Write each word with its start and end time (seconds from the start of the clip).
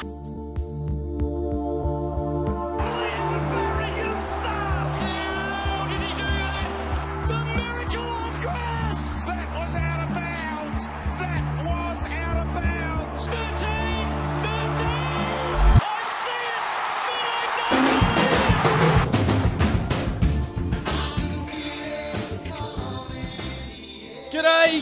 That 0.00 0.27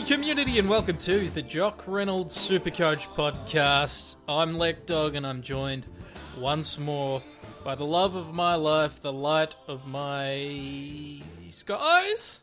community, 0.07 0.57
and 0.57 0.69
welcome 0.69 0.97
to 0.97 1.29
the 1.31 1.41
Jock 1.41 1.83
Reynolds 1.85 2.33
Supercoach 2.37 3.07
podcast. 3.07 4.15
I'm 4.25 4.57
Lek 4.57 4.85
Dog, 4.85 5.15
and 5.15 5.27
I'm 5.27 5.41
joined 5.41 5.85
once 6.39 6.79
more 6.79 7.21
by 7.65 7.75
the 7.75 7.83
love 7.83 8.15
of 8.15 8.33
my 8.33 8.55
life, 8.55 9.01
the 9.01 9.11
light 9.11 9.57
of 9.67 9.85
my 9.85 11.21
skies. 11.49 12.39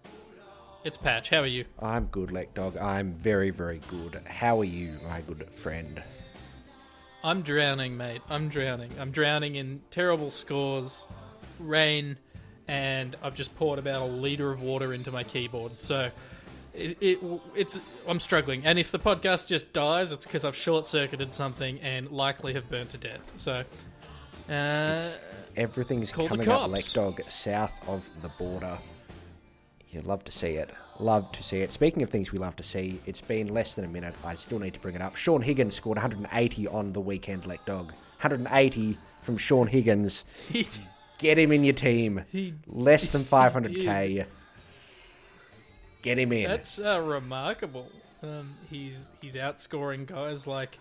It's 0.85 0.99
Patch. 0.99 1.31
How 1.31 1.39
are 1.39 1.47
you? 1.47 1.65
I'm 1.79 2.05
good, 2.05 2.33
Lek 2.33 2.53
Dog. 2.53 2.77
I'm 2.77 3.15
very, 3.15 3.49
very 3.49 3.81
good. 3.89 4.21
How 4.27 4.61
are 4.61 4.65
you, 4.65 4.99
my 5.09 5.23
good 5.23 5.47
friend? 5.55 6.03
I'm 7.23 7.41
drowning, 7.41 7.97
mate. 7.97 8.21
I'm 8.29 8.51
drowning. 8.51 8.91
I'm 9.01 9.11
drowning 9.11 9.55
in 9.55 9.81
terrible 9.91 10.31
scores, 10.31 11.09
rain, 11.59 12.19
and 12.69 13.17
I've 13.23 13.35
just 13.35 13.57
poured 13.57 13.79
about 13.79 14.03
a 14.03 14.05
liter 14.05 14.53
of 14.53 14.61
water 14.61 14.93
into 14.93 15.11
my 15.11 15.25
keyboard. 15.25 15.79
So 15.79 16.11
it, 16.75 16.99
it 17.01 17.19
it's 17.55 17.81
I'm 18.07 18.21
struggling. 18.21 18.65
And 18.65 18.79
if 18.79 18.91
the 18.91 18.99
podcast 18.99 19.47
just 19.47 19.73
dies, 19.73 20.13
it's 20.13 20.27
because 20.27 20.45
I've 20.45 20.57
short 20.57 20.87
circuited 20.87 21.33
something 21.33 21.81
and 21.81 22.11
likely 22.11 22.55
have 22.55 22.69
burnt 22.71 22.91
to 22.91 22.99
death. 22.99 23.33
So. 23.37 23.65
Uh, 24.49 25.09
Everything's 25.57 26.13
coming 26.13 26.47
up. 26.49 26.71
Lek 26.71 26.85
Dog, 26.93 27.21
south 27.29 27.73
of 27.89 28.09
the 28.23 28.29
border. 28.31 28.79
You 29.91 30.03
love 30.03 30.25
to 30.25 30.33
see 30.33 30.55
it. 30.55 30.71
Love 30.99 31.31
to 31.33 31.43
see 31.43 31.61
it. 31.61 31.73
Speaking 31.73 32.03
of 32.03 32.11
things 32.11 32.33
we 32.33 32.39
love 32.39 32.57
to 32.57 32.63
see, 32.63 33.01
it's 33.07 33.21
been 33.21 33.55
less 33.55 33.75
than 33.75 33.85
a 33.85 33.89
minute. 33.89 34.15
I 34.25 34.35
still 34.35 34.59
need 34.59 34.75
to 34.75 34.81
bring 34.81 34.95
it 34.97 35.01
up. 35.01 35.17
Sean 35.17 35.41
Higgins 35.41 35.75
scored 35.75 35.97
180 35.97 36.67
on 36.69 36.93
the 36.93 37.01
weekend, 37.01 37.47
Lek 37.47 37.65
Dog. 37.65 37.93
180 38.21 38.99
from 39.23 39.37
Sean 39.39 39.67
Higgins. 39.67 40.25
Get 41.19 41.39
him 41.39 41.53
in 41.53 41.65
your 41.65 41.75
team. 41.75 42.25
Less 42.67 43.09
than 43.09 43.25
500k. 43.25 44.27
Get 46.05 46.19
him 46.19 46.33
in. 46.33 46.49
that's 46.49 46.79
uh, 46.79 47.01
remarkable. 47.01 47.91
Um, 48.23 48.55
he's 48.71 49.11
he's 49.23 49.37
outscoring 49.37 50.07
guys 50.07 50.47
like 50.47 50.79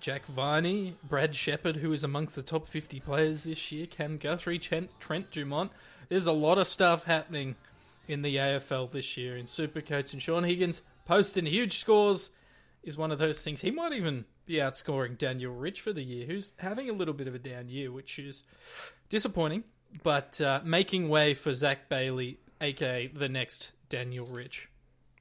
Jack 0.00 0.26
Viney, 0.26 0.96
Brad 1.08 1.34
Sheppard, 1.36 1.76
who 1.76 1.92
is 1.92 2.02
amongst 2.02 2.34
the 2.36 2.42
top 2.42 2.68
50 2.68 2.98
players 3.00 3.44
this 3.44 3.70
year, 3.70 3.86
Cam 3.86 4.18
Guthrie, 4.18 4.58
Trent, 4.58 4.90
Trent 4.98 5.30
Dumont. 5.30 5.70
There's 6.08 6.26
a 6.26 6.32
lot 6.32 6.58
of 6.58 6.66
stuff 6.66 7.04
happening 7.04 7.54
in 8.08 8.22
the 8.22 8.36
AFL 8.36 8.90
this 8.90 9.16
year 9.16 9.36
in 9.36 9.46
Supercoach, 9.46 10.12
and 10.12 10.20
Sean 10.20 10.44
Higgins 10.44 10.82
posting 11.06 11.46
huge 11.46 11.78
scores 11.78 12.30
is 12.82 12.96
one 12.96 13.12
of 13.12 13.18
those 13.18 13.42
things. 13.42 13.60
He 13.60 13.70
might 13.70 13.92
even 13.92 14.24
be 14.46 14.54
outscoring 14.54 15.18
Daniel 15.18 15.54
Rich 15.54 15.80
for 15.80 15.92
the 15.92 16.02
year, 16.02 16.26
who's 16.26 16.54
having 16.58 16.88
a 16.90 16.92
little 16.92 17.14
bit 17.14 17.28
of 17.28 17.34
a 17.34 17.38
down 17.38 17.68
year, 17.68 17.90
which 17.90 18.18
is 18.18 18.44
disappointing, 19.08 19.64
but 20.02 20.40
uh, 20.40 20.60
making 20.64 21.08
way 21.08 21.34
for 21.34 21.52
Zac 21.52 21.88
Bailey, 21.88 22.38
aka 22.60 23.06
the 23.08 23.28
next 23.28 23.72
Daniel 23.88 24.26
Rich. 24.26 24.68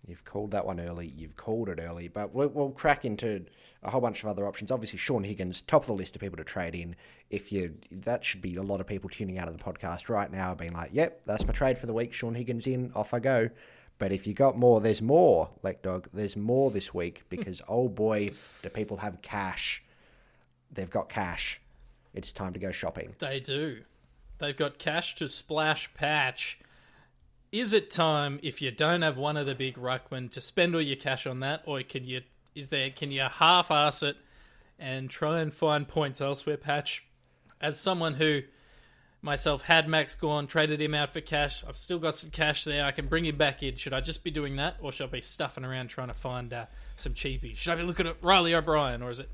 You've 0.07 0.23
called 0.23 0.51
that 0.51 0.65
one 0.65 0.79
early. 0.79 1.13
You've 1.15 1.35
called 1.35 1.67
it 1.69 1.79
early, 1.81 2.07
but 2.07 2.33
we'll, 2.33 2.49
we'll 2.49 2.69
crack 2.69 3.05
into 3.05 3.45
a 3.81 3.89
whole 3.89 4.01
bunch 4.01 4.23
of 4.23 4.29
other 4.29 4.45
options. 4.45 4.69
Obviously, 4.69 4.99
Sean 4.99 5.23
Higgins, 5.23 5.61
top 5.63 5.83
of 5.83 5.87
the 5.87 5.93
list 5.93 6.15
of 6.15 6.21
people 6.21 6.37
to 6.37 6.43
trade 6.43 6.75
in. 6.75 6.95
If 7.29 7.51
you, 7.51 7.75
that 7.91 8.23
should 8.23 8.41
be 8.41 8.55
a 8.55 8.61
lot 8.61 8.81
of 8.81 8.87
people 8.87 9.09
tuning 9.09 9.39
out 9.39 9.47
of 9.47 9.57
the 9.57 9.63
podcast 9.63 10.09
right 10.09 10.31
now, 10.31 10.53
being 10.53 10.73
like, 10.73 10.91
"Yep, 10.93 11.25
that's 11.25 11.45
my 11.45 11.53
trade 11.53 11.77
for 11.77 11.87
the 11.87 11.93
week." 11.93 12.13
Sean 12.13 12.35
Higgins 12.35 12.67
in, 12.67 12.91
off 12.93 13.13
I 13.13 13.19
go. 13.19 13.49
But 13.97 14.11
if 14.11 14.27
you 14.27 14.33
got 14.33 14.57
more, 14.57 14.81
there's 14.81 15.01
more, 15.01 15.49
Lek 15.63 15.81
Dog. 15.81 16.09
There's 16.13 16.35
more 16.35 16.69
this 16.69 16.93
week 16.93 17.23
because 17.29 17.61
oh 17.67 17.89
boy, 17.89 18.31
do 18.61 18.69
people 18.69 18.97
have 18.97 19.21
cash? 19.21 19.83
They've 20.71 20.89
got 20.89 21.09
cash. 21.09 21.61
It's 22.13 22.31
time 22.31 22.53
to 22.53 22.59
go 22.59 22.71
shopping. 22.71 23.15
They 23.19 23.39
do. 23.39 23.81
They've 24.37 24.55
got 24.55 24.77
cash 24.77 25.15
to 25.15 25.29
splash 25.29 25.93
patch. 25.93 26.59
Is 27.51 27.73
it 27.73 27.89
time 27.89 28.39
if 28.43 28.61
you 28.61 28.71
don't 28.71 29.01
have 29.01 29.17
one 29.17 29.37
of 29.37 29.45
the 29.45 29.55
big 29.55 29.77
ruckmen 29.77 30.29
to 30.31 30.41
spend 30.41 30.75
all 30.75 30.81
your 30.81 30.97
cash 30.97 31.25
on 31.25 31.39
that, 31.39 31.63
or 31.65 31.81
can 31.83 32.05
you? 32.05 32.21
Is 32.53 32.69
there? 32.69 32.89
Can 32.89 33.11
you 33.11 33.21
half-ass 33.21 34.03
it 34.03 34.17
and 34.79 35.09
try 35.09 35.39
and 35.39 35.53
find 35.53 35.87
points 35.87 36.21
elsewhere? 36.21 36.57
Patch, 36.57 37.05
as 37.61 37.79
someone 37.79 38.15
who 38.15 38.41
myself 39.21 39.63
had 39.63 39.87
Max 39.87 40.15
gone, 40.15 40.47
traded 40.47 40.79
him 40.81 40.93
out 40.93 41.11
for 41.11 41.21
cash. 41.21 41.63
I've 41.67 41.77
still 41.77 41.99
got 41.99 42.15
some 42.15 42.29
cash 42.29 42.63
there. 42.63 42.85
I 42.85 42.91
can 42.91 43.07
bring 43.07 43.25
him 43.25 43.37
back 43.37 43.63
in. 43.63 43.75
Should 43.75 43.93
I 43.93 44.01
just 44.01 44.23
be 44.23 44.31
doing 44.31 44.57
that, 44.57 44.75
or 44.81 44.91
should 44.91 45.07
I 45.07 45.11
be 45.11 45.21
stuffing 45.21 45.65
around 45.65 45.87
trying 45.87 46.09
to 46.09 46.13
find 46.13 46.53
uh, 46.53 46.65
some 46.95 47.13
cheapies? 47.13 47.57
Should 47.57 47.73
I 47.73 47.75
be 47.77 47.83
looking 47.83 48.07
at 48.07 48.21
Riley 48.21 48.53
O'Brien, 48.53 49.01
or 49.01 49.09
is 49.09 49.19
it 49.19 49.29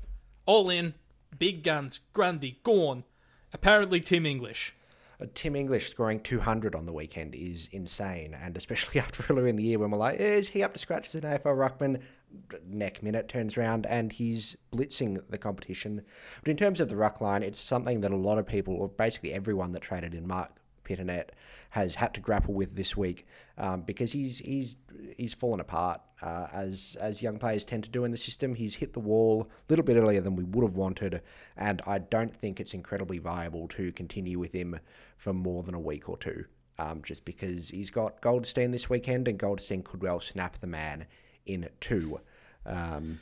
all 0.46 0.70
in, 0.70 0.94
big 1.38 1.62
guns, 1.62 2.00
Grundy, 2.12 2.58
Gawn, 2.62 3.04
apparently 3.52 4.00
Tim 4.00 4.26
English? 4.26 4.74
Uh, 5.22 5.26
Tim 5.34 5.54
English 5.54 5.90
scoring 5.90 6.20
200 6.20 6.74
on 6.74 6.84
the 6.84 6.92
weekend 6.92 7.34
is 7.34 7.68
insane, 7.72 8.34
and 8.34 8.56
especially 8.56 9.00
after 9.00 9.24
earlier 9.32 9.46
in 9.46 9.56
the 9.56 9.62
year 9.62 9.78
when 9.78 9.90
we're 9.90 9.98
like, 9.98 10.20
"Eh, 10.20 10.34
is 10.34 10.48
he 10.48 10.62
up 10.62 10.72
to 10.72 10.78
scratch 10.78 11.08
as 11.08 11.14
an 11.14 11.22
AFL 11.22 11.56
ruckman? 11.56 12.02
Neck 12.66 13.02
minute 13.02 13.28
turns 13.28 13.58
around 13.58 13.84
and 13.86 14.10
he's 14.10 14.56
blitzing 14.72 15.22
the 15.28 15.36
competition. 15.36 16.02
But 16.42 16.50
in 16.50 16.56
terms 16.56 16.80
of 16.80 16.88
the 16.88 16.96
ruck 16.96 17.20
line, 17.20 17.42
it's 17.42 17.60
something 17.60 18.00
that 18.00 18.10
a 18.10 18.16
lot 18.16 18.38
of 18.38 18.46
people, 18.46 18.74
or 18.74 18.88
basically 18.88 19.34
everyone 19.34 19.72
that 19.72 19.82
traded 19.82 20.14
in 20.14 20.26
Mark 20.26 20.50
Pittonet, 20.82 21.28
has 21.70 21.94
had 21.94 22.14
to 22.14 22.20
grapple 22.20 22.54
with 22.54 22.74
this 22.74 22.96
week 22.96 23.26
um, 23.58 23.82
because 23.82 24.12
he's 24.12 24.38
he's 24.38 24.78
he's 25.16 25.34
fallen 25.34 25.60
apart 25.60 26.00
uh, 26.22 26.46
as 26.52 26.96
as 27.00 27.22
young 27.22 27.38
players 27.38 27.64
tend 27.64 27.84
to 27.84 27.90
do 27.90 28.04
in 28.04 28.10
the 28.10 28.16
system. 28.16 28.54
He's 28.54 28.76
hit 28.76 28.92
the 28.92 29.00
wall 29.00 29.48
a 29.50 29.72
little 29.72 29.84
bit 29.84 29.96
earlier 29.96 30.20
than 30.20 30.36
we 30.36 30.44
would 30.44 30.62
have 30.62 30.76
wanted, 30.76 31.22
and 31.56 31.80
I 31.86 31.98
don't 31.98 32.34
think 32.34 32.60
it's 32.60 32.74
incredibly 32.74 33.18
viable 33.18 33.68
to 33.68 33.92
continue 33.92 34.38
with 34.38 34.52
him 34.52 34.78
for 35.22 35.32
more 35.32 35.62
than 35.62 35.74
a 35.74 35.80
week 35.80 36.08
or 36.08 36.18
two. 36.18 36.44
Um, 36.78 37.02
just 37.04 37.24
because 37.24 37.68
he's 37.68 37.92
got 37.92 38.20
Goldstein 38.20 38.72
this 38.72 38.90
weekend, 38.90 39.28
and 39.28 39.38
Goldstein 39.38 39.82
could 39.82 40.02
well 40.02 40.18
snap 40.18 40.58
the 40.58 40.66
man 40.66 41.06
in 41.46 41.68
two. 41.80 42.18
Um, 42.66 43.20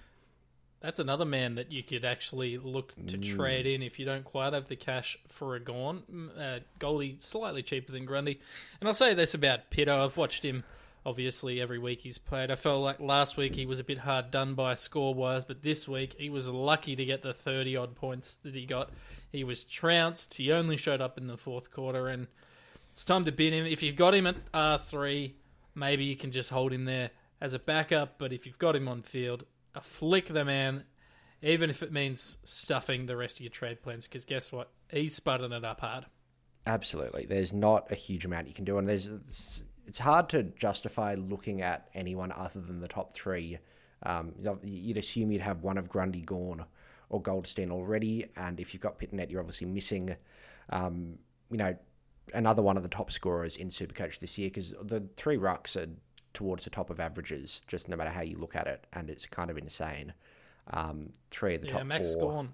That's 0.80 0.98
another 0.98 1.26
man 1.26 1.56
that 1.56 1.70
you 1.70 1.82
could 1.82 2.06
actually 2.06 2.56
look 2.56 2.94
to 3.08 3.18
trade 3.18 3.66
in 3.66 3.82
if 3.82 3.98
you 3.98 4.06
don't 4.06 4.24
quite 4.24 4.54
have 4.54 4.68
the 4.68 4.76
cash 4.76 5.18
for 5.26 5.56
a 5.56 5.60
Gawn. 5.60 6.04
Mm, 6.10 6.38
Uh, 6.38 6.60
Goldie 6.78 7.16
slightly 7.18 7.62
cheaper 7.62 7.92
than 7.92 8.06
Grundy. 8.06 8.40
And 8.80 8.88
I'll 8.88 8.94
say 8.94 9.12
this 9.12 9.34
about 9.34 9.68
Pitto. 9.68 10.02
I've 10.04 10.16
watched 10.16 10.42
him 10.44 10.64
obviously 11.04 11.60
every 11.60 11.78
week 11.78 12.00
he's 12.00 12.18
played. 12.18 12.50
I 12.50 12.54
felt 12.54 12.82
like 12.82 13.00
last 13.00 13.36
week 13.36 13.54
he 13.54 13.66
was 13.66 13.78
a 13.78 13.84
bit 13.84 13.98
hard 13.98 14.30
done 14.30 14.54
by 14.54 14.74
score 14.74 15.14
wise, 15.14 15.44
but 15.44 15.62
this 15.62 15.88
week 15.88 16.16
he 16.18 16.30
was 16.30 16.48
lucky 16.48 16.96
to 16.96 17.04
get 17.04 17.22
the 17.22 17.32
30 17.32 17.76
odd 17.76 17.94
points 17.94 18.36
that 18.38 18.54
he 18.54 18.66
got. 18.66 18.90
He 19.32 19.44
was 19.44 19.64
trounced. 19.64 20.34
He 20.34 20.52
only 20.52 20.76
showed 20.76 21.00
up 21.00 21.18
in 21.18 21.26
the 21.26 21.36
fourth 21.36 21.70
quarter, 21.70 22.08
and 22.08 22.26
it's 22.92 23.04
time 23.04 23.24
to 23.24 23.32
bin 23.32 23.52
him. 23.52 23.66
If 23.66 23.82
you've 23.82 23.96
got 23.96 24.14
him 24.14 24.26
at 24.26 24.52
R3, 24.52 25.32
maybe 25.74 26.04
you 26.04 26.16
can 26.16 26.32
just 26.32 26.50
hold 26.50 26.72
him 26.72 26.84
there 26.84 27.10
as 27.40 27.54
a 27.54 27.58
backup, 27.58 28.18
but 28.18 28.32
if 28.32 28.46
you've 28.46 28.58
got 28.58 28.76
him 28.76 28.88
on 28.88 29.02
field, 29.02 29.44
flick 29.80 30.26
the 30.26 30.44
man, 30.44 30.84
even 31.42 31.70
if 31.70 31.82
it 31.82 31.92
means 31.92 32.36
stuffing 32.44 33.06
the 33.06 33.16
rest 33.16 33.36
of 33.36 33.42
your 33.42 33.50
trade 33.50 33.82
plans, 33.82 34.06
because 34.06 34.24
guess 34.24 34.52
what? 34.52 34.70
He's 34.90 35.18
spudding 35.18 35.56
it 35.56 35.64
up 35.64 35.80
hard. 35.80 36.06
Absolutely. 36.66 37.24
There's 37.24 37.54
not 37.54 37.90
a 37.90 37.94
huge 37.94 38.26
amount 38.26 38.48
you 38.48 38.52
can 38.52 38.66
do, 38.66 38.76
and 38.76 38.86
there's 38.88 39.62
it's, 39.86 39.98
hard 39.98 40.28
to 40.30 40.42
justify 40.44 41.14
looking 41.14 41.62
at 41.62 41.88
anyone 41.94 42.32
other 42.32 42.60
than 42.60 42.80
the 42.80 42.88
top 42.88 43.12
three. 43.12 43.58
Um, 44.02 44.32
you'd 44.62 44.96
assume 44.96 45.30
you'd 45.30 45.42
have 45.42 45.62
one 45.62 45.76
of 45.78 45.88
Grundy, 45.88 46.22
Gawn, 46.22 46.64
or 47.08 47.20
Goldstein 47.20 47.70
already, 47.70 48.26
and 48.36 48.60
if 48.60 48.72
you've 48.72 48.82
got 48.82 48.98
Pittonet, 48.98 49.30
you're 49.30 49.40
obviously 49.40 49.66
missing, 49.66 50.16
um, 50.70 51.18
you 51.50 51.56
know, 51.56 51.76
another 52.32 52.62
one 52.62 52.76
of 52.76 52.82
the 52.82 52.88
top 52.88 53.10
scorers 53.10 53.56
in 53.56 53.68
Supercoach 53.68 54.20
this 54.20 54.38
year 54.38 54.48
because 54.48 54.72
the 54.82 55.02
three 55.16 55.36
rucks 55.36 55.76
are 55.76 55.90
towards 56.32 56.64
the 56.64 56.70
top 56.70 56.88
of 56.90 57.00
averages, 57.00 57.62
just 57.66 57.88
no 57.88 57.96
matter 57.96 58.10
how 58.10 58.22
you 58.22 58.38
look 58.38 58.54
at 58.54 58.66
it, 58.66 58.86
and 58.92 59.10
it's 59.10 59.26
kind 59.26 59.50
of 59.50 59.58
insane. 59.58 60.12
Um, 60.72 61.10
three 61.30 61.56
of 61.56 61.62
the 61.62 61.66
Yeah, 61.68 61.78
top 61.78 61.86
Max 61.88 62.14
four 62.14 62.48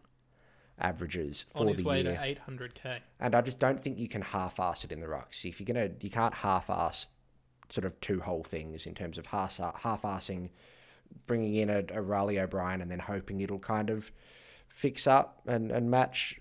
averages 0.79 1.43
for 1.49 1.61
on 1.61 1.69
his 1.69 1.79
the 1.79 1.85
way 1.85 2.03
year. 2.03 2.15
to 2.15 2.19
800k. 2.19 2.99
And 3.21 3.35
I 3.35 3.41
just 3.41 3.59
don't 3.59 3.81
think 3.81 3.99
you 3.99 4.09
can 4.09 4.23
half-ass 4.23 4.85
it 4.85 4.93
in 4.93 5.01
the 5.01 5.07
rucks. 5.07 5.45
If 5.45 5.61
you're 5.61 5.67
gonna, 5.67 5.91
you 6.01 6.11
can't 6.11 6.35
half-ass 6.35 7.09
sort 7.69 7.85
of 7.85 8.01
two 8.01 8.21
whole 8.21 8.43
things 8.43 8.87
in 8.87 8.95
terms 8.95 9.19
of 9.19 9.27
half- 9.27 9.57
half-assing, 9.59 10.51
bringing 11.27 11.55
in 11.55 11.71
a, 11.71 11.85
a 11.91 12.03
Riley 12.03 12.39
O'Brien 12.39 12.81
and 12.81 12.91
then 12.91 12.99
hoping 12.99 13.41
it'll 13.41 13.59
kind 13.59 13.91
of 13.91 14.11
fix 14.69 15.07
up 15.07 15.43
and, 15.47 15.71
and 15.71 15.91
match, 15.91 16.39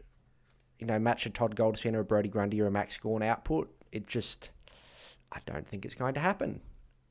you 0.80 0.88
know, 0.88 1.00
match 1.00 1.26
a 1.26 1.30
Todd 1.30 1.56
Goldstein 1.56 1.96
or 1.96 2.02
a 2.02 2.06
Brody 2.06 2.30
Grundy 2.30 2.62
or 2.62 2.68
a 2.68 2.72
Max 2.72 2.98
Gawn 2.98 3.24
output. 3.24 3.74
It 3.92 4.08
just, 4.08 4.50
I 5.32 5.40
don't 5.46 5.68
think 5.68 5.86
it's 5.86 5.96
going 5.96 6.14
to 6.16 6.20
happen. 6.20 6.62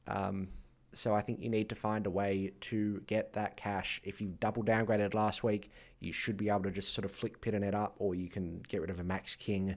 Um, 0.06 0.48
So 0.92 1.12
I 1.12 1.22
think 1.22 1.40
you 1.40 1.48
need 1.48 1.68
to 1.70 1.74
find 1.74 2.06
a 2.06 2.10
way 2.10 2.52
to 2.70 3.02
get 3.06 3.32
that 3.32 3.56
cash. 3.56 4.00
If 4.04 4.20
you 4.20 4.28
double 4.38 4.62
downgraded 4.62 5.12
last 5.12 5.42
week, 5.42 5.70
you 5.98 6.12
should 6.12 6.36
be 6.36 6.50
able 6.50 6.62
to 6.62 6.70
just 6.70 6.94
sort 6.94 7.04
of 7.04 7.10
flick 7.10 7.40
Pittonet 7.40 7.74
up, 7.74 7.96
or 7.98 8.14
you 8.14 8.28
can 8.28 8.62
get 8.68 8.80
rid 8.80 8.90
of 8.90 9.00
a 9.00 9.04
Max 9.04 9.34
King, 9.34 9.74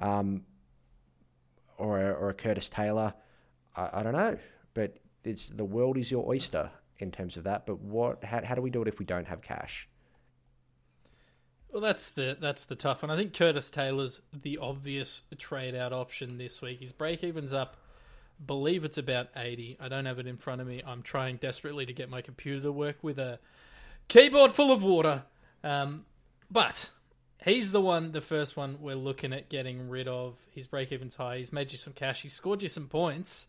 um, 0.00 0.42
or 1.78 2.00
a, 2.00 2.12
or 2.12 2.30
a 2.30 2.34
Curtis 2.34 2.68
Taylor. 2.68 3.14
I, 3.76 3.90
I 3.94 4.02
don't 4.02 4.12
know, 4.12 4.38
but 4.74 4.96
it's 5.24 5.48
the 5.48 5.64
world 5.64 5.96
is 5.96 6.10
your 6.10 6.28
oyster 6.28 6.70
in 6.98 7.10
terms 7.10 7.36
of 7.36 7.44
that. 7.44 7.66
But 7.66 7.80
what? 7.80 8.24
How, 8.24 8.44
how 8.44 8.54
do 8.54 8.62
we 8.62 8.70
do 8.70 8.82
it 8.82 8.88
if 8.88 8.98
we 8.98 9.04
don't 9.04 9.26
have 9.28 9.42
cash? 9.42 9.88
Well, 11.72 11.80
that's 11.80 12.10
the 12.10 12.36
that's 12.40 12.64
the 12.64 12.74
tough 12.74 13.02
one. 13.02 13.10
I 13.10 13.16
think 13.16 13.32
Curtis 13.32 13.70
Taylor's 13.70 14.20
the 14.32 14.58
obvious 14.58 15.22
trade 15.38 15.74
out 15.74 15.92
option 15.92 16.36
this 16.36 16.60
week. 16.60 16.80
His 16.80 16.92
break 16.92 17.22
even's 17.22 17.52
up. 17.52 17.76
Believe 18.44 18.84
it's 18.84 18.98
about 18.98 19.28
eighty. 19.36 19.76
I 19.78 19.88
don't 19.88 20.06
have 20.06 20.18
it 20.18 20.26
in 20.26 20.36
front 20.36 20.60
of 20.60 20.66
me. 20.66 20.82
I'm 20.84 21.02
trying 21.02 21.36
desperately 21.36 21.86
to 21.86 21.92
get 21.92 22.10
my 22.10 22.22
computer 22.22 22.62
to 22.62 22.72
work 22.72 22.96
with 23.02 23.18
a 23.18 23.38
keyboard 24.08 24.50
full 24.50 24.72
of 24.72 24.82
water. 24.82 25.24
Um, 25.62 26.04
but 26.50 26.90
he's 27.44 27.72
the 27.72 27.80
one, 27.80 28.12
the 28.12 28.20
first 28.20 28.56
one 28.56 28.78
we're 28.80 28.96
looking 28.96 29.32
at 29.32 29.48
getting 29.48 29.88
rid 29.88 30.08
of. 30.08 30.36
His 30.52 30.66
break 30.66 30.92
even's 30.92 31.14
high. 31.14 31.38
He's 31.38 31.52
made 31.52 31.72
you 31.72 31.78
some 31.78 31.92
cash. 31.92 32.22
He's 32.22 32.32
scored 32.32 32.62
you 32.62 32.68
some 32.68 32.88
points. 32.88 33.48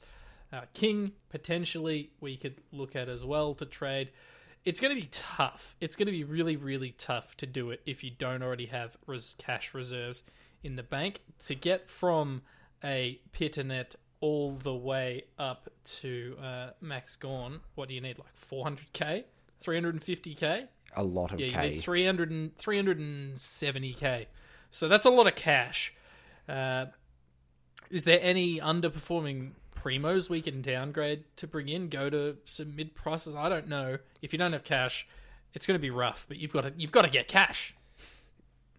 Uh, 0.52 0.62
King 0.74 1.14
potentially 1.30 2.12
we 2.20 2.36
could 2.36 2.56
look 2.72 2.96
at 2.96 3.08
as 3.08 3.24
well 3.24 3.54
to 3.56 3.66
trade 3.66 4.12
it's 4.64 4.80
going 4.80 4.96
to 4.96 5.02
be 5.02 5.08
tough. 5.12 5.76
It's 5.80 5.96
going 5.96 6.06
to 6.06 6.12
be 6.12 6.24
really, 6.24 6.56
really 6.56 6.92
tough 6.92 7.36
to 7.38 7.46
do 7.46 7.72
it 7.72 7.82
if 7.86 8.04
you 8.04 8.12
don't 8.12 8.44
already 8.44 8.68
have 8.68 8.96
res- 9.08 9.36
cash 9.38 9.74
reserves 9.74 10.24
in 10.64 10.76
the 10.76 10.84
bank. 10.84 11.22
To 11.46 11.56
get 11.56 11.90
from 11.90 12.42
a 12.84 13.20
Pittonet 13.34 13.96
all 14.20 14.52
the 14.52 14.74
way 14.74 15.24
up 15.40 15.70
to 15.84 16.36
uh, 16.42 16.70
Max 16.80 17.16
Gawn, 17.16 17.62
what 17.76 17.88
do 17.88 17.96
you 17.96 18.02
need? 18.02 18.20
Like 18.20 18.36
400k? 18.40 19.24
350k? 19.64 20.68
A 20.96 21.04
lot 21.04 21.32
of 21.32 21.40
Yeah, 21.40 21.48
K. 21.50 21.66
you 21.66 21.74
need 21.74 21.80
300 21.80 22.32
and, 22.32 22.56
370k. 22.56 24.26
So 24.70 24.88
that's 24.88 25.06
a 25.06 25.10
lot 25.10 25.28
of 25.28 25.36
cash. 25.36 25.94
Uh, 26.48 26.88
is 27.90 28.04
there 28.06 28.20
any 28.22 28.60
underperforming 28.60 29.52
primos 29.76 30.30
we 30.30 30.42
can 30.42 30.62
downgrade 30.62 31.24
to 31.38 31.48
bring 31.48 31.68
in? 31.70 31.90
Go 31.90 32.10
to 32.10 32.38
some 32.46 32.76
mid 32.76 32.96
prices? 32.96 33.36
I 33.36 33.50
don't 33.50 33.68
know. 33.68 33.98
If 34.22 34.34
you 34.34 34.40
don't 34.40 34.54
have 34.54 34.64
cash, 34.64 35.08
it's 35.54 35.66
going 35.68 35.78
to 35.78 35.82
be 35.82 35.90
rough. 35.90 36.26
But 36.28 36.38
you've 36.38 36.54
got 36.54 36.62
to 36.62 36.74
you've 36.78 36.92
got 36.92 37.04
to 37.04 37.10
get 37.10 37.28
cash. 37.28 37.76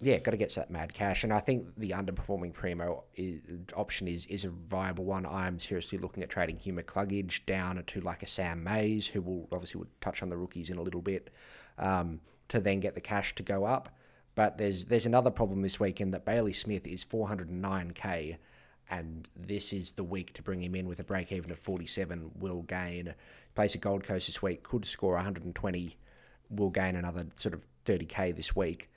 yeah, 0.01 0.19
got 0.19 0.31
to 0.33 0.37
get 0.37 0.55
that 0.55 0.71
mad 0.71 0.95
cash, 0.95 1.25
and 1.25 1.33
I 1.33 1.39
think 1.41 1.67
the 1.77 1.91
underperforming 1.91 2.53
primo 2.55 3.05
is, 3.15 3.41
option 3.77 4.09
is 4.09 4.27
is 4.27 4.45
a 4.45 4.51
viable 4.51 5.05
one. 5.05 5.27
I'm 5.27 5.59
seriously 5.59 5.99
looking 5.99 6.23
at 6.23 6.31
trading 6.31 6.57
Hugh 6.57 6.73
McCluggage 6.73 7.45
down 7.47 7.83
to 7.87 8.01
like 8.01 8.23
a 8.23 8.27
Sam 8.27 8.65
Mayes, 8.65 9.07
who 9.07 9.21
will 9.21 9.49
obviously 9.53 9.79
would 9.79 10.01
touch 10.01 10.23
on 10.23 10.31
the 10.31 10.37
rookies 10.39 10.71
in 10.71 10.79
a 10.79 10.83
little 10.83 11.03
bit, 11.03 11.31
um, 11.79 12.21
to 12.49 12.61
then 12.61 12.81
get 12.81 12.95
the 12.95 13.01
cash 13.01 13.35
to 13.37 13.43
go 13.43 13.65
up. 13.65 13.97
But 14.35 14.59
there's 14.59 14.87
there's 14.87 15.07
another 15.07 15.31
problem 15.31 15.63
this 15.63 15.79
weekend 15.79 16.15
that 16.15 16.25
Bailey 16.25 16.53
Smith 16.53 16.87
is 16.87 17.05
409k, 17.05 18.37
and 18.91 19.29
this 19.37 19.73
is 19.73 19.93
the 19.93 20.05
week 20.05 20.33
to 20.35 20.43
bring 20.43 20.63
him 20.63 20.75
in 20.75 20.89
with 20.89 21.01
a 21.01 21.05
break 21.05 21.33
even 21.33 21.51
of 21.51 21.59
47. 21.59 22.31
Will 22.39 22.63
gain 22.63 23.15
plays 23.55 23.75
at 23.75 23.83
Gold 23.83 24.05
Coast 24.05 24.29
this 24.29 24.41
week, 24.41 24.63
could 24.63 24.87
score 24.87 25.15
120, 25.15 25.97
will 26.49 26.71
gain 26.71 26.97
another 26.97 27.27
sort 27.37 27.53
of 27.53 27.67
30k 27.85 28.35
this 28.35 28.57
week 28.57 28.89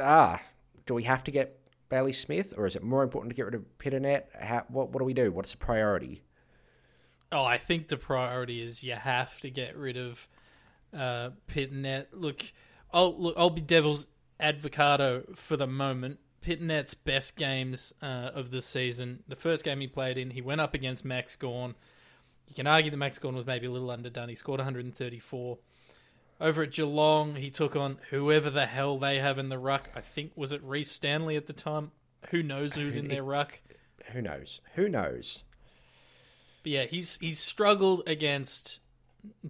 ah, 0.00 0.40
do 0.86 0.94
we 0.94 1.04
have 1.04 1.24
to 1.24 1.30
get 1.30 1.58
Bailey 1.88 2.12
Smith, 2.12 2.54
or 2.56 2.66
is 2.66 2.76
it 2.76 2.82
more 2.82 3.02
important 3.02 3.30
to 3.30 3.36
get 3.36 3.46
rid 3.46 3.54
of 3.54 3.64
Pittonet? 3.78 4.24
How, 4.40 4.64
what 4.68 4.90
what 4.90 4.98
do 5.00 5.04
we 5.04 5.14
do? 5.14 5.30
What's 5.32 5.52
the 5.52 5.58
priority? 5.58 6.22
Oh, 7.30 7.44
I 7.44 7.58
think 7.58 7.88
the 7.88 7.96
priority 7.96 8.62
is 8.62 8.82
you 8.82 8.94
have 8.94 9.40
to 9.42 9.50
get 9.50 9.76
rid 9.76 9.96
of 9.96 10.28
uh, 10.96 11.30
Pitnet. 11.48 12.06
Look, 12.12 12.52
I'll 12.92 13.16
look. 13.20 13.34
I'll 13.36 13.50
be 13.50 13.60
devil's 13.60 14.06
advocado 14.40 15.36
for 15.36 15.56
the 15.56 15.66
moment. 15.66 16.18
Pitnet's 16.42 16.94
best 16.94 17.36
games 17.36 17.92
uh, 18.00 18.30
of 18.34 18.50
the 18.50 18.62
season. 18.62 19.22
The 19.28 19.36
first 19.36 19.64
game 19.64 19.80
he 19.80 19.88
played 19.88 20.18
in, 20.18 20.30
he 20.30 20.40
went 20.40 20.60
up 20.60 20.74
against 20.74 21.04
Max 21.04 21.36
Gawn. 21.36 21.74
You 22.46 22.54
can 22.54 22.66
argue 22.66 22.90
that 22.90 22.96
Max 22.96 23.18
Gawn 23.18 23.34
was 23.34 23.44
maybe 23.44 23.66
a 23.66 23.70
little 23.70 23.90
underdone. 23.90 24.28
He 24.28 24.34
scored 24.34 24.58
134. 24.58 25.58
Over 26.40 26.62
at 26.62 26.70
Geelong, 26.70 27.34
he 27.34 27.50
took 27.50 27.74
on 27.74 27.98
whoever 28.10 28.48
the 28.48 28.66
hell 28.66 28.98
they 28.98 29.18
have 29.18 29.38
in 29.38 29.48
the 29.48 29.58
ruck. 29.58 29.90
I 29.94 30.00
think 30.00 30.32
was 30.36 30.52
it 30.52 30.62
Rhys 30.62 30.90
Stanley 30.90 31.36
at 31.36 31.46
the 31.46 31.52
time. 31.52 31.90
Who 32.30 32.42
knows 32.42 32.74
who's 32.74 32.96
in 32.96 33.08
their 33.08 33.24
ruck? 33.24 33.60
Who 34.12 34.22
knows? 34.22 34.60
Who 34.74 34.88
knows? 34.88 35.42
But 36.62 36.72
yeah, 36.72 36.84
he's 36.84 37.18
he's 37.18 37.40
struggled 37.40 38.02
against 38.06 38.80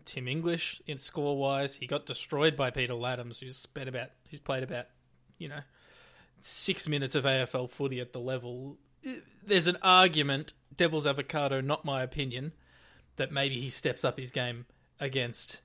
Tim 0.05 0.29
English 0.29 0.81
in 0.87 0.99
score 0.99 1.37
wise. 1.37 1.75
He 1.75 1.87
got 1.87 2.07
destroyed 2.07 2.57
by 2.57 2.71
Peter 2.71 2.95
Ladhams, 2.95 3.41
who's 3.41 3.57
spent 3.57 3.89
about 3.89 4.11
who's 4.31 4.41
played 4.41 4.63
about 4.63 4.87
you 5.39 5.49
know 5.49 5.61
six 6.41 6.89
minutes 6.89 7.15
of 7.15 7.25
AFL 7.25 7.71
footy 7.71 8.01
at 8.01 8.13
the 8.13 8.21
level. 8.21 8.79
There's 9.45 9.67
an 9.67 9.79
argument, 9.83 10.53
Devil's 10.77 11.07
Avocado, 11.07 11.61
not 11.61 11.85
my 11.85 12.03
opinion, 12.03 12.53
that 13.17 13.31
maybe 13.31 13.61
he 13.61 13.71
steps 13.71 14.05
up 14.05 14.19
his 14.19 14.31
game 14.31 14.67
against 15.01 15.61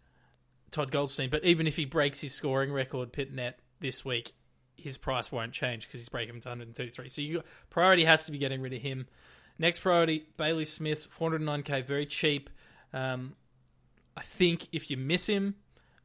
Todd 0.71 0.91
Goldstein. 0.91 1.29
But 1.29 1.43
even 1.43 1.67
if 1.67 1.75
he 1.75 1.85
breaks 1.85 2.21
his 2.21 2.33
scoring 2.33 2.71
record, 2.71 3.11
Pitnet 3.11 3.53
this 3.79 4.05
week, 4.05 4.33
his 4.77 4.97
price 4.97 5.31
won't 5.31 5.53
change 5.53 5.87
because 5.87 6.01
he's 6.01 6.09
breaking 6.09 6.41
to 6.41 6.49
133. 6.49 7.09
So 7.09 7.21
you 7.21 7.43
priority 7.69 8.05
has 8.05 8.25
to 8.25 8.31
be 8.31 8.37
getting 8.37 8.61
rid 8.61 8.73
of 8.73 8.81
him. 8.81 9.07
Next 9.59 9.79
priority, 9.79 10.25
Bailey 10.35 10.65
Smith, 10.65 11.07
409k, 11.17 11.85
very 11.85 12.05
cheap. 12.05 12.49
Um, 12.91 13.35
I 14.15 14.21
think 14.21 14.67
if 14.71 14.89
you 14.91 14.97
miss 14.97 15.27
him, 15.27 15.55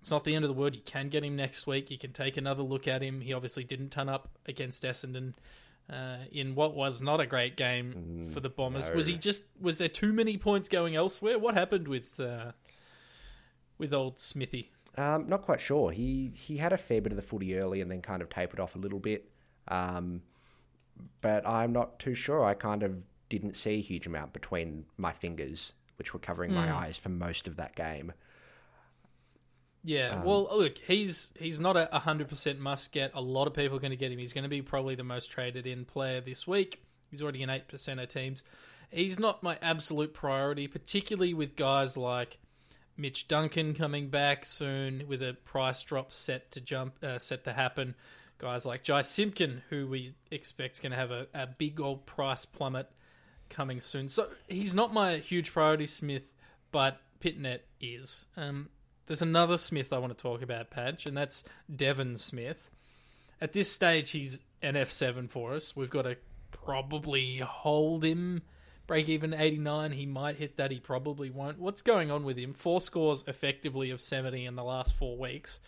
it's 0.01 0.11
not 0.11 0.25
the 0.25 0.35
end 0.35 0.45
of 0.45 0.49
the 0.49 0.55
world. 0.55 0.75
You 0.75 0.83
can 0.83 1.09
get 1.09 1.25
him 1.25 1.37
next 1.37 1.67
week. 1.67 1.91
You 1.91 1.99
can 1.99 2.13
take 2.13 2.37
another 2.37 2.63
look 2.63 2.89
at 2.89 3.03
him. 3.03 3.21
He 3.21 3.33
obviously 3.33 3.65
didn't 3.65 3.91
turn 3.91 4.09
up 4.09 4.31
against 4.47 4.83
Essendon 4.85 5.35
uh, 5.91 6.19
in 6.31 6.55
what 6.55 6.75
was 6.75 7.01
not 7.03 7.21
a 7.21 7.27
great 7.27 7.57
game 7.57 8.23
for 8.33 8.41
the 8.41 8.49
Bombers. 8.49 8.89
no. 8.89 8.95
Was 8.95 9.07
he 9.07 9.19
just? 9.19 9.45
Was 9.61 9.79
there 9.79 9.89
too 9.89 10.13
many 10.13 10.37
points 10.37 10.69
going 10.69 10.97
elsewhere? 10.97 11.39
What 11.39 11.55
happened 11.55 11.89
with 11.89 12.19
uh, 12.21 12.53
with 13.79 13.93
old 13.93 14.19
Smithy? 14.19 14.71
Um, 14.97 15.29
not 15.29 15.43
quite 15.43 15.61
sure. 15.61 15.91
He 15.91 16.33
he 16.35 16.57
had 16.57 16.73
a 16.73 16.79
fair 16.79 17.01
bit 17.01 17.13
of 17.13 17.17
the 17.17 17.23
footy 17.23 17.57
early 17.57 17.81
and 17.81 17.91
then 17.91 18.03
kind 18.03 18.23
of 18.23 18.29
tapered 18.29 18.61
off 18.61 18.75
a 18.75 18.79
little 18.79 18.99
bit. 18.99 19.31
Um, 19.69 20.23
but 21.21 21.47
I'm 21.47 21.73
not 21.73 21.99
too 21.99 22.15
sure. 22.15 22.45
I 22.45 22.55
kind 22.55 22.83
of 22.83 22.97
didn't 23.29 23.57
see 23.57 23.75
a 23.75 23.81
huge 23.81 24.07
amount 24.07 24.33
between 24.33 24.87
my 24.97 25.13
fingers, 25.13 25.75
which 25.99 26.13
were 26.13 26.21
covering 26.21 26.55
my 26.55 26.73
eyes 26.75 26.97
for 26.97 27.09
most 27.09 27.47
of 27.47 27.57
that 27.57 27.75
game. 27.75 28.13
Yeah, 29.85 30.23
well, 30.23 30.49
look, 30.53 30.79
he's 30.79 31.33
he's 31.39 31.61
not 31.61 31.77
a 31.77 31.99
hundred 32.01 32.29
percent 32.29 32.59
must 32.59 32.93
get. 32.93 33.13
A 33.15 33.21
lot 33.21 33.47
of 33.47 33.55
people 33.55 33.77
are 33.77 33.81
going 33.81 33.91
to 33.91 33.97
get 33.97 34.13
him. 34.13 34.19
He's 34.19 34.33
going 34.33 34.43
to 34.43 34.49
be 34.49 34.61
probably 34.61 34.97
the 34.97 35.05
most 35.05 35.31
traded 35.31 35.67
in 35.67 35.85
player 35.85 36.21
this 36.21 36.47
week. 36.47 36.83
He's 37.11 37.23
already 37.23 37.43
in 37.43 37.51
eight 37.51 37.69
percent 37.69 38.01
of 38.01 38.09
teams. 38.09 38.43
He's 38.91 39.19
not 39.19 39.43
my 39.43 39.59
absolute 39.63 40.15
priority, 40.15 40.67
particularly 40.67 41.33
with 41.33 41.57
guys 41.57 41.97
like 41.97 42.39
Mitch 42.97 43.29
Duncan 43.29 43.75
coming 43.75 44.09
back 44.09 44.45
soon 44.45 45.05
with 45.07 45.23
a 45.23 45.37
price 45.45 45.83
drop 45.83 46.13
set 46.13 46.51
to 46.53 46.61
jump 46.61 47.03
uh, 47.03 47.19
set 47.19 47.45
to 47.45 47.53
happen. 47.53 47.95
Guys 48.39 48.67
like 48.67 48.83
Jy 48.83 49.03
Simpkin, 49.03 49.63
who 49.69 49.87
we 49.87 50.15
expect 50.31 50.77
is 50.77 50.81
going 50.81 50.93
to 50.93 50.99
have 50.99 51.11
a, 51.11 51.27
a 51.35 51.47
big 51.47 51.81
old 51.81 52.07
price 52.07 52.45
plummet 52.45 52.89
coming 53.51 53.81
soon. 53.81 54.09
So 54.09 54.29
he's 54.49 54.75
not 54.75 54.93
my 54.93 55.17
huge 55.17 55.53
priority, 55.53 55.87
Smith, 55.87 56.33
but 56.71 57.01
Pitnet 57.21 57.61
is. 57.81 58.27
Um, 58.37 58.69
there's 59.07 59.23
another 59.23 59.57
Smith 59.57 59.93
I 59.93 59.99
want 59.99 60.17
to 60.17 60.23
talk 60.23 60.43
about, 60.43 60.71
Patch, 60.71 61.07
and 61.07 61.17
that's 61.17 61.45
Devon 61.75 62.17
Smith. 62.19 62.71
At 63.41 63.53
this 63.53 63.71
stage, 63.71 64.11
he's 64.11 64.41
an 64.63 64.75
F7 64.75 65.29
for 65.31 65.55
us. 65.55 65.75
We've 65.75 65.91
got 65.91 66.03
to 66.03 66.17
probably 66.51 67.39
hold 67.39 68.05
him. 68.05 68.43
Break 68.87 69.09
even 69.09 69.35
89. 69.35 69.93
He 69.93 70.07
might 70.07 70.37
hit 70.37 70.57
that. 70.57 70.71
He 70.71 70.81
probably 70.81 71.31
won't. 71.31 71.59
What's 71.59 71.83
going 71.83 72.11
on 72.11 72.25
with 72.25 72.39
him? 72.39 72.55
Four 72.55 72.81
scores 72.81 73.25
effectively 73.27 73.91
of 73.91 74.01
70 74.01 74.47
in 74.47 74.57
the 74.57 74.65
last 74.65 74.95
four 74.95 75.17
weeks. 75.17 75.61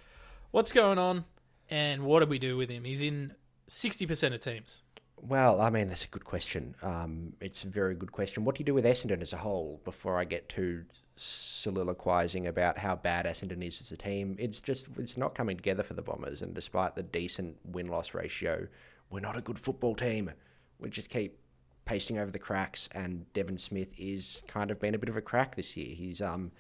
What's 0.51 0.73
going 0.73 0.99
on? 0.99 1.25
And 1.69 2.03
what 2.03 2.21
do 2.21 2.27
we 2.27 2.39
do 2.39 2.57
with 2.57 2.71
him? 2.71 2.85
He's 2.85 3.03
in 3.03 3.35
60% 3.69 4.35
of 4.35 4.41
teams. 4.41 4.83
Well, 5.23 5.61
I 5.61 5.69
mean, 5.69 5.89
that's 5.89 6.05
a 6.05 6.09
good 6.09 6.25
question. 6.25 6.75
Um, 6.83 7.35
it's 7.41 7.65
a 7.65 7.69
very 7.69 7.95
good 7.95 8.11
question. 8.11 8.45
What 8.45 8.55
do 8.55 8.61
you 8.61 8.65
do 8.65 8.75
with 8.75 8.87
Essendon 8.87 9.21
as 9.21 9.35
a 9.35 9.37
whole 9.37 9.81
before 9.85 10.19
I 10.19 10.25
get 10.25 10.49
too 10.49 10.85
soliloquizing 11.17 12.47
about 12.47 12.79
how 12.79 12.97
bad 12.97 13.27
Essendon 13.27 13.63
is 13.63 13.83
as 13.83 13.93
a 13.93 13.97
team? 13.97 14.37
It's 14.39 14.63
just, 14.63 14.89
it's 14.97 15.19
not 15.19 15.35
coming 15.35 15.59
together 15.59 15.83
for 15.83 15.93
the 15.93 16.01
Bombers. 16.03 16.41
And 16.41 16.55
despite 16.55 16.95
the 16.95 17.03
decent 17.03 17.57
win 17.67 17.89
loss 17.89 18.15
ratio, 18.15 18.67
we're 19.11 19.21
not 19.21 19.37
a 19.37 19.43
good 19.43 19.59
football 19.59 19.95
team. 19.95 20.31
We 20.79 20.89
just 20.89 21.11
keep 21.11 21.39
pasting 21.85 22.19
over 22.19 22.31
the 22.31 22.39
cracks. 22.39 22.89
And 22.95 23.31
Devon 23.35 23.59
Smith 23.59 23.89
is 23.99 24.43
kind 24.49 24.71
of 24.71 24.81
been 24.81 24.95
a 24.95 24.99
bit 24.99 25.11
of 25.11 25.19
a 25.19 25.23
crack 25.23 25.55
this 25.55 25.77
year. 25.77 25.95
He's 25.95 26.23
um, 26.23 26.51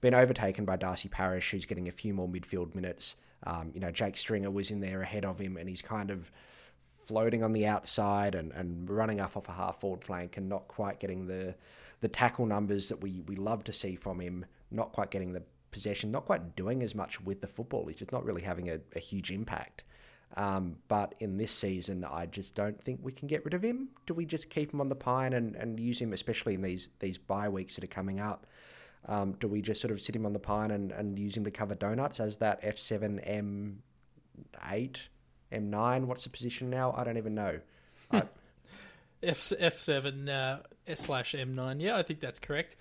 been 0.00 0.14
overtaken 0.14 0.64
by 0.64 0.76
Darcy 0.76 1.08
Parish, 1.08 1.52
who's 1.52 1.64
getting 1.64 1.86
a 1.86 1.92
few 1.92 2.12
more 2.12 2.28
midfield 2.28 2.74
minutes. 2.74 3.14
Um, 3.44 3.70
you 3.72 3.78
know, 3.78 3.92
Jake 3.92 4.16
Stringer 4.16 4.50
was 4.50 4.72
in 4.72 4.80
there 4.80 5.00
ahead 5.00 5.24
of 5.24 5.38
him, 5.38 5.56
and 5.56 5.68
he's 5.68 5.80
kind 5.80 6.10
of 6.10 6.30
floating 7.10 7.42
on 7.42 7.52
the 7.52 7.66
outside 7.66 8.36
and, 8.36 8.52
and 8.52 8.88
running 8.88 9.18
up 9.18 9.36
off 9.36 9.48
a 9.48 9.52
half 9.52 9.80
forward 9.80 10.04
flank 10.04 10.36
and 10.36 10.48
not 10.48 10.68
quite 10.68 11.00
getting 11.00 11.26
the 11.26 11.56
the 12.00 12.08
tackle 12.08 12.46
numbers 12.46 12.88
that 12.88 13.02
we, 13.02 13.20
we 13.26 13.34
love 13.34 13.64
to 13.64 13.72
see 13.72 13.96
from 13.96 14.20
him, 14.20 14.46
not 14.70 14.92
quite 14.92 15.10
getting 15.10 15.32
the 15.32 15.42
possession, 15.72 16.10
not 16.12 16.24
quite 16.24 16.54
doing 16.54 16.84
as 16.84 16.94
much 16.94 17.20
with 17.20 17.40
the 17.40 17.46
football. 17.46 17.84
He's 17.86 17.96
just 17.96 18.12
not 18.12 18.24
really 18.24 18.42
having 18.42 18.70
a, 18.70 18.78
a 18.94 19.00
huge 19.00 19.30
impact. 19.32 19.82
Um, 20.36 20.76
but 20.86 21.14
in 21.18 21.36
this 21.36 21.50
season, 21.50 22.04
I 22.04 22.26
just 22.26 22.54
don't 22.54 22.80
think 22.80 23.00
we 23.02 23.10
can 23.10 23.26
get 23.26 23.44
rid 23.44 23.52
of 23.52 23.62
him. 23.62 23.88
Do 24.06 24.14
we 24.14 24.24
just 24.24 24.48
keep 24.48 24.72
him 24.72 24.80
on 24.80 24.88
the 24.88 24.94
pine 24.94 25.32
and, 25.32 25.56
and 25.56 25.80
use 25.80 26.00
him, 26.00 26.12
especially 26.12 26.54
in 26.54 26.62
these 26.62 26.88
these 27.00 27.18
bye 27.18 27.48
weeks 27.48 27.74
that 27.74 27.84
are 27.84 27.88
coming 27.88 28.20
up? 28.20 28.46
Um, 29.06 29.32
do 29.40 29.48
we 29.48 29.60
just 29.60 29.80
sort 29.80 29.90
of 29.90 30.00
sit 30.00 30.14
him 30.14 30.24
on 30.24 30.32
the 30.32 30.38
pine 30.38 30.70
and, 30.70 30.92
and 30.92 31.18
use 31.18 31.36
him 31.36 31.44
to 31.44 31.50
cover 31.50 31.74
donuts 31.74 32.20
as 32.20 32.36
that 32.36 32.62
F7 32.62 33.76
M8, 34.62 35.00
M9? 35.52 36.04
What's 36.04 36.24
the 36.24 36.30
position 36.30 36.70
now? 36.70 36.94
I 36.96 37.04
don't 37.04 37.18
even 37.18 37.34
know. 37.34 37.60
I, 38.10 38.22
F 39.22 39.52
F 39.58 39.78
seven 39.78 40.28
uh, 40.28 40.60
slash 40.94 41.34
M 41.34 41.54
nine. 41.54 41.80
Yeah, 41.80 41.96
I 41.96 42.02
think 42.02 42.20
that's 42.20 42.38
correct. 42.38 42.76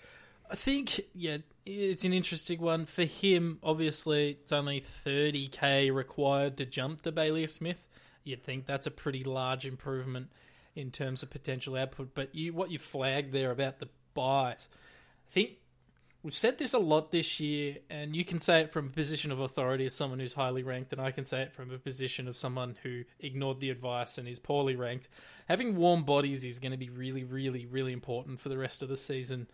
I 0.49 0.55
think 0.55 1.01
yeah, 1.13 1.37
it's 1.65 2.05
an 2.05 2.13
interesting 2.13 2.61
one 2.61 2.85
for 2.85 3.03
him. 3.03 3.59
Obviously, 3.61 4.31
it's 4.41 4.51
only 4.51 4.79
thirty 4.79 5.47
k 5.47 5.91
required 5.91 6.57
to 6.57 6.65
jump 6.65 7.01
to 7.03 7.11
Bailey 7.11 7.45
Smith. 7.47 7.87
You'd 8.23 8.43
think 8.43 8.65
that's 8.65 8.87
a 8.87 8.91
pretty 8.91 9.23
large 9.23 9.65
improvement 9.65 10.31
in 10.75 10.91
terms 10.91 11.23
of 11.23 11.29
potential 11.29 11.75
output. 11.75 12.15
But 12.15 12.33
you, 12.33 12.53
what 12.53 12.71
you 12.71 12.79
flagged 12.79 13.33
there 13.33 13.51
about 13.51 13.79
the 13.79 13.89
buys, 14.13 14.69
I 14.71 15.33
think 15.33 15.51
we've 16.23 16.33
said 16.33 16.57
this 16.57 16.73
a 16.73 16.79
lot 16.79 17.11
this 17.11 17.39
year, 17.39 17.77
and 17.89 18.15
you 18.15 18.25
can 18.25 18.39
say 18.39 18.61
it 18.61 18.71
from 18.71 18.87
a 18.87 18.89
position 18.89 19.31
of 19.31 19.39
authority 19.39 19.85
as 19.85 19.93
someone 19.93 20.19
who's 20.19 20.33
highly 20.33 20.63
ranked, 20.63 20.91
and 20.91 21.01
I 21.01 21.11
can 21.11 21.25
say 21.25 21.41
it 21.41 21.53
from 21.53 21.71
a 21.71 21.77
position 21.77 22.27
of 22.27 22.35
someone 22.35 22.77
who 22.83 23.03
ignored 23.19 23.59
the 23.59 23.69
advice 23.69 24.17
and 24.17 24.27
is 24.27 24.39
poorly 24.39 24.75
ranked. 24.75 25.07
Having 25.47 25.75
warm 25.75 26.03
bodies 26.03 26.43
is 26.43 26.59
going 26.59 26.71
to 26.71 26.77
be 26.77 26.89
really, 26.89 27.23
really, 27.23 27.65
really 27.65 27.93
important 27.93 28.39
for 28.39 28.49
the 28.49 28.57
rest 28.57 28.81
of 28.81 28.89
the 28.89 28.97
season, 28.97 29.47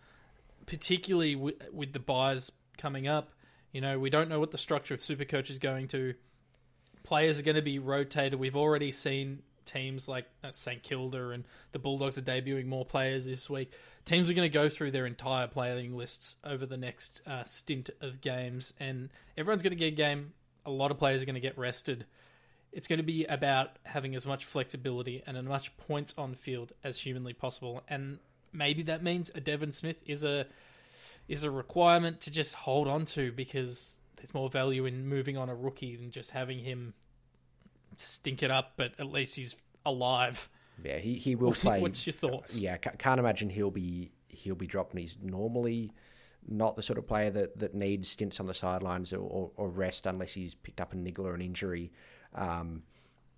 particularly 0.66 1.36
with, 1.36 1.54
with 1.72 1.92
the 1.92 2.00
buys 2.00 2.50
coming 2.76 3.06
up. 3.06 3.32
You 3.72 3.80
know, 3.80 3.98
we 3.98 4.10
don't 4.10 4.28
know 4.28 4.40
what 4.40 4.50
the 4.50 4.58
structure 4.58 4.94
of 4.94 5.00
Supercoach 5.00 5.50
is 5.50 5.58
going 5.58 5.88
to. 5.88 6.14
Players 7.02 7.38
are 7.38 7.42
going 7.42 7.56
to 7.56 7.62
be 7.62 7.78
rotated. 7.78 8.38
We've 8.38 8.56
already 8.56 8.90
seen 8.90 9.42
teams 9.66 10.08
like 10.08 10.26
uh, 10.42 10.50
St 10.50 10.82
Kilda 10.82 11.30
and 11.30 11.44
the 11.72 11.78
Bulldogs 11.78 12.16
are 12.16 12.22
debuting 12.22 12.66
more 12.66 12.84
players 12.84 13.26
this 13.26 13.50
week. 13.50 13.72
Teams 14.06 14.30
are 14.30 14.34
going 14.34 14.48
to 14.48 14.52
go 14.52 14.68
through 14.68 14.92
their 14.92 15.04
entire 15.04 15.48
playing 15.48 15.96
lists 15.96 16.36
over 16.44 16.64
the 16.64 16.78
next 16.78 17.20
uh, 17.26 17.44
stint 17.44 17.90
of 18.00 18.20
games, 18.20 18.72
and 18.80 19.10
everyone's 19.36 19.62
going 19.62 19.72
to 19.72 19.76
get 19.76 19.88
a 19.92 19.96
game. 19.96 20.32
A 20.64 20.70
lot 20.70 20.90
of 20.90 20.98
players 20.98 21.22
are 21.22 21.26
going 21.26 21.34
to 21.34 21.40
get 21.40 21.58
rested. 21.58 22.06
It's 22.72 22.88
going 22.88 22.98
to 22.98 23.04
be 23.04 23.24
about 23.24 23.70
having 23.82 24.14
as 24.14 24.26
much 24.26 24.44
flexibility 24.44 25.22
and 25.26 25.36
as 25.36 25.44
much 25.44 25.76
points 25.76 26.14
on 26.16 26.34
field 26.34 26.72
as 26.82 26.98
humanly 26.98 27.34
possible, 27.34 27.82
and 27.88 28.18
maybe 28.52 28.82
that 28.84 29.02
means 29.02 29.30
a 29.34 29.40
Devon 29.40 29.72
Smith 29.72 30.00
is 30.06 30.24
a 30.24 30.46
is 31.28 31.42
a 31.42 31.50
requirement 31.50 32.20
to 32.22 32.30
just 32.30 32.54
hold 32.54 32.86
on 32.86 33.04
to 33.04 33.32
because 33.32 33.98
there's 34.16 34.32
more 34.32 34.48
value 34.48 34.86
in 34.86 35.08
moving 35.08 35.36
on 35.36 35.48
a 35.48 35.54
rookie 35.54 35.96
than 35.96 36.10
just 36.10 36.30
having 36.30 36.60
him 36.60 36.94
stink 37.96 38.42
it 38.42 38.50
up, 38.50 38.74
but 38.76 38.92
at 38.98 39.06
least 39.06 39.36
he's 39.36 39.56
alive. 39.84 40.48
Yeah, 40.84 40.98
he, 40.98 41.14
he 41.14 41.34
will 41.34 41.48
What's, 41.48 41.62
play. 41.62 41.80
what's 41.80 42.06
your 42.06 42.14
thoughts? 42.14 42.58
yeah, 42.58 42.76
can't 42.76 43.18
imagine 43.18 43.50
he'll 43.50 43.70
be 43.70 44.10
he'll 44.28 44.54
be 44.54 44.66
dropping. 44.66 45.00
He's 45.00 45.18
normally 45.22 45.92
not 46.48 46.76
the 46.76 46.82
sort 46.82 46.98
of 46.98 47.06
player 47.06 47.30
that, 47.30 47.58
that 47.58 47.74
needs 47.74 48.08
stints 48.08 48.38
on 48.38 48.46
the 48.46 48.54
sidelines 48.54 49.12
or, 49.12 49.18
or, 49.18 49.50
or 49.56 49.68
rest 49.68 50.06
unless 50.06 50.32
he's 50.32 50.54
picked 50.54 50.80
up 50.80 50.92
a 50.92 50.96
niggle 50.96 51.26
or 51.26 51.34
an 51.34 51.40
injury. 51.40 51.90
Um, 52.34 52.82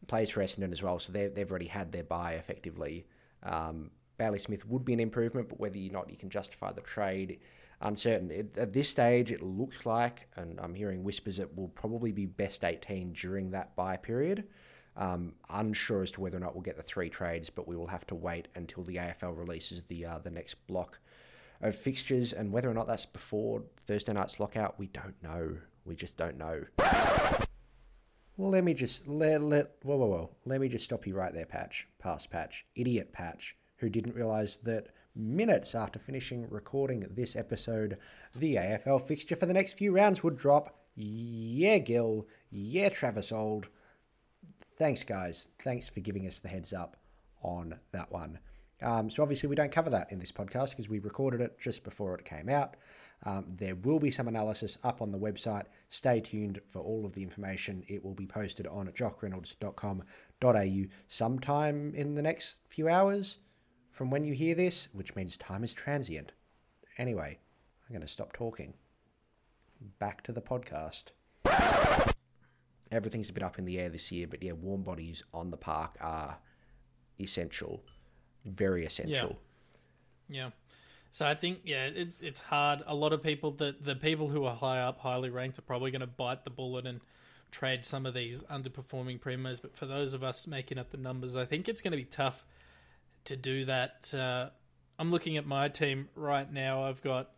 plays 0.06 0.30
for 0.30 0.42
Essendon 0.42 0.72
as 0.72 0.82
well, 0.82 0.98
so 0.98 1.12
they've, 1.12 1.34
they've 1.34 1.50
already 1.50 1.66
had 1.66 1.92
their 1.92 2.02
buy 2.04 2.32
effectively. 2.32 3.06
Um, 3.42 3.90
Bailey 4.18 4.38
Smith 4.38 4.66
would 4.66 4.84
be 4.84 4.92
an 4.92 5.00
improvement, 5.00 5.48
but 5.48 5.60
whether 5.60 5.78
or 5.78 5.92
not 5.92 6.10
you 6.10 6.16
can 6.16 6.28
justify 6.28 6.72
the 6.72 6.80
trade, 6.80 7.38
uncertain. 7.80 8.30
It, 8.30 8.58
at 8.58 8.72
this 8.72 8.88
stage, 8.88 9.30
it 9.30 9.42
looks 9.42 9.86
like, 9.86 10.28
and 10.36 10.58
I'm 10.60 10.74
hearing 10.74 11.04
whispers, 11.04 11.38
it 11.38 11.56
will 11.56 11.68
probably 11.68 12.12
be 12.12 12.26
best 12.26 12.64
18 12.64 13.12
during 13.12 13.50
that 13.52 13.74
buy 13.76 13.96
period. 13.96 14.44
Um, 14.98 15.34
unsure 15.48 16.02
as 16.02 16.10
to 16.12 16.20
whether 16.20 16.36
or 16.36 16.40
not 16.40 16.54
we'll 16.54 16.62
get 16.62 16.76
the 16.76 16.82
three 16.82 17.08
trades, 17.08 17.50
but 17.50 17.68
we 17.68 17.76
will 17.76 17.86
have 17.86 18.04
to 18.08 18.16
wait 18.16 18.48
until 18.56 18.82
the 18.82 18.96
AFL 18.96 19.38
releases 19.38 19.82
the 19.86 20.04
uh, 20.04 20.18
the 20.18 20.30
next 20.30 20.54
block 20.66 20.98
of 21.60 21.76
fixtures, 21.76 22.32
and 22.32 22.52
whether 22.52 22.68
or 22.68 22.74
not 22.74 22.88
that's 22.88 23.06
before 23.06 23.62
Thursday 23.76 24.12
night's 24.12 24.40
lockout, 24.40 24.76
we 24.78 24.88
don't 24.88 25.14
know. 25.22 25.56
We 25.84 25.94
just 25.94 26.16
don't 26.16 26.36
know. 26.36 26.64
Let 28.36 28.62
me 28.62 28.74
just 28.74 29.08
let 29.08 29.40
let 29.40 29.76
whoa 29.82 29.96
whoa 29.96 30.06
whoa. 30.06 30.30
Let 30.44 30.60
me 30.60 30.68
just 30.68 30.84
stop 30.84 31.06
you 31.06 31.14
right 31.14 31.32
there, 31.32 31.46
Patch. 31.46 31.88
Past 31.98 32.30
Patch, 32.30 32.66
idiot 32.74 33.12
Patch, 33.12 33.56
who 33.76 33.88
didn't 33.88 34.14
realise 34.14 34.56
that 34.64 34.88
minutes 35.16 35.74
after 35.74 35.98
finishing 35.98 36.48
recording 36.48 37.00
this 37.10 37.34
episode, 37.34 37.98
the 38.36 38.54
AFL 38.54 39.02
fixture 39.02 39.36
for 39.36 39.46
the 39.46 39.52
next 39.52 39.72
few 39.74 39.92
rounds 39.92 40.22
would 40.22 40.36
drop. 40.36 40.76
Yeah, 40.94 41.78
Gil. 41.78 42.26
Yeah, 42.50 42.88
Travis 42.88 43.32
Auld. 43.32 43.68
Thanks, 44.78 45.04
guys. 45.04 45.48
Thanks 45.58 45.88
for 45.88 46.00
giving 46.00 46.26
us 46.26 46.38
the 46.38 46.48
heads 46.48 46.72
up 46.72 46.96
on 47.42 47.78
that 47.92 48.10
one. 48.12 48.38
Um, 48.80 49.10
so 49.10 49.24
obviously 49.24 49.48
we 49.48 49.56
don't 49.56 49.72
cover 49.72 49.90
that 49.90 50.12
in 50.12 50.20
this 50.20 50.30
podcast 50.30 50.70
because 50.70 50.88
we 50.88 51.00
recorded 51.00 51.40
it 51.40 51.58
just 51.60 51.82
before 51.82 52.14
it 52.14 52.24
came 52.24 52.48
out. 52.48 52.76
Um, 53.24 53.46
there 53.56 53.74
will 53.74 53.98
be 53.98 54.12
some 54.12 54.28
analysis 54.28 54.78
up 54.84 55.02
on 55.02 55.10
the 55.10 55.18
website. 55.18 55.64
Stay 55.88 56.20
tuned 56.20 56.60
for 56.68 56.80
all 56.80 57.04
of 57.04 57.12
the 57.12 57.24
information. 57.24 57.82
It 57.88 58.04
will 58.04 58.14
be 58.14 58.26
posted 58.26 58.68
on 58.68 58.86
jockreynolds.com.au 58.88 60.88
sometime 61.08 61.94
in 61.96 62.14
the 62.14 62.22
next 62.22 62.60
few 62.68 62.88
hours 62.88 63.38
from 63.90 64.10
when 64.10 64.22
you 64.22 64.32
hear 64.32 64.54
this, 64.54 64.88
which 64.92 65.16
means 65.16 65.36
time 65.36 65.64
is 65.64 65.74
transient. 65.74 66.30
Anyway, 66.98 67.36
I'm 67.88 67.92
going 67.92 68.06
to 68.06 68.06
stop 68.06 68.32
talking. 68.32 68.74
Back 69.98 70.22
to 70.22 70.32
the 70.32 70.40
podcast. 70.40 71.10
Everything's 72.90 73.28
a 73.28 73.32
bit 73.32 73.42
up 73.42 73.58
in 73.58 73.64
the 73.64 73.78
air 73.78 73.88
this 73.88 74.10
year, 74.10 74.26
but 74.26 74.42
yeah, 74.42 74.52
warm 74.52 74.82
bodies 74.82 75.22
on 75.34 75.50
the 75.50 75.56
park 75.56 75.96
are 76.00 76.38
essential, 77.20 77.82
very 78.44 78.84
essential. 78.86 79.38
Yeah. 80.28 80.44
yeah. 80.44 80.50
So 81.10 81.26
I 81.26 81.34
think 81.34 81.60
yeah, 81.64 81.86
it's 81.86 82.22
it's 82.22 82.40
hard. 82.40 82.82
A 82.86 82.94
lot 82.94 83.12
of 83.12 83.22
people 83.22 83.50
the 83.50 83.74
the 83.80 83.96
people 83.96 84.28
who 84.28 84.44
are 84.44 84.54
high 84.54 84.80
up, 84.80 85.00
highly 85.00 85.30
ranked, 85.30 85.58
are 85.58 85.62
probably 85.62 85.90
going 85.90 86.00
to 86.00 86.06
bite 86.06 86.44
the 86.44 86.50
bullet 86.50 86.86
and 86.86 87.00
trade 87.50 87.84
some 87.84 88.06
of 88.06 88.14
these 88.14 88.42
underperforming 88.44 89.20
primos. 89.20 89.60
But 89.60 89.76
for 89.76 89.86
those 89.86 90.14
of 90.14 90.22
us 90.22 90.46
making 90.46 90.78
up 90.78 90.90
the 90.90 90.98
numbers, 90.98 91.36
I 91.36 91.44
think 91.44 91.68
it's 91.68 91.82
going 91.82 91.92
to 91.92 91.96
be 91.98 92.04
tough 92.04 92.44
to 93.24 93.36
do 93.36 93.64
that. 93.66 94.12
Uh, 94.14 94.50
I'm 94.98 95.10
looking 95.10 95.36
at 95.36 95.46
my 95.46 95.68
team 95.68 96.08
right 96.14 96.50
now. 96.50 96.84
I've 96.84 97.02
got 97.02 97.30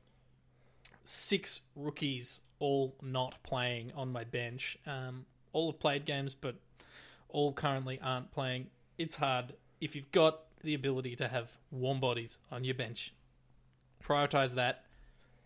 six 1.04 1.60
rookies, 1.76 2.40
all 2.58 2.96
not 3.02 3.42
playing 3.42 3.92
on 3.94 4.10
my 4.10 4.24
bench. 4.24 4.78
Um, 4.86 5.26
all 5.52 5.70
have 5.70 5.80
played 5.80 6.04
games, 6.04 6.34
but 6.34 6.56
all 7.28 7.52
currently 7.52 7.98
aren't 8.02 8.30
playing. 8.32 8.66
It's 8.98 9.16
hard 9.16 9.54
if 9.80 9.96
you've 9.96 10.10
got 10.10 10.40
the 10.62 10.74
ability 10.74 11.16
to 11.16 11.28
have 11.28 11.50
warm 11.70 12.00
bodies 12.00 12.38
on 12.50 12.64
your 12.64 12.74
bench. 12.74 13.14
Prioritize 14.02 14.54
that, 14.54 14.84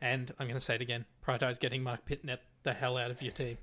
and 0.00 0.32
I'm 0.38 0.46
going 0.46 0.58
to 0.58 0.64
say 0.64 0.74
it 0.74 0.80
again: 0.80 1.04
prioritize 1.26 1.58
getting 1.58 1.82
Mark 1.82 2.06
Pitnet 2.08 2.38
the 2.62 2.72
hell 2.72 2.96
out 2.96 3.10
of 3.10 3.22
your 3.22 3.32
team. 3.32 3.58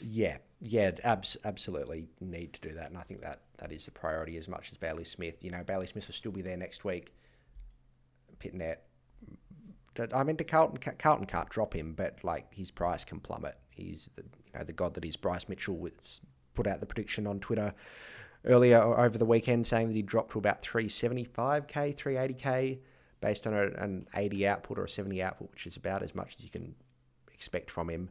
Yeah, 0.00 0.38
yeah, 0.60 0.92
abs- 1.04 1.36
absolutely 1.44 2.08
need 2.20 2.52
to 2.54 2.60
do 2.60 2.74
that, 2.74 2.88
and 2.88 2.98
I 2.98 3.02
think 3.02 3.22
that 3.22 3.40
that 3.58 3.72
is 3.72 3.84
the 3.84 3.90
priority 3.90 4.36
as 4.36 4.48
much 4.48 4.70
as 4.70 4.76
Bailey 4.76 5.04
Smith. 5.04 5.42
You 5.42 5.50
know, 5.50 5.62
Bailey 5.64 5.86
Smith 5.86 6.06
will 6.06 6.14
still 6.14 6.32
be 6.32 6.42
there 6.42 6.56
next 6.56 6.84
week. 6.84 7.14
Pitnet, 8.38 8.76
I 10.12 10.22
mean, 10.22 10.36
to 10.36 10.44
Carlton, 10.44 10.78
Carlton 10.98 11.26
can't 11.26 11.48
drop 11.48 11.74
him, 11.74 11.92
but 11.94 12.22
like 12.22 12.52
his 12.52 12.70
price 12.70 13.04
can 13.04 13.20
plummet. 13.20 13.56
He's 13.70 14.10
the 14.16 14.22
you 14.22 14.58
know 14.58 14.64
the 14.64 14.72
god 14.72 14.94
that 14.94 15.04
is. 15.04 15.16
Bryce 15.16 15.48
Mitchell 15.48 15.76
was 15.76 16.20
put 16.54 16.66
out 16.66 16.80
the 16.80 16.86
prediction 16.86 17.26
on 17.26 17.40
Twitter 17.40 17.74
earlier 18.44 18.80
over 18.80 19.18
the 19.18 19.24
weekend 19.24 19.66
saying 19.66 19.88
that 19.88 19.94
he 19.94 20.02
dropped 20.02 20.32
to 20.32 20.38
about 20.38 20.62
375k, 20.62 21.96
380k, 21.96 22.78
based 23.20 23.46
on 23.46 23.54
a, 23.54 23.66
an 23.82 24.06
80 24.14 24.46
output 24.46 24.78
or 24.78 24.84
a 24.84 24.88
70 24.88 25.22
output, 25.22 25.50
which 25.50 25.66
is 25.66 25.76
about 25.76 26.02
as 26.02 26.14
much 26.14 26.36
as 26.38 26.44
you 26.44 26.50
can 26.50 26.74
expect 27.32 27.70
from 27.70 27.90
him. 27.90 28.10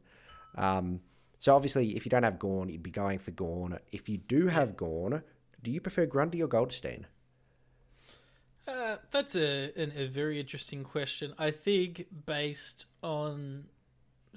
Um, 0.55 1.01
so 1.39 1.55
obviously, 1.55 1.95
if 1.95 2.05
you 2.05 2.09
don't 2.09 2.23
have 2.23 2.39
Gawn, 2.39 2.69
you'd 2.69 2.83
be 2.83 2.91
going 2.91 3.19
for 3.19 3.31
Gawn. 3.31 3.77
If 3.91 4.09
you 4.09 4.17
do 4.17 4.47
have 4.47 4.75
Gawn, 4.75 5.21
do 5.63 5.71
you 5.71 5.81
prefer 5.81 6.05
Grundy 6.05 6.41
or 6.41 6.47
Goldstein? 6.47 7.07
Uh, 8.67 8.97
that's 9.11 9.35
a 9.35 9.71
an, 9.75 9.93
a 9.95 10.07
very 10.07 10.39
interesting 10.39 10.83
question. 10.83 11.33
I 11.37 11.51
think 11.51 12.07
based 12.25 12.85
on 13.03 13.65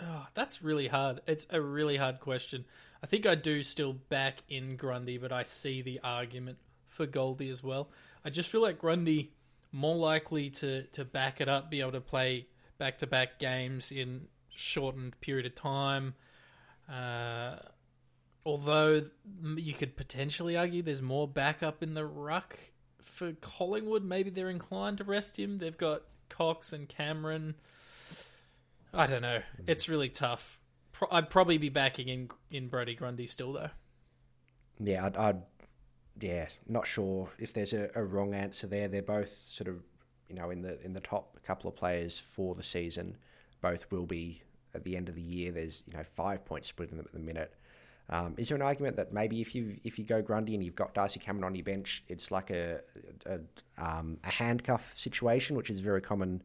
oh, 0.01 0.27
that's 0.35 0.63
really 0.63 0.89
hard. 0.89 1.21
It's 1.27 1.47
a 1.51 1.61
really 1.61 1.97
hard 1.97 2.21
question. 2.21 2.65
I 3.03 3.07
think 3.07 3.27
I 3.27 3.35
do 3.35 3.63
still 3.63 3.93
back 3.93 4.43
in 4.49 4.77
Grundy, 4.77 5.19
but 5.19 5.33
I 5.33 5.45
see 5.45 5.83
the 5.83 6.01
argument 6.03 6.59
for 6.87 7.07
Goldie 7.07 7.51
as 7.51 7.63
well. 7.63 7.89
I 8.25 8.31
just 8.31 8.51
feel 8.51 8.61
like 8.61 8.79
Grundy 8.79 9.33
more 9.73 9.97
likely 9.97 10.51
to 10.51 10.83
to 10.85 11.05
back 11.05 11.41
it 11.41 11.49
up, 11.49 11.71
be 11.71 11.81
able 11.81 11.93
to 11.93 12.01
play 12.01 12.49
back 12.77 12.99
to 12.99 13.07
back 13.07 13.39
games 13.39 13.93
in 13.93 14.27
shortened 14.55 15.19
period 15.21 15.47
of 15.47 15.55
time. 15.55 16.15
Uh, 16.91 17.57
although 18.45 19.03
you 19.57 19.75
could 19.75 19.97
potentially 19.97 20.57
argue 20.57 20.83
there's 20.83 21.03
more 21.03 21.29
backup 21.29 21.83
in 21.83 21.95
the 21.95 22.05
ruck 22.05 22.59
for 23.09 23.33
Collingwood. 23.33 24.05
Maybe 24.05 24.31
they're 24.31 24.51
inclined 24.51 24.99
to 24.99 25.05
rest 25.05 25.39
him. 25.39 25.59
They've 25.59 25.77
got 25.77 26.03
Cox 26.29 26.73
and 26.73 26.89
Cameron. 26.89 27.55
I 28.93 29.07
don't 29.07 29.23
know. 29.23 29.41
Hmm. 29.57 29.65
It's 29.67 29.89
really 29.89 30.09
tough. 30.09 30.59
Pro- 30.93 31.09
I'd 31.11 31.31
probably 31.31 31.59
be 31.59 31.69
backing 31.69 32.09
in 32.09 32.31
in 32.51 32.69
Brody 32.69 32.95
Grundy 32.95 33.27
still 33.27 33.53
though. 33.53 33.71
Yeah, 34.81 35.07
I'd, 35.07 35.17
I'd 35.17 35.43
yeah, 36.21 36.47
not 36.67 36.87
sure 36.87 37.29
if 37.39 37.53
there's 37.53 37.73
a, 37.73 37.91
a 37.95 38.03
wrong 38.03 38.35
answer 38.35 38.67
there. 38.67 38.89
They're 38.89 39.03
both 39.03 39.31
sort 39.31 39.69
of, 39.69 39.83
you 40.29 40.35
know, 40.35 40.51
in 40.51 40.63
the 40.63 40.81
in 40.83 40.93
the 40.93 41.01
top 41.01 41.43
couple 41.43 41.69
of 41.69 41.77
players 41.77 42.19
for 42.19 42.55
the 42.55 42.63
season. 42.63 43.17
Both 43.61 43.91
will 43.91 44.07
be 44.07 44.43
at 44.75 44.85
the 44.85 44.97
end 44.97 45.09
of 45.09 45.15
the 45.15 45.23
year. 45.23 45.53
There's 45.53 45.83
you 45.87 45.97
know 45.97 46.05
five 46.05 46.45
points 46.45 46.69
split 46.69 46.91
in 46.91 46.97
them 46.97 47.07
at 47.07 47.13
the 47.13 47.21
minute. 47.21 47.55
Um, 48.11 48.35
is 48.39 48.49
there 48.49 48.57
an 48.57 48.63
argument 48.63 48.97
that 48.97 49.13
maybe 49.13 49.41
if 49.41 49.55
you 49.55 49.77
if 49.85 49.99
you 49.99 50.05
go 50.05 50.23
Grundy 50.23 50.55
and 50.55 50.65
you've 50.65 50.75
got 50.75 50.95
Darcy 50.95 51.21
Cameron 51.21 51.45
on 51.45 51.55
your 51.55 51.65
bench, 51.65 52.03
it's 52.09 52.31
like 52.31 52.51
a 52.51 52.81
a, 53.27 53.39
um, 53.77 54.19
a 54.25 54.31
handcuff 54.31 54.97
situation, 54.97 55.57
which 55.57 55.69
is 55.69 55.81
very 55.81 56.01
common, 56.01 56.43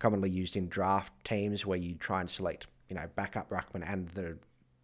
commonly 0.00 0.30
used 0.30 0.56
in 0.56 0.68
draft 0.68 1.12
teams 1.24 1.64
where 1.64 1.78
you 1.78 1.94
try 1.94 2.20
and 2.20 2.28
select 2.28 2.66
you 2.88 2.96
know 2.96 3.08
backup 3.14 3.50
ruckman 3.50 3.88
and 3.90 4.08
the 4.10 4.36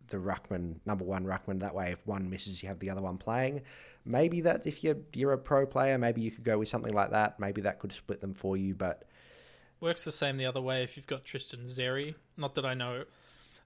the 0.08 0.16
ruckman 0.16 0.76
number 0.86 1.04
one 1.04 1.24
ruckman. 1.24 1.58
That 1.58 1.74
way, 1.74 1.90
if 1.90 2.06
one 2.06 2.30
misses, 2.30 2.62
you 2.62 2.68
have 2.68 2.78
the 2.78 2.90
other 2.90 3.02
one 3.02 3.18
playing. 3.18 3.62
Maybe 4.04 4.42
that 4.42 4.64
if 4.64 4.84
you're 4.84 4.98
you're 5.12 5.32
a 5.32 5.38
pro 5.38 5.66
player, 5.66 5.98
maybe 5.98 6.20
you 6.20 6.30
could 6.30 6.44
go 6.44 6.58
with 6.58 6.68
something 6.68 6.92
like 6.92 7.10
that. 7.10 7.40
Maybe 7.40 7.62
that 7.62 7.80
could 7.80 7.92
split 7.92 8.20
them 8.20 8.34
for 8.34 8.56
you, 8.56 8.74
but. 8.74 9.08
Works 9.78 10.04
the 10.04 10.12
same 10.12 10.38
the 10.38 10.46
other 10.46 10.62
way 10.62 10.82
if 10.84 10.96
you've 10.96 11.06
got 11.06 11.26
Tristan 11.26 11.64
Xerri. 11.64 12.14
Not 12.38 12.54
that 12.54 12.64
I 12.64 12.72
know 12.72 13.04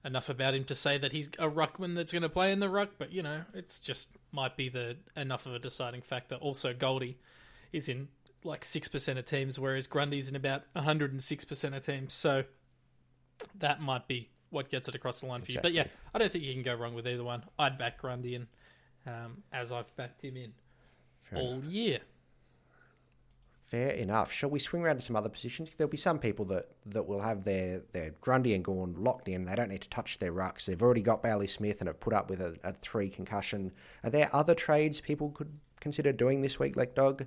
enough 0.03 0.29
about 0.29 0.53
him 0.53 0.63
to 0.65 0.75
say 0.75 0.97
that 0.97 1.11
he's 1.11 1.27
a 1.39 1.49
ruckman 1.49 1.95
that's 1.95 2.11
going 2.11 2.23
to 2.23 2.29
play 2.29 2.51
in 2.51 2.59
the 2.59 2.69
ruck, 2.69 2.91
but 2.97 3.11
you 3.11 3.21
know, 3.21 3.41
it's 3.53 3.79
just 3.79 4.09
might 4.31 4.57
be 4.57 4.69
the 4.69 4.97
enough 5.15 5.45
of 5.45 5.53
a 5.53 5.59
deciding 5.59 6.01
factor. 6.01 6.35
Also, 6.35 6.73
Goldie 6.73 7.17
is 7.71 7.87
in 7.87 8.07
like 8.43 8.65
six 8.65 8.87
percent 8.87 9.19
of 9.19 9.25
teams, 9.25 9.59
whereas 9.59 9.87
Grundy's 9.87 10.29
in 10.29 10.35
about 10.35 10.63
hundred 10.75 11.11
and 11.11 11.23
six 11.23 11.45
percent 11.45 11.75
of 11.75 11.85
teams. 11.85 12.13
So 12.13 12.43
that 13.59 13.81
might 13.81 14.07
be 14.07 14.29
what 14.49 14.69
gets 14.69 14.87
it 14.87 14.95
across 14.95 15.21
the 15.21 15.27
line 15.27 15.41
for 15.41 15.51
you. 15.51 15.59
But 15.61 15.73
yeah, 15.73 15.85
I 16.13 16.19
don't 16.19 16.31
think 16.31 16.43
you 16.43 16.53
can 16.53 16.63
go 16.63 16.75
wrong 16.75 16.93
with 16.93 17.07
either 17.07 17.23
one. 17.23 17.43
I'd 17.57 17.77
back 17.77 17.99
Grundy, 17.99 18.35
and 18.35 18.47
um, 19.05 19.43
as 19.51 19.71
I've 19.71 19.95
backed 19.95 20.23
him 20.23 20.37
in 20.37 20.53
Fair 21.23 21.39
all 21.39 21.63
year. 21.63 21.99
Fair 23.71 23.91
enough. 23.91 24.33
Shall 24.33 24.49
we 24.49 24.59
swing 24.59 24.83
around 24.83 24.97
to 24.97 25.01
some 25.01 25.15
other 25.15 25.29
positions? 25.29 25.69
There'll 25.77 25.89
be 25.89 25.95
some 25.95 26.19
people 26.19 26.43
that, 26.47 26.67
that 26.87 27.07
will 27.07 27.21
have 27.21 27.45
their, 27.45 27.83
their 27.93 28.13
Grundy 28.19 28.53
and 28.53 28.65
Gawn 28.65 28.95
locked 28.97 29.29
in. 29.29 29.45
They 29.45 29.55
don't 29.55 29.69
need 29.69 29.79
to 29.83 29.89
touch 29.89 30.19
their 30.19 30.33
rucks. 30.33 30.65
They've 30.65 30.81
already 30.83 31.01
got 31.01 31.23
Bailey 31.23 31.47
Smith 31.47 31.79
and 31.79 31.87
have 31.87 32.01
put 32.01 32.11
up 32.11 32.29
with 32.29 32.41
a, 32.41 32.57
a 32.65 32.73
three 32.73 33.09
concussion. 33.09 33.71
Are 34.03 34.09
there 34.09 34.29
other 34.33 34.53
trades 34.53 34.99
people 34.99 35.29
could 35.29 35.57
consider 35.79 36.11
doing 36.11 36.41
this 36.41 36.59
week, 36.59 36.75
Lek 36.75 36.95
Dog? 36.95 37.25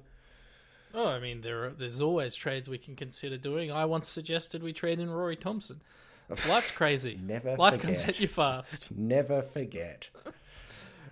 Oh, 0.93 1.09
I 1.09 1.19
mean, 1.19 1.41
there 1.41 1.65
are, 1.65 1.71
there's 1.71 2.03
always 2.03 2.35
trades 2.35 2.69
we 2.69 2.77
can 2.77 2.95
consider 2.95 3.39
doing. 3.39 3.73
I 3.73 3.87
once 3.87 4.11
suggested 4.11 4.63
we 4.63 4.75
trade 4.75 5.01
in 5.01 5.09
Rory 5.09 5.37
Thompson. 5.37 5.81
Life's 6.47 6.73
crazy. 6.73 7.19
Never 7.23 7.57
Life 7.57 7.77
forget. 7.77 7.87
comes 7.87 8.05
at 8.05 8.21
you 8.21 8.29
fast. 8.29 8.91
Never 8.95 9.41
forget. 9.41 10.11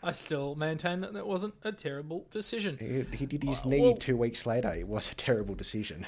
I 0.03 0.13
still 0.13 0.55
maintain 0.57 1.01
that 1.03 1.13
that 1.13 1.27
wasn't 1.27 1.55
a 1.63 1.71
terrible 1.73 2.27
decision. 2.31 2.77
He, 2.79 3.17
he 3.17 3.27
did 3.27 3.43
his 3.45 3.63
Uh, 3.65 3.69
knee 3.69 3.81
well- 3.81 3.95
two 3.97 4.17
weeks 4.17 4.47
later. 4.47 4.73
It 4.73 4.89
was 4.89 5.13
a 5.13 5.15
terrible 5.15 5.55
decision. 5.55 6.07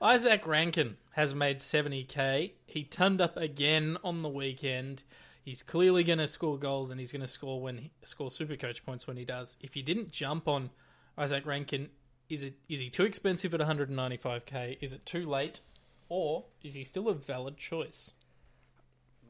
Izak 0.00 0.46
Rankine 0.46 0.96
has 1.12 1.34
made 1.34 1.58
70k. 1.58 2.52
He 2.66 2.84
turned 2.84 3.20
up 3.20 3.36
again 3.36 3.96
on 4.04 4.22
the 4.22 4.28
weekend. 4.28 5.02
He's 5.42 5.62
clearly 5.62 6.04
going 6.04 6.18
to 6.18 6.26
score 6.26 6.58
goals 6.58 6.90
and 6.90 6.98
he's 6.98 7.12
going 7.12 7.22
to 7.22 7.28
score 7.28 7.60
when 7.60 7.78
he, 7.78 7.90
score 8.02 8.30
super 8.30 8.56
coach 8.56 8.84
points 8.84 9.06
when 9.06 9.16
he 9.16 9.24
does. 9.24 9.56
If 9.60 9.76
you 9.76 9.82
didn't 9.82 10.10
jump 10.10 10.48
on 10.48 10.70
Izak 11.18 11.46
Rankine, 11.46 11.88
is 12.28 12.42
it 12.42 12.54
is 12.68 12.80
he 12.80 12.88
too 12.88 13.04
expensive 13.04 13.54
at 13.54 13.60
195k? 13.60 14.78
Is 14.80 14.94
it 14.94 15.04
too 15.04 15.26
late, 15.26 15.60
or 16.08 16.46
is 16.62 16.72
he 16.74 16.82
still 16.84 17.08
a 17.08 17.14
valid 17.14 17.58
choice? 17.58 18.10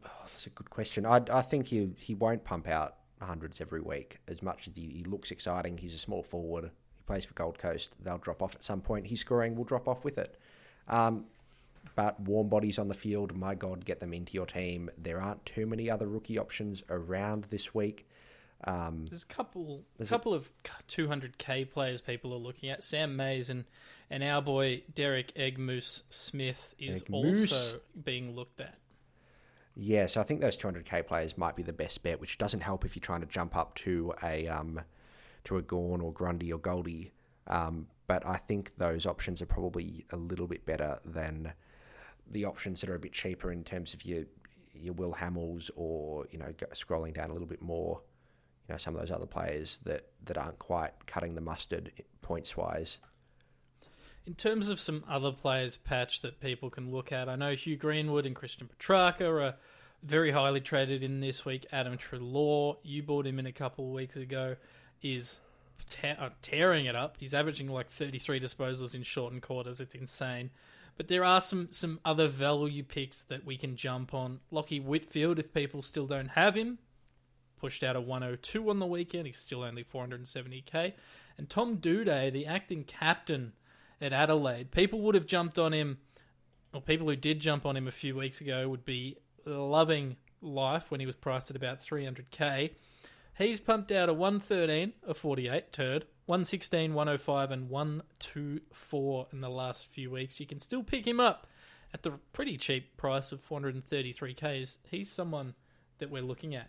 Oh, 0.07 0.11
that's 0.21 0.47
a 0.47 0.51
good 0.51 0.71
question. 0.71 1.05
I, 1.05 1.21
I 1.31 1.43
think 1.43 1.67
he 1.67 1.93
he 1.99 2.15
won't 2.15 2.45
pump 2.45 2.69
out 2.69 2.95
hundreds 3.25 3.61
every 3.61 3.81
week 3.81 4.19
as 4.29 4.43
much 4.43 4.69
as 4.69 4.75
he, 4.75 4.89
he 4.89 5.05
looks 5.05 5.31
exciting. 5.31 5.79
He's 5.79 5.95
a 5.95 5.99
small 5.99 6.23
forward. 6.23 6.65
He 6.65 7.03
plays 7.07 7.25
for 7.25 7.35
Gold 7.35 7.59
Coast. 7.59 7.93
They'll 8.03 8.19
drop 8.19 8.43
off 8.43 8.55
at 8.55 8.63
some 8.63 8.81
point. 8.81 9.07
His 9.07 9.21
scoring 9.21 9.57
will 9.57 9.65
drop 9.65 9.89
off 9.89 10.05
with 10.05 10.19
it. 10.19 10.39
Um, 10.89 11.25
but 11.95 12.19
warm 12.21 12.49
bodies 12.49 12.79
on 12.79 12.89
the 12.89 12.95
field, 12.95 13.37
my 13.37 13.55
God, 13.55 13.85
get 13.85 14.01
them 14.01 14.13
into 14.13 14.33
your 14.35 14.47
team. 14.47 14.91
There 14.99 15.21
aren't 15.21 15.45
too 15.45 15.67
many 15.67 15.91
other 15.91 16.09
rookie 16.09 16.39
options 16.39 16.83
around 16.89 17.45
this 17.51 17.75
week. 17.75 18.09
Um, 18.67 19.07
There's 19.11 19.25
a 19.25 19.27
couple, 19.27 19.83
couple 20.07 20.33
of 20.33 20.51
200k 20.89 21.71
players 21.71 22.01
people 22.01 22.33
are 22.33 22.39
looking 22.39 22.71
at. 22.71 22.83
Sam 22.83 23.17
Mayes 23.17 23.51
and 23.51 23.65
and 24.11 24.23
our 24.23 24.41
boy 24.43 24.83
Derek 24.95 25.35
Eggmolesse 25.35 26.03
Smith 26.11 26.75
is 26.79 27.03
Eggmolesse. 27.03 27.53
also 27.53 27.81
being 28.05 28.35
looked 28.35 28.61
at. 28.61 28.79
Yeah, 29.77 30.07
so 30.07 30.21
I 30.21 30.25
think 30.25 30.41
those 30.41 30.57
200k 30.57 31.07
players 31.07 31.37
might 31.37 31.57
be 31.57 31.63
the 31.63 31.73
best 31.73 32.03
bet, 32.03 32.21
which 32.21 32.39
doesn't 32.39 32.61
help 32.61 32.85
if 32.85 32.95
you're 32.95 33.01
trying 33.01 33.23
to 33.23 33.27
jump 33.27 33.57
up 33.57 33.75
to 33.77 34.15
a 34.23 34.47
um, 34.47 34.81
to 35.45 35.57
a 35.57 35.63
Gawn 35.63 36.01
or 36.01 36.13
Grundy 36.13 36.53
or 36.53 36.59
Goldie. 36.59 37.13
Um, 37.49 37.89
but 38.07 38.27
I 38.27 38.37
think 38.37 38.73
those 38.79 39.05
options 39.07 39.43
are 39.43 39.47
probably 39.47 40.05
a 40.11 40.17
little 40.17 40.47
bit 40.47 40.65
better 40.65 40.99
than 41.05 41.53
the 42.31 42.45
options 42.45 42.81
that 42.81 42.91
are 42.91 42.95
a 42.95 43.01
bit 43.01 43.13
cheaper 43.13 43.51
in 43.51 43.65
terms 43.65 43.95
of 43.95 44.05
your 44.05 44.25
your 44.75 44.95
Will 44.95 45.13
Hamill 45.13 45.59
or 45.75 46.27
you 46.31 46.39
know 46.39 46.53
scrolling 46.73 47.15
down 47.15 47.31
a 47.31 47.33
little 47.33 47.49
bit 47.49 47.63
more. 47.63 48.01
You 48.69 48.75
know 48.75 48.79
some 48.79 48.95
of 48.95 49.01
those 49.01 49.11
other 49.11 49.27
players 49.27 49.81
that 49.85 50.07
that 50.25 50.39
aren't 50.39 50.59
quite 50.61 50.93
cutting 51.07 51.35
the 51.35 51.41
mustard 51.41 51.93
points 52.23 52.57
wise. 52.57 53.01
In 54.27 54.35
terms 54.35 54.71
of 54.71 54.81
some 54.81 55.05
other 55.07 55.33
players, 55.33 55.77
patch 55.77 56.23
that 56.23 56.41
people 56.41 56.71
can 56.71 56.91
look 56.91 57.13
at, 57.13 57.29
I 57.29 57.37
know 57.37 57.55
Hugh 57.55 57.77
Greenwood 57.77 58.25
and 58.25 58.35
Christian 58.35 58.69
Petracca 58.69 59.29
are 59.29 59.57
very 60.03 60.31
highly 60.31 60.63
traded 60.63 61.03
in 61.03 61.21
this 61.21 61.45
week. 61.45 61.67
Adam 61.73 61.99
Treloar, 61.99 62.79
you 62.83 63.03
bought 63.03 63.27
him 63.27 63.39
in 63.39 63.45
a 63.45 63.53
couple 63.53 63.87
of 63.87 63.93
weeks 63.93 64.17
ago, 64.17 64.57
is 65.03 65.41
te- 65.91 66.09
uh, 66.09 66.31
tearing 66.41 66.87
it 66.87 66.97
up. 66.97 67.17
He's 67.19 67.35
averaging 67.35 67.69
like 67.69 67.91
33 67.91 68.41
disposals 68.41 68.95
in 68.95 69.03
shortened 69.03 69.43
quarters. 69.43 69.79
It's 69.79 69.95
insane. 69.95 70.51
But 70.97 71.09
there 71.09 71.25
are 71.25 71.41
some, 71.41 71.69
some 71.71 72.01
other 72.03 72.27
value 72.27 72.83
picks 72.83 73.23
that 73.23 73.45
we 73.45 73.59
can 73.59 73.77
jump 73.77 74.15
on. 74.15 74.41
Lachie 74.51 74.83
Whitfield, 74.83 75.39
if 75.39 75.53
people 75.53 75.83
still 75.83 76.07
don't 76.07 76.29
have 76.29 76.55
him, 76.55 76.79
pushed 77.59 77.83
out 77.83 77.97
a 77.97 78.01
102 78.01 78.71
on 78.71 78.79
the 78.79 78.87
weekend. 78.87 79.27
He's 79.27 79.37
still 79.37 79.65
only 79.65 79.85
470k. 79.85 80.95
And 81.37 81.51
Tom 81.51 81.77
Doedee, 81.77 82.33
the 82.33 82.47
acting 82.47 82.85
captain 82.85 83.53
at 84.05 84.13
Adelaide, 84.13 84.71
people 84.71 85.01
would 85.01 85.15
have 85.15 85.27
jumped 85.27 85.59
on 85.59 85.73
him, 85.73 85.99
or 86.75 86.83
people 86.83 87.09
who 87.09 87.17
did 87.17 87.41
jump 87.41 87.65
on 87.65 87.77
him 87.77 87.89
a 87.89 87.93
few 87.93 88.15
weeks 88.15 88.41
ago 88.41 88.69
would 88.69 88.85
be 88.85 89.17
loving 89.47 90.17
life 90.43 90.91
when 90.91 91.01
he 91.01 91.07
was 91.07 91.17
priced 91.17 91.49
at 91.49 91.57
about 91.57 91.79
300k. 91.79 92.71
He's 93.39 93.61
pumped 93.61 93.91
out 93.91 94.09
a 94.09 94.13
113, 94.13 94.93
a 95.09 95.15
48 95.15 95.73
turd, 95.73 96.05
116, 96.27 96.93
105, 96.93 97.51
and 97.51 97.71
124 97.71 99.27
in 99.33 99.41
the 99.41 99.49
last 99.49 99.87
few 99.87 100.11
weeks. 100.11 100.39
You 100.39 100.47
can 100.47 100.61
still 100.61 100.83
pick 100.83 101.07
him 101.07 101.19
up 101.19 101.47
at 101.95 102.03
the 102.03 102.13
pretty 102.33 102.59
cheap 102.59 102.97
price 102.97 103.33
of 103.33 103.43
433k. 103.43 104.77
He's 104.91 105.11
someone 105.11 105.55
that 105.99 106.11
we're 106.11 106.23
looking 106.23 106.55
at. 106.55 106.69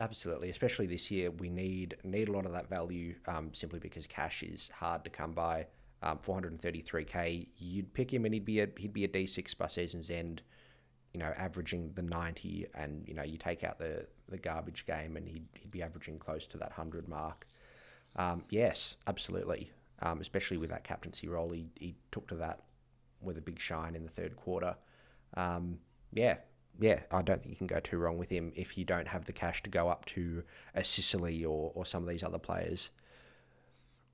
Absolutely, 0.00 0.48
especially 0.48 0.86
this 0.86 1.10
year, 1.10 1.30
we 1.30 1.50
need 1.50 1.96
need 2.04 2.28
a 2.28 2.32
lot 2.32 2.46
of 2.46 2.52
that 2.52 2.68
value 2.68 3.16
um, 3.26 3.52
simply 3.52 3.80
because 3.80 4.06
cash 4.06 4.42
is 4.44 4.70
hard 4.70 5.02
to 5.04 5.10
come 5.10 5.32
by. 5.32 5.66
Um, 6.02 6.18
433k, 6.18 7.48
you'd 7.56 7.92
pick 7.92 8.12
him 8.12 8.24
and 8.24 8.32
he'd 8.32 8.44
be 8.44 8.60
a 8.60 8.68
he'd 8.76 8.92
be 8.92 9.04
a 9.04 9.08
D6 9.08 9.56
by 9.56 9.66
season's 9.66 10.10
end. 10.10 10.42
You 11.12 11.20
know, 11.20 11.32
averaging 11.36 11.92
the 11.94 12.02
90, 12.02 12.66
and 12.74 13.02
you 13.08 13.14
know 13.14 13.22
you 13.22 13.38
take 13.38 13.64
out 13.64 13.78
the 13.78 14.06
the 14.28 14.38
garbage 14.38 14.86
game, 14.86 15.16
and 15.16 15.28
he'd 15.28 15.46
he'd 15.54 15.70
be 15.70 15.82
averaging 15.82 16.18
close 16.18 16.46
to 16.48 16.58
that 16.58 16.72
hundred 16.72 17.08
mark. 17.08 17.46
Um, 18.16 18.44
yes, 18.50 18.96
absolutely. 19.06 19.70
Um, 20.00 20.20
especially 20.20 20.58
with 20.58 20.70
that 20.70 20.84
captaincy 20.84 21.28
role, 21.28 21.50
he 21.50 21.66
he 21.78 21.96
took 22.12 22.28
to 22.28 22.36
that 22.36 22.62
with 23.20 23.36
a 23.38 23.40
big 23.40 23.58
shine 23.58 23.94
in 23.94 24.04
the 24.04 24.10
third 24.10 24.36
quarter. 24.36 24.76
Um, 25.34 25.78
yeah, 26.12 26.36
yeah, 26.78 27.00
I 27.10 27.22
don't 27.22 27.42
think 27.42 27.50
you 27.50 27.56
can 27.56 27.66
go 27.66 27.80
too 27.80 27.98
wrong 27.98 28.18
with 28.18 28.30
him 28.30 28.52
if 28.54 28.78
you 28.78 28.84
don't 28.84 29.08
have 29.08 29.24
the 29.24 29.32
cash 29.32 29.62
to 29.64 29.70
go 29.70 29.88
up 29.88 30.04
to 30.06 30.44
a 30.74 30.84
Sicily 30.84 31.44
or, 31.44 31.72
or 31.74 31.84
some 31.84 32.02
of 32.02 32.08
these 32.08 32.22
other 32.22 32.38
players. 32.38 32.90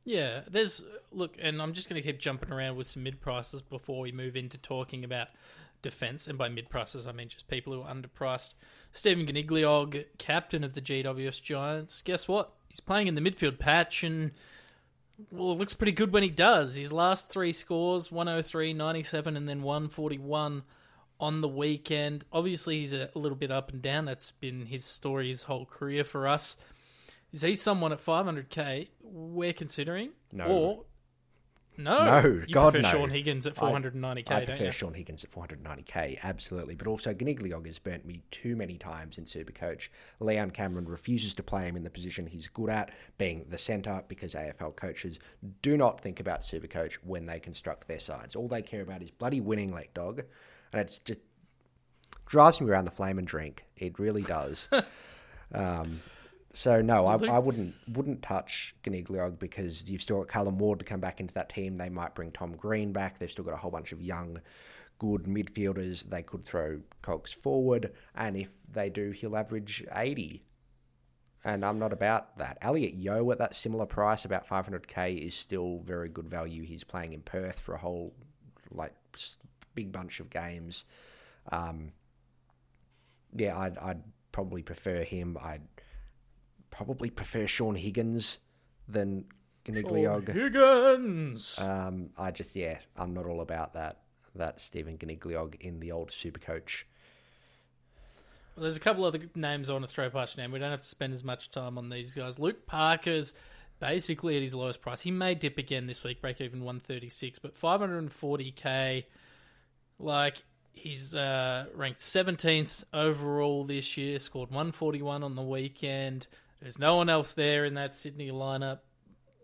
Yeah, 0.05 0.43
there's 0.51 0.85
look, 1.13 1.37
and 1.41 1.63
I'm 1.63 1.73
just 1.73 1.89
going 1.89 2.01
to 2.01 2.07
keep 2.07 2.21
jumping 2.21 2.53
around 2.53 2.77
with 2.77 2.87
some 2.87 3.03
mid 3.03 3.21
prices 3.21 3.63
before 3.63 4.01
we 4.01 4.13
move 4.13 4.37
into 4.37 4.59
talking 4.59 5.03
about 5.03 5.29
defense. 5.81 6.27
And 6.29 6.37
by 6.37 6.49
mid 6.49 6.69
prices, 6.69 7.07
I 7.07 7.13
mean 7.13 7.29
just 7.29 7.49
people 7.49 7.73
who 7.73 7.83
are 7.83 7.95
underpriced. 7.95 8.55
Stephen 8.93 9.27
Coniglio, 9.27 10.05
captain 10.19 10.63
of 10.63 10.75
the 10.75 10.83
GWS 10.83 11.41
Giants. 11.41 12.03
Guess 12.03 12.29
what? 12.29 12.53
He's 12.69 12.81
playing 12.81 13.07
in 13.07 13.15
the 13.15 13.21
midfield 13.21 13.59
patch, 13.59 14.05
and 14.05 14.33
well, 15.31 15.53
it 15.53 15.59
looks 15.59 15.75
pretty 15.75 15.93
good 15.93 16.13
when 16.13 16.23
he 16.23 16.29
does. 16.29 16.75
His 16.75 16.93
last 16.93 17.31
three 17.31 17.53
scores 17.53 18.13
103, 18.13 18.75
97, 18.75 19.37
and 19.37 19.49
then 19.49 19.63
141 19.63 20.65
on 21.21 21.41
the 21.41 21.49
weekend. 21.49 22.25
Obviously, 22.33 22.81
he's 22.81 22.93
a 22.93 23.11
little 23.15 23.37
bit 23.37 23.51
up 23.51 23.71
and 23.71 23.81
down. 23.81 24.05
That's 24.05 24.33
been 24.33 24.67
his 24.67 24.85
story 24.85 25.29
his 25.29 25.45
whole 25.45 25.67
career 25.67 26.05
for 26.05 26.27
us. 26.27 26.57
Is 27.35 27.43
he 27.43 27.57
someone 27.57 27.91
at 27.91 27.99
500k 27.99 28.87
we're 29.03 29.53
considering? 29.53 30.11
No. 30.31 30.45
Or 30.47 30.85
No, 31.77 32.05
No, 32.05 32.29
you 32.47 32.55
God, 32.55 32.75
prefer 32.75 32.83
no. 32.83 32.93
Sean 32.93 33.11
Higgins 33.11 33.45
at 33.49 33.57
490k, 33.57 34.31
I 34.31 34.45
don't 34.45 34.47
prefer? 34.47 34.71
Sean 34.71 34.95
Higgins 34.95 35.25
at 35.25 35.33
490k, 35.33 36.21
absolutely. 36.23 36.77
But 36.77 36.87
also, 36.87 37.13
Coniglio 37.13 37.67
has 37.67 37.81
burnt 37.81 38.07
me 38.07 38.23
too 38.31 38.55
many 38.55 38.79
times 38.79 39.19
in 39.19 39.25
Supercoach. 39.25 39.89
Leon 40.21 40.53
Cameron 40.53 40.85
refuses 40.85 41.35
to 41.35 41.43
play 41.43 41.65
him 41.65 41.75
in 41.77 41.83
the 41.83 41.91
position 41.91 42.25
he's 42.25 42.47
good 42.47 42.71
at, 42.71 42.93
being 43.19 43.45
the 43.49 43.59
centre, 43.59 44.05
because 44.07 44.35
AFL 44.35 44.77
coaches 44.77 45.19
do 45.61 45.77
not 45.77 46.01
think 46.01 46.21
about 46.21 46.43
Supercoach 46.43 46.99
when 47.03 47.27
they 47.27 47.41
construct 47.41 47.89
their 47.89 47.99
sides. 47.99 48.37
All 48.37 48.47
they 48.47 48.63
care 48.63 48.83
about 48.83 49.03
is 49.03 49.11
bloody 49.11 49.41
winning, 49.41 49.75
Lek 49.75 49.93
Dog. 49.93 50.23
And 50.73 50.81
it's 50.81 51.01
just 51.01 51.19
drives 52.27 52.61
me 52.61 52.71
around 52.71 52.85
the 52.85 52.93
flame 52.93 53.19
and 53.19 53.27
drink. 53.27 53.65
It 53.77 53.99
really 53.99 54.23
does. 54.23 54.69
um, 55.53 56.01
so 56.55 56.81
no, 56.81 57.07
I, 57.07 57.17
I 57.27 57.39
wouldn't 57.39 57.75
wouldn't 57.89 58.23
touch 58.23 58.75
Coniglio 58.85 59.37
because 59.39 59.89
you've 59.91 60.03
still 60.03 60.19
got 60.19 60.29
Callum 60.29 60.57
Ward 60.57 60.79
to 60.79 60.85
come 60.85 61.01
back 61.01 61.21
into 61.21 61.35
that 61.35 61.49
team. 61.49 61.77
They 61.77 61.89
might 61.89 62.15
bring 62.15 62.31
Tom 62.31 62.53
Green 62.53 62.93
back. 62.93 63.19
They've 63.19 63.31
still 63.31 63.45
got 63.45 63.55
a 63.55 63.59
whole 63.59 63.73
bunch 63.73 63.93
of 63.93 64.01
young, 64.01 64.41
good 64.99 65.25
midfielders. 65.25 66.09
They 66.09 66.23
could 66.23 66.45
throw 66.45 66.81
Cox 67.03 67.33
forward, 67.33 67.93
and 68.15 68.37
if 68.37 68.51
they 68.71 68.89
do, 68.89 69.11
he'll 69.11 69.37
average 69.37 69.85
eighty. 69.95 70.45
And 71.47 71.65
I'm 71.65 71.79
not 71.79 71.93
about 71.93 72.39
that. 72.39 72.57
Elliot 72.63 72.95
Yeo 72.95 73.31
at 73.31 73.39
that 73.39 73.55
similar 73.55 73.85
price, 73.85 74.25
about 74.25 74.49
500k, 74.49 75.19
is 75.27 75.35
still 75.35 75.81
very 75.81 76.09
good 76.09 76.27
value. 76.27 76.65
He's 76.65 76.85
playing 76.85 77.13
in 77.13 77.21
Perth 77.21 77.61
for 77.61 77.75
a 77.75 77.79
whole 77.79 78.15
like 78.71 78.95
big 79.75 79.93
bunch 79.93 80.21
of 80.21 80.31
games. 80.31 80.87
Um, 81.53 81.93
yeah, 83.37 83.59
I'd, 83.59 83.77
I'd 83.77 84.03
probably 84.33 84.63
prefer 84.63 85.03
him. 85.03 85.37
I'd 85.43 85.61
probably 86.75 87.11
prefer 87.11 87.47
Sean 87.47 87.77
Higgins 87.77 88.39
than 88.89 89.25
Coniglio. 89.65 90.27
Higgins. 90.27 91.59
Um, 91.59 92.11
I 92.19 92.31
just 92.31 92.57
yeah, 92.57 92.79
I'm 92.97 93.15
not 93.15 93.27
all 93.27 93.41
about 93.41 93.75
that. 93.75 94.01
That 94.35 94.61
Stephen 94.61 94.99
Coniglio 94.99 95.55
in 95.61 95.79
the 95.79 95.93
old 95.93 96.11
Supercoach. 96.11 96.83
Well, 98.57 98.63
there's 98.63 98.77
a 98.77 98.81
couple 98.81 99.05
other 99.05 99.21
names 99.35 99.71
I 99.71 99.73
want 99.75 99.87
to 99.87 99.91
throw 99.91 100.11
past 100.11 100.37
your 100.37 100.45
name. 100.45 100.53
We 100.53 100.59
don't 100.59 100.71
have 100.71 100.83
to 100.83 100.89
spend 100.89 101.13
as 101.13 101.25
much 101.25 101.51
time 101.51 101.79
on 101.79 101.89
these 101.89 102.15
guys. 102.15 102.39
Luke 102.39 102.67
Parker's 102.67 103.35
basically 103.79 104.37
at 104.37 104.43
his 104.43 104.55
lowest 104.55 104.81
price. 104.81 105.01
He 105.01 105.11
may 105.11 105.35
dip 105.35 105.59
again 105.59 105.87
this 105.87 106.03
week, 106.03 106.21
break 106.21 106.41
even 106.41 106.61
136, 106.61 107.39
but 107.39 107.55
540k. 107.55 109.05
Like 110.01 110.43
he's 110.73 111.15
uh, 111.15 111.67
ranked 111.75 112.01
17th 112.01 112.85
overall 112.93 113.65
this 113.65 113.97
year. 113.97 114.19
Scored 114.19 114.51
141 114.51 115.23
on 115.23 115.37
the 115.37 115.43
weekend. 115.43 116.27
There's 116.65 116.79
no 116.79 116.97
one 116.97 117.11
else 117.11 117.35
there 117.35 117.67
in 117.67 117.75
that 117.75 117.95
Sydney 117.95 118.31
lineup 118.31 118.79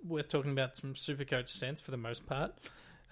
worth 0.03 0.31
talking 0.31 0.53
about 0.53 0.75
some 0.75 0.95
Supercoach 0.95 1.51
sense 1.51 1.79
for 1.79 1.91
the 1.91 1.99
most 1.99 2.25
part. 2.25 2.55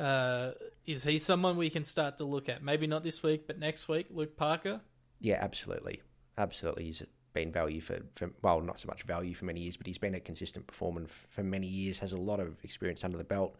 Uh, 0.00 0.52
is 0.86 1.04
he 1.04 1.18
someone 1.18 1.58
we 1.58 1.68
can 1.68 1.84
start 1.84 2.16
to 2.16 2.24
look 2.24 2.48
at? 2.48 2.62
Maybe 2.62 2.86
not 2.86 3.02
this 3.02 3.22
week, 3.22 3.46
but 3.46 3.58
next 3.58 3.86
week. 3.86 4.06
Luke 4.08 4.34
Parker. 4.34 4.80
Yeah, 5.20 5.36
absolutely, 5.38 6.00
absolutely. 6.38 6.84
He's 6.84 7.02
been 7.34 7.52
value 7.52 7.82
for, 7.82 7.98
for 8.14 8.30
well, 8.40 8.62
not 8.62 8.80
so 8.80 8.86
much 8.86 9.02
value 9.02 9.34
for 9.34 9.44
many 9.44 9.60
years, 9.60 9.76
but 9.76 9.86
he's 9.86 9.98
been 9.98 10.14
a 10.14 10.20
consistent 10.20 10.66
performer 10.66 11.06
for 11.06 11.42
many 11.42 11.66
years. 11.66 11.98
Has 11.98 12.14
a 12.14 12.18
lot 12.18 12.40
of 12.40 12.64
experience 12.64 13.04
under 13.04 13.18
the 13.18 13.24
belt. 13.24 13.56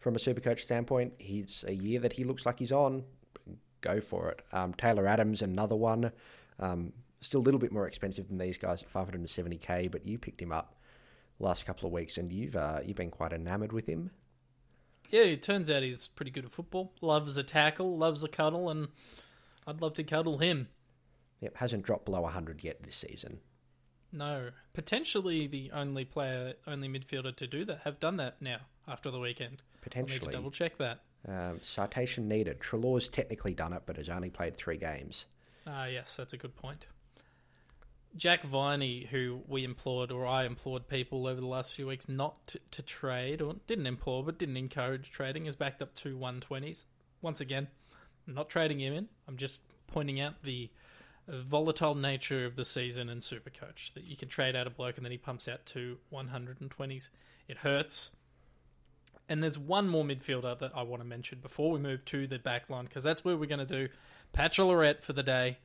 From 0.00 0.16
a 0.16 0.18
Supercoach 0.18 0.58
standpoint, 0.58 1.12
he's 1.18 1.64
a 1.68 1.74
year 1.74 2.00
that 2.00 2.14
he 2.14 2.24
looks 2.24 2.44
like 2.44 2.58
he's 2.58 2.72
on. 2.72 3.04
Go 3.82 4.00
for 4.00 4.30
it. 4.32 4.42
Um, 4.50 4.74
Taylor 4.74 5.06
Adams, 5.06 5.42
another 5.42 5.76
one. 5.76 6.10
Um, 6.58 6.92
still 7.22 7.40
a 7.40 7.42
little 7.42 7.60
bit 7.60 7.72
more 7.72 7.86
expensive 7.86 8.28
than 8.28 8.38
these 8.38 8.58
guys 8.58 8.82
at 8.82 8.92
570k, 8.92 9.90
but 9.90 10.06
you 10.06 10.18
picked 10.18 10.42
him 10.42 10.52
up 10.52 10.76
last 11.38 11.64
couple 11.64 11.86
of 11.86 11.92
weeks, 11.92 12.18
and 12.18 12.32
you've 12.32 12.56
uh, 12.56 12.80
you've 12.84 12.96
been 12.96 13.10
quite 13.10 13.32
enamoured 13.32 13.72
with 13.72 13.86
him. 13.86 14.10
Yeah, 15.10 15.22
it 15.22 15.42
turns 15.42 15.70
out 15.70 15.82
he's 15.82 16.06
pretty 16.06 16.30
good 16.30 16.44
at 16.44 16.50
football. 16.50 16.92
Loves 17.00 17.36
a 17.36 17.42
tackle, 17.42 17.98
loves 17.98 18.24
a 18.24 18.28
cuddle, 18.28 18.70
and 18.70 18.88
I'd 19.66 19.80
love 19.80 19.94
to 19.94 20.04
cuddle 20.04 20.38
him. 20.38 20.68
Yep, 21.40 21.56
hasn't 21.56 21.84
dropped 21.84 22.04
below 22.06 22.22
100 22.22 22.62
yet 22.62 22.82
this 22.82 22.96
season. 22.96 23.40
No, 24.12 24.50
potentially 24.74 25.46
the 25.46 25.70
only 25.72 26.04
player, 26.04 26.54
only 26.66 26.88
midfielder 26.88 27.34
to 27.36 27.46
do 27.46 27.64
that. 27.64 27.80
Have 27.84 27.98
done 27.98 28.16
that 28.18 28.40
now 28.40 28.58
after 28.86 29.10
the 29.10 29.18
weekend. 29.18 29.62
I'll 29.62 29.76
need 29.76 29.82
Potentially. 29.82 30.20
to 30.20 30.30
double 30.30 30.50
check 30.50 30.78
that. 30.78 31.00
Um, 31.26 31.60
citation 31.62 32.28
needed. 32.28 32.60
Treloar's 32.60 33.08
technically 33.08 33.54
done 33.54 33.72
it, 33.72 33.82
but 33.86 33.96
has 33.96 34.08
only 34.08 34.30
played 34.30 34.56
three 34.56 34.76
games. 34.76 35.26
Ah, 35.66 35.86
yes, 35.86 36.16
that's 36.16 36.32
a 36.32 36.36
good 36.36 36.56
point. 36.56 36.86
Jack 38.16 38.42
Viney, 38.42 39.08
who 39.10 39.42
we 39.48 39.64
implored, 39.64 40.12
or 40.12 40.26
I 40.26 40.44
implored 40.44 40.86
people 40.86 41.26
over 41.26 41.40
the 41.40 41.46
last 41.46 41.72
few 41.72 41.86
weeks 41.86 42.08
not 42.08 42.46
to, 42.48 42.60
to 42.72 42.82
trade, 42.82 43.40
or 43.40 43.56
didn't 43.66 43.86
implore, 43.86 44.22
but 44.22 44.38
didn't 44.38 44.56
encourage 44.56 45.10
trading, 45.10 45.46
is 45.46 45.56
backed 45.56 45.80
up 45.80 45.94
to 45.96 46.16
120s. 46.16 46.84
Once 47.22 47.40
again, 47.40 47.68
I'm 48.26 48.34
not 48.34 48.50
trading 48.50 48.80
him 48.80 48.92
in. 48.92 49.08
I'm 49.26 49.36
just 49.36 49.62
pointing 49.86 50.20
out 50.20 50.42
the 50.42 50.70
volatile 51.28 51.94
nature 51.94 52.44
of 52.44 52.56
the 52.56 52.64
season 52.64 53.08
in 53.08 53.18
Supercoach. 53.18 53.94
That 53.94 54.04
you 54.04 54.16
can 54.16 54.28
trade 54.28 54.56
out 54.56 54.66
a 54.66 54.70
bloke 54.70 54.96
and 54.96 55.04
then 55.04 55.12
he 55.12 55.18
pumps 55.18 55.48
out 55.48 55.64
to 55.66 55.98
120s. 56.12 57.10
It 57.48 57.58
hurts. 57.58 58.10
And 59.28 59.42
there's 59.42 59.58
one 59.58 59.88
more 59.88 60.04
midfielder 60.04 60.58
that 60.58 60.72
I 60.74 60.82
want 60.82 61.00
to 61.00 61.08
mention 61.08 61.38
before 61.40 61.70
we 61.70 61.78
move 61.78 62.04
to 62.06 62.26
the 62.26 62.38
back 62.38 62.68
line, 62.68 62.84
because 62.84 63.04
that's 63.04 63.24
where 63.24 63.36
we're 63.36 63.46
going 63.46 63.66
to 63.66 63.86
do 63.86 63.88
Patch 64.32 64.56
for 64.56 65.12
the 65.12 65.22
day. 65.22 65.58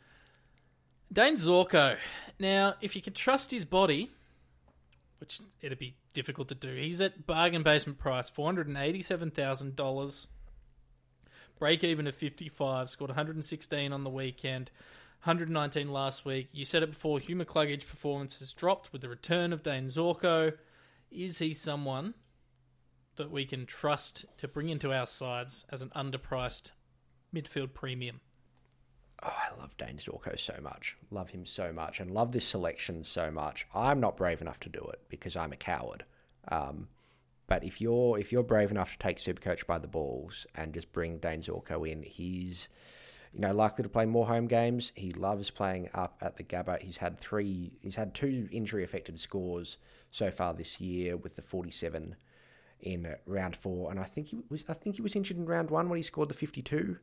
Dane 1.11 1.35
Zorko. 1.35 1.97
Now, 2.39 2.75
if 2.81 2.95
you 2.95 3.01
can 3.01 3.13
trust 3.13 3.51
his 3.51 3.65
body, 3.65 4.11
which 5.19 5.39
it'd 5.61 5.79
be 5.79 5.95
difficult 6.13 6.49
to 6.49 6.55
do, 6.55 6.75
he's 6.75 7.01
at 7.01 7.25
bargain 7.25 7.63
basement 7.63 7.97
price, 7.97 8.29
$487,000. 8.29 10.27
Break 11.57 11.83
even 11.83 12.05
of 12.05 12.15
55, 12.15 12.89
scored 12.89 13.09
116 13.09 13.91
on 13.91 14.03
the 14.03 14.09
weekend, 14.09 14.69
119 15.23 15.91
last 15.91 16.23
week. 16.23 16.49
You 16.51 16.65
said 16.65 16.83
it 16.83 16.91
before, 16.91 17.19
Humor 17.19 17.45
McCluggage 17.45 17.87
performance 17.87 18.37
has 18.39 18.51
dropped 18.51 18.93
with 18.93 19.01
the 19.01 19.09
return 19.09 19.51
of 19.51 19.63
Dane 19.63 19.87
Zorko. 19.87 20.53
Is 21.09 21.39
he 21.39 21.53
someone 21.53 22.13
that 23.15 23.31
we 23.31 23.45
can 23.45 23.65
trust 23.65 24.25
to 24.37 24.47
bring 24.47 24.69
into 24.69 24.93
our 24.93 25.07
sides 25.07 25.65
as 25.69 25.81
an 25.81 25.89
underpriced 25.95 26.69
midfield 27.33 27.73
premium? 27.73 28.21
Oh, 29.23 29.33
I 29.33 29.59
love 29.59 29.75
Dane 29.77 29.97
Zorko 29.97 30.37
so 30.37 30.55
much. 30.61 30.95
Love 31.09 31.31
him 31.31 31.45
so 31.45 31.73
much, 31.73 31.99
and 31.99 32.11
love 32.11 32.31
this 32.31 32.45
selection 32.45 33.03
so 33.03 33.31
much. 33.31 33.65
I'm 33.73 33.99
not 33.99 34.17
brave 34.17 34.41
enough 34.41 34.59
to 34.61 34.69
do 34.69 34.79
it 34.93 35.01
because 35.09 35.35
I'm 35.35 35.51
a 35.51 35.57
coward. 35.57 36.05
Um, 36.49 36.87
but 37.47 37.63
if 37.63 37.81
you're 37.81 38.19
if 38.19 38.31
you're 38.31 38.43
brave 38.43 38.71
enough 38.71 38.91
to 38.91 38.99
take 38.99 39.17
Supercoach 39.19 39.65
by 39.65 39.79
the 39.79 39.87
balls 39.87 40.45
and 40.53 40.73
just 40.73 40.91
bring 40.91 41.17
Dane 41.17 41.41
Zorko 41.41 41.89
in, 41.89 42.03
he's 42.03 42.69
you 43.33 43.39
know 43.39 43.53
likely 43.53 43.83
to 43.83 43.89
play 43.89 44.05
more 44.05 44.27
home 44.27 44.47
games. 44.47 44.91
He 44.95 45.11
loves 45.11 45.49
playing 45.49 45.89
up 45.93 46.17
at 46.21 46.35
the 46.37 46.43
Gabba. 46.43 46.81
He's 46.81 46.97
had 46.97 47.19
three. 47.19 47.79
He's 47.81 47.95
had 47.95 48.13
two 48.13 48.47
injury 48.51 48.83
affected 48.83 49.19
scores 49.19 49.77
so 50.11 50.29
far 50.29 50.53
this 50.53 50.79
year 50.79 51.17
with 51.17 51.35
the 51.35 51.41
47 51.41 52.15
in 52.81 53.15
round 53.25 53.55
four, 53.55 53.89
and 53.89 53.99
I 53.99 54.03
think 54.03 54.27
he 54.27 54.39
was 54.49 54.63
I 54.69 54.73
think 54.73 54.97
he 54.97 55.01
was 55.01 55.15
injured 55.15 55.37
in 55.37 55.45
round 55.45 55.71
one 55.71 55.89
when 55.89 55.97
he 55.97 56.03
scored 56.03 56.29
the 56.29 56.35
52. 56.35 56.97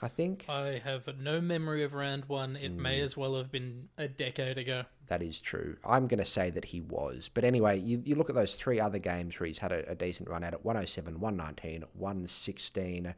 I 0.00 0.08
think. 0.08 0.44
I 0.48 0.80
have 0.84 1.08
no 1.20 1.40
memory 1.40 1.82
of 1.82 1.94
round 1.94 2.26
one. 2.26 2.56
It 2.56 2.72
may 2.72 3.00
as 3.00 3.16
well 3.16 3.36
have 3.36 3.50
been 3.50 3.88
a 3.98 4.06
decade 4.06 4.56
ago. 4.56 4.84
That 5.08 5.22
is 5.22 5.40
true. 5.40 5.76
I'm 5.84 6.06
going 6.06 6.20
to 6.20 6.26
say 6.26 6.50
that 6.50 6.66
he 6.66 6.80
was. 6.80 7.28
But 7.32 7.44
anyway, 7.44 7.78
you, 7.78 8.02
you 8.04 8.14
look 8.14 8.28
at 8.28 8.36
those 8.36 8.54
three 8.54 8.78
other 8.78 8.98
games 8.98 9.38
where 9.38 9.46
he's 9.48 9.58
had 9.58 9.72
a, 9.72 9.90
a 9.90 9.94
decent 9.94 10.28
run 10.28 10.44
at 10.44 10.52
it 10.52 10.64
107, 10.64 11.18
119, 11.18 11.84
116. 11.94 13.14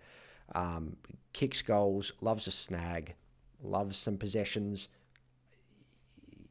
Um, 0.55 0.97
kicks 1.33 1.63
goals, 1.63 2.13
loves 2.21 2.47
a 2.47 2.51
snag, 2.51 3.15
loves 3.63 3.99
some 3.99 4.17
possessions. 4.17 4.89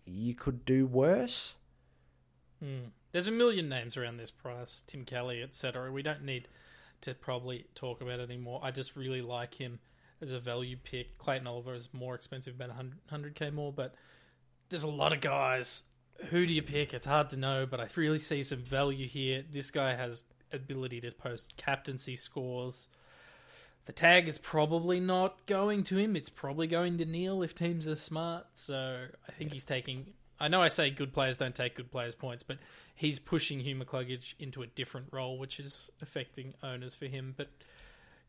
You 0.05 0.35
could 0.35 0.63
do 0.63 0.85
worse. 0.85 1.55
There's 3.11 3.27
a 3.27 3.31
million 3.31 3.67
names 3.69 3.97
around 3.97 4.17
this 4.17 4.31
price, 4.31 4.83
Tim 4.85 5.05
Kelly, 5.05 5.41
etc. 5.41 5.91
We 5.91 6.03
don't 6.03 6.23
need 6.23 6.47
to 7.01 7.15
probably 7.15 7.65
talk 7.73 8.01
about 8.01 8.19
it 8.19 8.29
anymore. 8.29 8.59
I 8.61 8.71
just 8.71 8.95
really 8.95 9.21
like 9.21 9.55
him 9.55 9.79
as 10.21 10.32
a 10.32 10.39
value 10.39 10.77
pick. 10.77 11.17
Clayton 11.17 11.47
Oliver 11.47 11.73
is 11.73 11.89
more 11.93 12.15
expensive, 12.15 12.55
about 12.55 12.69
100, 12.69 13.36
k 13.36 13.49
more, 13.49 13.71
but 13.71 13.95
there's 14.69 14.84
a 14.84 14.88
lot 14.88 15.13
of 15.13 15.21
guys. 15.21 15.84
Who 16.29 16.45
do 16.45 16.53
you 16.53 16.62
pick? 16.62 16.93
It's 16.93 17.05
hard 17.05 17.29
to 17.29 17.38
know, 17.38 17.65
but 17.65 17.79
I 17.79 17.88
really 17.95 18.19
see 18.19 18.43
some 18.43 18.60
value 18.60 19.08
here. 19.08 19.43
This 19.49 19.71
guy 19.71 19.95
has 19.95 20.25
ability 20.51 21.01
to 21.01 21.12
post 21.12 21.55
captaincy 21.58 22.15
scores. 22.15 22.88
The 23.86 23.93
tag 23.93 24.27
is 24.27 24.38
probably 24.38 24.99
not 24.99 25.45
going 25.45 25.84
to 25.86 25.97
him. 25.97 26.15
It's 26.15 26.29
probably 26.29 26.67
going 26.67 26.97
to 26.99 27.05
Neale 27.05 27.41
if 27.41 27.55
teams 27.55 27.88
are 27.88 27.95
smart. 27.95 28.45
So 28.53 29.05
I 29.27 29.32
think 29.32 29.51
he's 29.51 29.63
taking. 29.63 30.13
I 30.39 30.47
know 30.47 30.62
I 30.62 30.67
say 30.67 30.89
good 30.89 31.13
players 31.13 31.38
don't 31.38 31.55
take 31.55 31.75
good 31.75 31.91
players' 31.91 32.15
points, 32.15 32.43
but 32.43 32.60
he's 32.95 33.17
pushing 33.17 33.60
Hugh 33.60 33.75
McCluggage 33.75 34.36
into 34.39 34.62
a 34.62 34.67
different 34.67 35.08
role, 35.12 35.38
which 35.38 35.60
is 35.60 35.89
affecting 36.01 36.53
owners 36.62 36.93
for 36.93 37.05
him. 37.05 37.34
But 37.36 37.49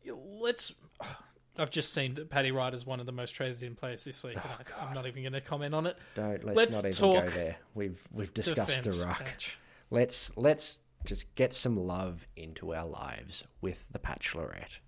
let's. 0.07 0.73
I've 1.61 1.71
just 1.71 1.93
seen 1.93 2.15
that 2.15 2.31
Paddy 2.31 2.53
Ryder 2.53 2.75
is 2.75 2.87
one 2.87 3.01
of 3.01 3.07
the 3.07 3.13
most 3.13 3.33
traded 3.33 3.63
in 3.63 3.75
players 3.75 4.03
this 4.03 4.23
week. 4.23 4.37
and 4.37 4.45
oh, 4.47 4.75
I, 4.81 4.87
I'm 4.87 4.95
not 4.95 5.07
even 5.07 5.23
going 5.23 5.35
to 5.35 5.43
comment 5.43 5.75
on 5.75 5.87
it. 5.87 5.99
Don't 6.15 6.43
let's, 6.43 6.57
Let's 6.57 6.83
not 6.83 6.89
even 6.89 6.99
talk 6.99 7.25
go 7.27 7.31
there. 7.31 7.57
We've 7.75 8.01
we've 8.11 8.33
discussed 8.33 8.83
Defense 8.83 8.97
the 8.97 9.05
ruck. 9.05 9.21
match. 9.21 9.59
Let's 9.91 10.35
let's 10.39 10.81
just 11.05 11.35
get 11.35 11.53
some 11.53 11.77
love 11.77 12.27
into 12.35 12.75
our 12.75 12.87
lives 12.87 13.45
with 13.61 13.85
The 13.93 13.99
Bachelorette. 13.99 14.79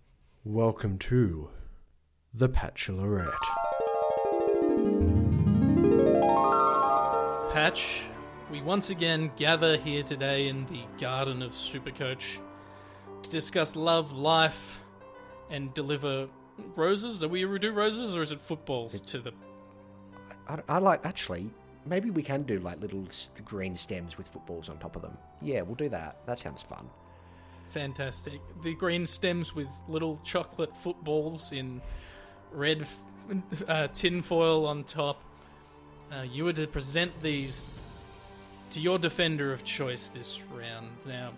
Welcome 0.45 0.99
to 0.99 1.51
The 2.33 2.49
Bachelorette. 2.49 3.29
Patch, 7.53 8.05
we 8.51 8.63
once 8.63 8.89
again 8.89 9.31
gather 9.37 9.77
here 9.77 10.03
today 10.03 10.49
in 10.49 10.65
the 10.67 10.85
garden 10.99 11.43
of 11.43 11.53
Supercoach 11.53 12.39
to 13.25 13.29
discuss 13.29 13.77
love, 13.77 14.17
life, 14.17 14.81
and 15.51 15.75
deliver 15.75 16.29
roses. 16.77 17.23
Are 17.23 17.29
we 17.29 17.47
do 17.59 17.73
roses 17.73 18.17
or 18.17 18.23
is 18.23 18.33
it 18.33 18.41
footballs 18.41 19.01
to 19.01 19.19
the 19.19 19.33
I, 20.49 20.59
I 20.69 20.79
like, 20.79 21.07
actually, 21.07 21.51
maybe 21.87 22.11
we 22.11 22.23
can 22.23 22.43
do 22.43 22.59
like 22.59 22.81
little 22.81 23.07
green 23.45 23.77
stems 23.77 24.19
with 24.19 24.29
footballs 24.29 24.69
on 24.69 24.79
top 24.79 24.97
of 24.97 25.03
them. 25.03 25.17
Yeah, 25.41 25.63
we'll 25.63 25.77
do 25.77 25.89
that. 25.91 26.19
That 26.27 26.39
sounds 26.39 26.63
fun. 26.63 26.89
fantastic? 27.71 28.41
The 28.63 28.75
green 28.75 29.07
stems 29.07 29.55
with 29.55 29.69
little 29.89 30.19
chocolate 30.25 30.77
footballs 30.77 31.53
in 31.53 31.81
red 32.53 32.87
uh, 33.69 33.89
tinfoil 33.89 34.67
on 34.67 34.85
top. 34.85 35.23
Uh, 36.13 36.23
you 36.23 36.45
were 36.45 36.53
to 36.53 36.67
present 36.67 37.21
these 37.23 37.67
to 38.71 38.81
your 38.81 38.99
defender 38.99 39.53
of 39.53 39.65
choice 39.65 40.09
this 40.09 40.41
round. 40.55 40.91
Now, 41.07 41.33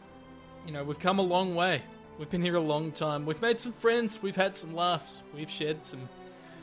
you 0.66 0.72
know, 0.72 0.83
we've 0.83 0.98
come 0.98 1.18
a 1.18 1.22
long 1.22 1.55
way. 1.55 1.83
We've 2.16 2.31
been 2.31 2.42
here 2.42 2.55
a 2.55 2.61
long 2.61 2.92
time. 2.92 3.27
We've 3.27 3.42
made 3.42 3.59
some 3.59 3.72
friends. 3.72 4.22
We've 4.22 4.37
had 4.37 4.57
some 4.57 4.72
laughs. 4.72 5.22
We've 5.35 5.50
shared 5.50 5.85
some 5.85 6.09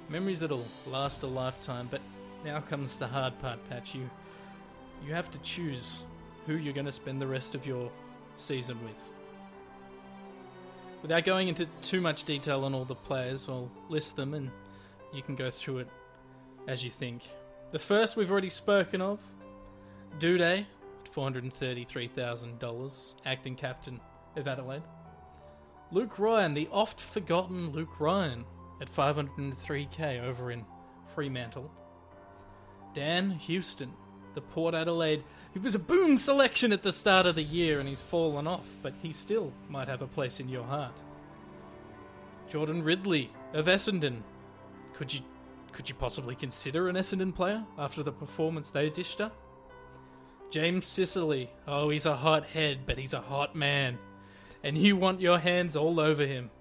memories 0.07 0.39
that'll 0.39 0.65
last 0.87 1.23
a 1.23 1.27
lifetime. 1.27 1.89
But 1.91 1.99
now 2.45 2.61
comes 2.61 2.95
the 2.95 3.07
hard 3.07 3.37
part, 3.41 3.59
Patch. 3.69 3.93
You, 3.93 4.09
you 5.05 5.13
have 5.13 5.29
to 5.31 5.39
choose 5.39 6.03
who 6.47 6.55
you're 6.55 6.73
going 6.73 6.85
to 6.85 6.91
spend 6.91 7.21
the 7.21 7.27
rest 7.27 7.53
of 7.53 7.65
your 7.65 7.91
season 8.37 8.81
with. 8.81 9.11
Without 11.01 11.25
going 11.25 11.49
into 11.49 11.65
too 11.81 11.99
much 11.99 12.23
detail 12.23 12.63
on 12.63 12.73
all 12.73 12.85
the 12.85 12.95
players, 12.95 13.49
I'll 13.49 13.69
list 13.89 14.15
them 14.15 14.33
and 14.33 14.49
you 15.13 15.21
can 15.21 15.35
go 15.35 15.51
through 15.51 15.79
it 15.79 15.89
as 16.69 16.85
you 16.85 16.91
think. 16.91 17.23
The 17.71 17.79
first 17.79 18.15
we've 18.15 18.31
already 18.31 18.49
spoken 18.49 19.01
of, 19.01 19.21
Doedee, 20.19 20.59
at 20.59 21.13
$433,000, 21.13 23.15
acting 23.25 23.55
captain 23.55 23.99
of 24.37 24.47
Adelaide. 24.47 24.83
Luke 25.91 26.19
Ryan, 26.19 26.53
the 26.53 26.69
oft 26.71 26.99
forgotten 26.99 27.71
Luke 27.71 27.99
Ryan, 27.99 28.45
at 28.79 28.89
503k 28.89 30.23
over 30.23 30.51
in 30.51 30.65
Fremantle. 31.13 31.69
Dan 32.93 33.31
Houston, 33.31 33.91
the 34.33 34.41
Port 34.41 34.73
Adelaide, 34.73 35.23
he 35.53 35.59
was 35.59 35.75
a 35.75 35.79
boom 35.79 36.17
selection 36.17 36.71
at 36.71 36.83
the 36.83 36.91
start 36.91 37.25
of 37.25 37.35
the 37.35 37.43
year 37.43 37.79
and 37.79 37.87
he's 37.87 38.01
fallen 38.01 38.47
off, 38.47 38.75
but 38.81 38.93
he 39.01 39.11
still 39.11 39.51
might 39.69 39.87
have 39.87 40.01
a 40.01 40.07
place 40.07 40.39
in 40.39 40.47
your 40.47 40.63
heart. 40.63 41.01
Jordan 42.49 42.83
Ridley 42.83 43.31
of 43.53 43.67
Essendon. 43.67 44.21
Could 44.93 45.13
you 45.13 45.21
could 45.71 45.87
you 45.87 45.95
possibly 45.95 46.35
consider 46.35 46.89
an 46.89 46.97
Essendon 46.97 47.33
player 47.33 47.63
after 47.77 48.03
the 48.03 48.11
performance 48.11 48.69
they 48.69 48.89
dished 48.89 49.21
up? 49.21 49.33
James 50.49 50.85
Sicily. 50.85 51.49
Oh, 51.65 51.89
he's 51.89 52.05
a 52.05 52.15
hot 52.15 52.45
head, 52.45 52.79
but 52.85 52.97
he's 52.97 53.13
a 53.13 53.21
hot 53.21 53.55
man. 53.55 53.97
And 54.63 54.77
you 54.77 54.95
want 54.95 55.21
your 55.21 55.39
hands 55.39 55.75
all 55.75 55.99
over 55.99 56.23
him. 56.25 56.51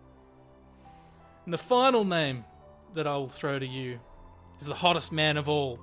And 1.44 1.52
the 1.52 1.58
final 1.58 2.04
name 2.04 2.44
that 2.94 3.06
I 3.06 3.14
will 3.16 3.28
throw 3.28 3.58
to 3.58 3.66
you 3.66 4.00
is 4.58 4.66
the 4.66 4.74
hottest 4.74 5.12
man 5.12 5.36
of 5.36 5.46
all, 5.48 5.78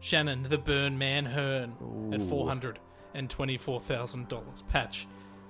Shannon 0.00 0.44
the 0.44 0.58
Burn 0.58 0.98
Man 0.98 1.24
Hearn, 1.24 1.72
at 2.12 2.20
$424,000. 2.20 4.68
Patch, 4.68 5.06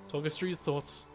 talk 0.09 0.27
us 0.27 0.39
through 0.39 0.51
your 0.51 0.59
thoughts. 0.59 1.07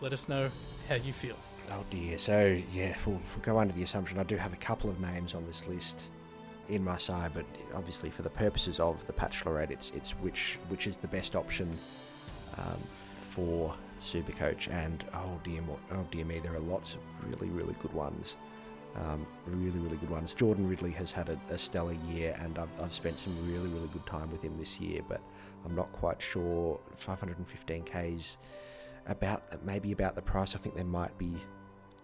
Let 0.00 0.12
us 0.12 0.28
know 0.28 0.50
how 0.88 0.96
you 0.96 1.12
feel. 1.12 1.36
Oh 1.70 1.84
dear. 1.90 2.18
So 2.18 2.60
yeah, 2.72 2.96
we'll, 3.06 3.20
we'll 3.34 3.42
go 3.42 3.58
under 3.58 3.72
the 3.72 3.82
assumption 3.82 4.18
I 4.18 4.24
do 4.24 4.36
have 4.36 4.52
a 4.52 4.56
couple 4.56 4.90
of 4.90 5.00
names 5.00 5.34
on 5.34 5.46
this 5.46 5.66
list 5.68 6.04
in 6.68 6.84
my 6.84 6.98
side, 6.98 7.32
but 7.34 7.44
obviously 7.74 8.10
for 8.10 8.22
the 8.22 8.30
purposes 8.30 8.80
of 8.80 9.06
the 9.06 9.12
Bachelorette, 9.12 9.70
it's 9.70 9.92
it's 9.94 10.10
which 10.12 10.58
which 10.68 10.86
is 10.86 10.96
the 10.96 11.08
best 11.08 11.36
option 11.36 11.70
um, 12.58 12.82
for 13.16 13.74
Supercoach. 14.02 14.70
And 14.70 15.04
oh 15.14 15.40
dear, 15.44 15.62
oh 15.92 16.06
dear 16.10 16.24
me, 16.24 16.38
there 16.38 16.54
are 16.54 16.60
lots 16.60 16.94
of 16.94 17.00
really 17.26 17.48
really 17.48 17.74
good 17.80 17.92
ones. 17.92 18.36
Um, 18.94 19.26
really, 19.46 19.78
really 19.78 19.96
good 19.96 20.10
ones. 20.10 20.34
Jordan 20.34 20.68
Ridley 20.68 20.90
has 20.90 21.10
had 21.10 21.30
a, 21.30 21.38
a 21.48 21.56
stellar 21.56 21.96
year, 22.10 22.36
and 22.40 22.58
I've, 22.58 22.68
I've 22.78 22.92
spent 22.92 23.18
some 23.18 23.34
really, 23.50 23.68
really 23.70 23.88
good 23.88 24.04
time 24.04 24.30
with 24.30 24.42
him 24.42 24.58
this 24.58 24.78
year. 24.78 25.00
But 25.08 25.22
I'm 25.64 25.74
not 25.74 25.90
quite 25.92 26.20
sure 26.20 26.78
515k's 26.98 28.36
about 29.06 29.64
maybe 29.64 29.92
about 29.92 30.14
the 30.14 30.22
price. 30.22 30.54
I 30.54 30.58
think 30.58 30.74
there 30.74 30.84
might 30.84 31.16
be 31.16 31.34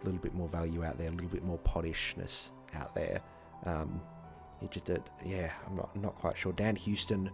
a 0.00 0.04
little 0.04 0.20
bit 0.20 0.34
more 0.34 0.48
value 0.48 0.84
out 0.84 0.96
there, 0.96 1.08
a 1.08 1.12
little 1.12 1.30
bit 1.30 1.44
more 1.44 1.58
pottishness 1.58 2.50
out 2.74 2.94
there. 2.94 3.20
Um, 3.66 4.00
it 4.62 4.70
just, 4.70 4.90
uh, 4.90 4.98
yeah, 5.24 5.52
I'm 5.66 5.76
not, 5.76 5.94
not 5.96 6.14
quite 6.16 6.36
sure. 6.36 6.52
Dan 6.52 6.76
Houston, 6.76 7.30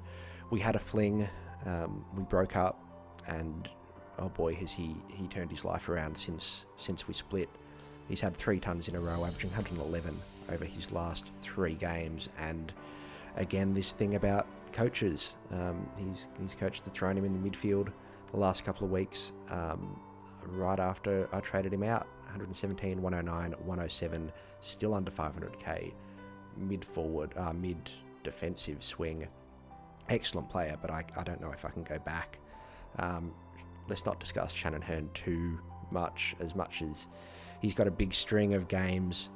we 0.50 0.60
had 0.60 0.76
a 0.76 0.78
fling, 0.78 1.28
um, 1.64 2.04
we 2.16 2.22
broke 2.24 2.56
up, 2.56 2.80
and 3.26 3.68
oh 4.18 4.28
boy, 4.28 4.54
has 4.54 4.72
he 4.72 4.96
he 5.08 5.26
turned 5.28 5.50
his 5.50 5.64
life 5.64 5.88
around 5.88 6.16
since 6.16 6.66
since 6.76 7.06
we 7.08 7.14
split. 7.14 7.48
He's 8.08 8.20
had 8.20 8.36
three 8.36 8.60
tons 8.60 8.88
in 8.88 8.96
a 8.96 9.00
row, 9.00 9.24
averaging 9.24 9.50
111 9.50 10.20
over 10.50 10.64
his 10.64 10.92
last 10.92 11.32
three 11.40 11.74
games, 11.74 12.28
and 12.38 12.72
again, 13.36 13.74
this 13.74 13.92
thing 13.92 14.14
about 14.14 14.46
coaches. 14.72 15.36
Um, 15.50 15.88
he's 15.98 16.26
he's 16.40 16.54
coached 16.54 16.84
the 16.84 16.90
thrown 16.90 17.16
him 17.16 17.24
in 17.24 17.40
the 17.40 17.50
midfield 17.50 17.92
the 18.30 18.36
last 18.36 18.64
couple 18.64 18.84
of 18.84 18.90
weeks. 18.90 19.32
Um, 19.48 19.98
right 20.48 20.78
after 20.78 21.28
I 21.32 21.40
traded 21.40 21.72
him 21.72 21.82
out, 21.82 22.06
117, 22.24 23.00
109, 23.00 23.52
107, 23.52 24.32
still 24.60 24.94
under 24.94 25.10
500k. 25.10 25.92
Mid 26.56 26.84
forward, 26.84 27.32
uh, 27.36 27.52
mid 27.52 27.90
defensive 28.22 28.82
swing. 28.82 29.26
Excellent 30.08 30.48
player, 30.48 30.76
but 30.80 30.90
I, 30.90 31.04
I 31.16 31.22
don't 31.22 31.40
know 31.40 31.50
if 31.52 31.64
I 31.64 31.70
can 31.70 31.82
go 31.82 31.98
back. 32.00 32.38
Um, 32.98 33.32
let's 33.88 34.06
not 34.06 34.20
discuss 34.20 34.52
Shannon 34.52 34.82
Hearn 34.82 35.10
too 35.14 35.58
much, 35.90 36.34
as 36.40 36.54
much 36.54 36.82
as 36.82 37.06
he's 37.60 37.74
got 37.74 37.86
a 37.86 37.90
big 37.90 38.12
string 38.12 38.54
of 38.54 38.68
games 38.68 39.30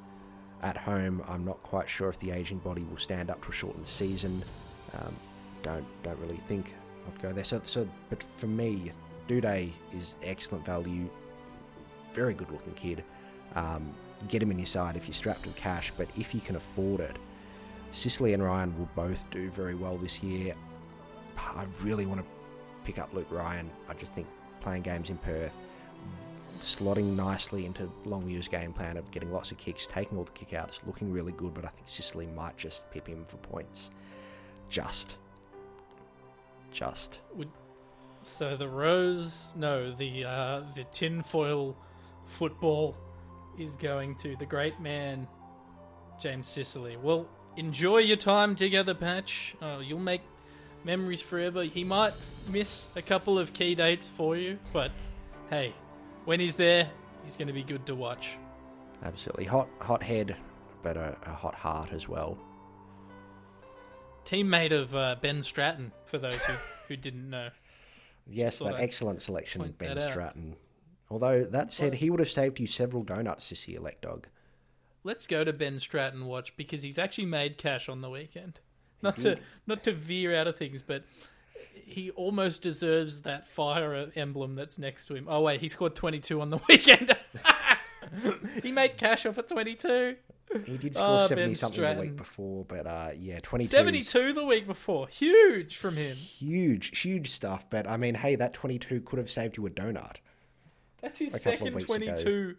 at 0.61 0.77
home. 0.77 1.23
I'm 1.27 1.45
not 1.45 1.61
quite 1.63 1.89
sure 1.89 2.09
if 2.09 2.17
the 2.19 2.31
aging 2.31 2.59
body 2.59 2.83
will 2.83 2.97
stand 2.97 3.29
up 3.29 3.43
to 3.45 3.49
a 3.49 3.53
shortened 3.53 3.87
season. 3.87 4.43
Um, 4.93 5.15
don't 5.63 5.85
don't 6.03 6.19
really 6.19 6.41
think 6.47 6.73
I'd 7.07 7.21
go 7.21 7.31
there. 7.31 7.43
So 7.43 7.61
so, 7.65 7.87
but 8.09 8.21
for 8.21 8.47
me, 8.47 8.91
Doedee 9.27 9.71
is 9.93 10.15
excellent 10.23 10.65
value. 10.65 11.09
Very 12.13 12.33
good 12.33 12.51
looking 12.51 12.73
kid. 12.73 13.03
Um, 13.55 13.93
get 14.27 14.41
him 14.41 14.51
in 14.51 14.59
your 14.59 14.65
side 14.65 14.95
if 14.95 15.07
you're 15.07 15.15
strapped 15.15 15.45
with 15.45 15.55
cash, 15.55 15.91
but 15.97 16.07
if 16.17 16.35
you 16.35 16.41
can 16.41 16.55
afford 16.55 16.99
it, 16.99 17.17
Sicily 17.91 18.33
and 18.33 18.43
Ryan 18.43 18.77
will 18.77 18.89
both 18.95 19.29
do 19.31 19.49
very 19.49 19.75
well 19.75 19.97
this 19.97 20.21
year. 20.21 20.53
I 21.37 21.65
really 21.81 22.05
want 22.05 22.21
to 22.21 22.27
pick 22.89 22.97
up 22.97 23.13
Luke 23.13 23.27
Ryan. 23.29 23.69
I 23.87 23.93
just 23.93 24.15
think 24.15 24.25
playing 24.61 24.81
games 24.81 25.11
in 25.11 25.17
Perth, 25.17 25.55
slotting 26.59 27.15
nicely 27.15 27.67
into 27.67 27.87
Longmuir's 28.03 28.47
game 28.47 28.73
plan 28.73 28.97
of 28.97 29.09
getting 29.11 29.31
lots 29.31 29.51
of 29.51 29.57
kicks, 29.57 29.85
taking 29.85 30.17
all 30.17 30.23
the 30.23 30.31
kickouts, 30.31 30.79
looking 30.87 31.13
really 31.13 31.33
good, 31.33 31.53
but 31.53 31.65
I 31.65 31.67
think 31.67 31.87
Sicily 31.87 32.25
might 32.25 32.57
just 32.57 32.89
pip 32.89 33.05
him 33.05 33.25
for 33.25 33.37
points. 33.37 33.91
Just. 34.69 35.17
Just. 36.71 37.19
Would 37.35 37.49
so 38.23 38.57
the 38.57 38.67
rose? 38.67 39.53
No, 39.55 39.91
the 39.93 40.25
uh, 40.25 40.63
the 40.73 40.85
tinfoil 40.85 41.77
football 42.25 42.97
is 43.59 43.75
going 43.75 44.15
to 44.15 44.35
the 44.37 44.47
great 44.47 44.79
man 44.79 45.27
James 46.19 46.47
Sicily. 46.47 46.97
Well, 46.97 47.27
enjoy 47.55 47.99
your 47.99 48.17
time 48.17 48.55
together, 48.55 48.95
Patch. 48.95 49.55
Oh, 49.61 49.79
you'll 49.79 49.99
make 49.99 50.21
memories 50.83 51.21
forever. 51.21 51.63
He 51.63 51.83
might 51.83 52.13
miss 52.49 52.85
a 52.95 53.01
couple 53.01 53.37
of 53.37 53.53
key 53.53 53.75
dates 53.75 54.07
for 54.07 54.35
you, 54.35 54.59
but 54.73 54.91
hey, 55.49 55.73
when 56.25 56.39
he's 56.39 56.55
there, 56.55 56.89
he's 57.23 57.35
going 57.35 57.47
to 57.47 57.53
be 57.53 57.63
good 57.63 57.85
to 57.87 57.95
watch. 57.95 58.37
Absolutely. 59.03 59.45
Hot 59.45 59.69
hot 59.79 60.03
head, 60.03 60.35
but 60.83 60.97
a, 60.97 61.17
a 61.25 61.33
hot 61.33 61.55
heart 61.55 61.91
as 61.91 62.07
well. 62.07 62.37
Teammate 64.25 64.71
of 64.71 64.95
uh, 64.95 65.15
Ben 65.21 65.41
Stratton, 65.41 65.91
for 66.05 66.17
those 66.17 66.35
who, 66.35 66.53
who 66.87 66.95
didn't 66.95 67.29
know. 67.29 67.49
Yes, 68.31 68.59
that 68.59 68.79
excellent 68.79 69.23
selection, 69.23 69.73
Ben 69.79 69.97
out. 69.97 70.07
Stratton. 70.11 70.55
Although 71.09 71.45
that 71.45 71.73
said, 71.73 71.95
he 71.95 72.11
would 72.11 72.19
have 72.19 72.29
saved 72.29 72.59
you 72.59 72.67
several 72.67 73.01
donuts 73.01 73.49
this 73.49 73.67
year, 73.67 73.79
Lek 73.79 74.01
Dog. 74.01 74.27
Let's 75.03 75.25
go 75.25 75.43
to 75.43 75.51
Ben 75.51 75.79
Stratton 75.79 76.27
watch 76.27 76.55
because 76.55 76.83
he's 76.83 76.99
actually 76.99 77.25
made 77.25 77.57
cash 77.57 77.89
on 77.89 78.01
the 78.01 78.09
weekend. 78.11 78.59
Not 79.01 79.17
to 79.19 79.37
not 79.65 79.83
to 79.85 79.93
veer 79.93 80.35
out 80.35 80.47
of 80.47 80.57
things, 80.57 80.81
but 80.81 81.03
he 81.73 82.11
almost 82.11 82.61
deserves 82.61 83.21
that 83.21 83.47
fire 83.47 84.11
emblem 84.15 84.55
that's 84.55 84.77
next 84.77 85.05
to 85.07 85.15
him. 85.15 85.25
Oh 85.29 85.41
wait, 85.41 85.61
he 85.61 85.69
scored 85.69 85.95
twenty 85.95 86.19
two 86.19 86.41
on 86.41 86.49
the 86.49 86.59
weekend. 86.69 87.15
he 88.63 88.71
made 88.71 88.97
cash 88.97 89.25
off 89.25 89.37
at 89.37 89.47
twenty 89.47 89.75
two. 89.75 90.15
He 90.65 90.77
did 90.77 90.95
score 90.95 91.19
Oh, 91.19 91.27
70 91.27 91.35
Ben 91.35 91.55
something 91.55 91.81
the 91.81 92.01
week 92.01 92.15
before, 92.15 92.65
but 92.65 92.87
uh, 92.87 93.11
yeah, 93.15 93.39
22. 93.39 93.67
's 93.67 93.71
72 93.71 94.33
the 94.33 94.43
week 94.43 94.65
before. 94.65 95.07
Huge 95.07 95.77
from 95.77 95.95
him. 95.95 96.15
Huge, 96.15 96.99
huge 96.99 97.29
stuff. 97.29 97.69
But 97.69 97.87
I 97.87 97.97
mean, 97.97 98.15
hey, 98.15 98.35
that 98.35 98.53
22 98.53 99.01
could 99.01 99.19
have 99.19 99.29
saved 99.29 99.57
you 99.57 99.67
a 99.67 99.69
donut. 99.69 100.15
That's 101.01 101.19
his 101.19 101.39
second 101.39 101.79
22. 101.79 102.55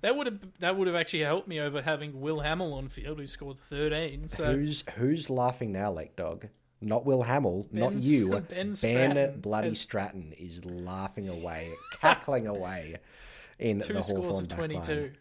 That 0.00 0.16
would 0.16 0.26
have 0.26 0.38
that 0.60 0.76
would 0.76 0.86
have 0.86 0.96
actually 0.96 1.24
helped 1.24 1.48
me 1.48 1.60
over 1.60 1.82
having 1.82 2.20
Will 2.20 2.40
Hamill 2.40 2.72
on 2.74 2.88
field, 2.88 3.18
who 3.18 3.26
scored 3.26 3.58
13. 3.58 4.28
So 4.28 4.44
Who's 4.52 4.84
who's 4.96 5.28
laughing 5.30 5.72
now, 5.72 5.90
Lek 5.90 6.14
Dog? 6.16 6.48
Not 6.80 7.04
Will 7.04 7.22
Hamill, 7.22 7.66
not 7.72 7.94
you. 7.94 8.30
Ben 8.48 8.72
ben 8.80 9.40
Bloody 9.40 9.68
has- 9.68 9.80
Stratton 9.80 10.32
is 10.38 10.64
laughing 10.64 11.28
away, 11.28 11.70
cackling 12.00 12.46
away 12.46 12.96
in 13.58 13.80
two 13.80 13.94
the 13.94 14.02
scores 14.02 14.26
Hawthorn 14.26 14.44
of 14.44 14.48
22. 14.82 14.92
line. 14.92 15.16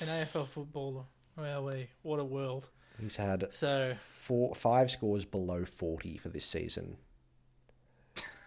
An 0.00 0.06
AFL 0.08 0.46
footballer. 0.48 1.04
Wow, 1.36 1.70
what 2.02 2.20
a 2.20 2.24
world. 2.24 2.68
He's 3.00 3.16
had 3.16 3.46
So 3.52 3.94
four, 4.10 4.54
five 4.54 4.90
scores 4.90 5.24
below 5.24 5.64
40 5.64 6.18
for 6.18 6.28
this 6.28 6.44
season. 6.44 6.96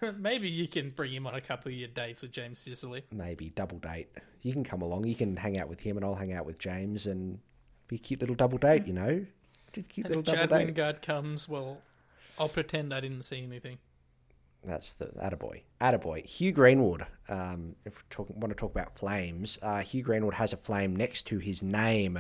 maybe 0.17 0.49
you 0.49 0.67
can 0.67 0.89
bring 0.91 1.13
him 1.13 1.27
on 1.27 1.35
a 1.35 1.41
couple 1.41 1.71
of 1.71 1.77
your 1.77 1.87
dates 1.89 2.21
with 2.21 2.31
James 2.31 2.59
Sicily. 2.59 3.03
Maybe 3.11 3.49
double 3.49 3.79
date. 3.79 4.09
You 4.41 4.53
can 4.53 4.63
come 4.63 4.81
along. 4.81 5.05
You 5.05 5.15
can 5.15 5.35
hang 5.35 5.57
out 5.57 5.69
with 5.69 5.79
him, 5.79 5.97
and 5.97 6.05
I'll 6.05 6.15
hang 6.15 6.33
out 6.33 6.45
with 6.45 6.57
James, 6.57 7.05
and 7.05 7.39
be 7.87 7.97
a 7.97 7.99
cute 7.99 8.19
little 8.19 8.35
double 8.35 8.57
date. 8.57 8.87
You 8.87 8.93
know, 8.93 9.25
just 9.73 9.89
cute 9.89 10.07
And 10.07 10.15
little 10.15 10.33
if 10.33 10.39
double 10.39 10.57
Chad 10.57 10.67
date. 10.67 10.75
Wingard 10.75 11.01
comes, 11.01 11.47
well, 11.47 11.79
I'll 12.39 12.49
pretend 12.49 12.93
I 12.93 12.99
didn't 12.99 13.23
see 13.23 13.43
anything. 13.43 13.77
That's 14.63 14.93
the 14.93 15.07
Attaboy. 15.07 15.63
Attaboy. 15.79 16.25
Hugh 16.25 16.51
Greenwood. 16.51 17.05
Um, 17.29 17.75
if 17.85 17.97
we 17.97 18.03
talk, 18.09 18.29
want 18.29 18.49
to 18.51 18.55
talk 18.55 18.71
about 18.71 18.97
flames, 18.97 19.57
uh, 19.61 19.79
Hugh 19.79 20.03
Greenwood 20.03 20.35
has 20.35 20.53
a 20.53 20.57
flame 20.57 20.95
next 20.95 21.23
to 21.27 21.39
his 21.39 21.63
name, 21.63 22.19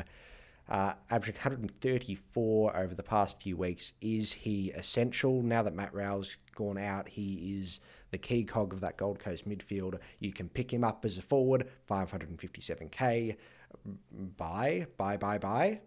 uh, 0.71 0.93
averaging 1.09 1.35
134 1.35 2.77
over 2.77 2.95
the 2.95 3.03
past 3.03 3.41
few 3.41 3.57
weeks. 3.57 3.91
Is 3.99 4.31
he 4.31 4.71
essential 4.71 5.43
now 5.43 5.63
that 5.63 5.75
Matt 5.75 5.93
Rowell's 5.93 6.37
gone 6.55 6.77
out? 6.77 7.09
He 7.09 7.59
is 7.59 7.81
the 8.11 8.17
key 8.17 8.45
cog 8.45 8.71
of 8.71 8.79
that 8.79 8.97
Gold 8.97 9.19
Coast 9.19 9.47
midfield. 9.47 9.99
You 10.19 10.31
can 10.31 10.47
pick 10.47 10.71
him 10.71 10.85
up 10.85 11.03
as 11.03 11.17
a 11.17 11.21
forward, 11.21 11.67
557k. 11.89 13.35
Buy, 14.37 14.87
buy, 14.95 15.17
buy, 15.17 15.37
buy. 15.37 15.81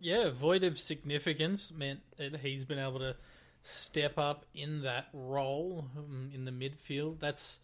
Yeah, 0.00 0.30
void 0.30 0.64
of 0.64 0.78
significance 0.78 1.70
meant 1.70 2.00
that 2.16 2.40
he's 2.40 2.64
been 2.64 2.78
able 2.78 3.00
to 3.00 3.14
step 3.60 4.18
up 4.18 4.46
in 4.54 4.82
that 4.82 5.08
role 5.12 5.84
um, 5.98 6.30
in 6.32 6.46
the 6.46 6.50
midfield. 6.50 7.20
That's 7.20 7.60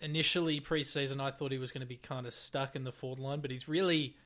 initially 0.00 0.60
preseason. 0.60 1.20
I 1.20 1.30
thought 1.30 1.52
he 1.52 1.58
was 1.58 1.70
going 1.70 1.82
to 1.82 1.86
be 1.86 1.96
kind 1.96 2.26
of 2.26 2.34
stuck 2.34 2.74
in 2.74 2.82
the 2.82 2.90
forward 2.90 3.20
line, 3.20 3.40
but 3.40 3.52
he's 3.52 3.68
really 3.68 4.16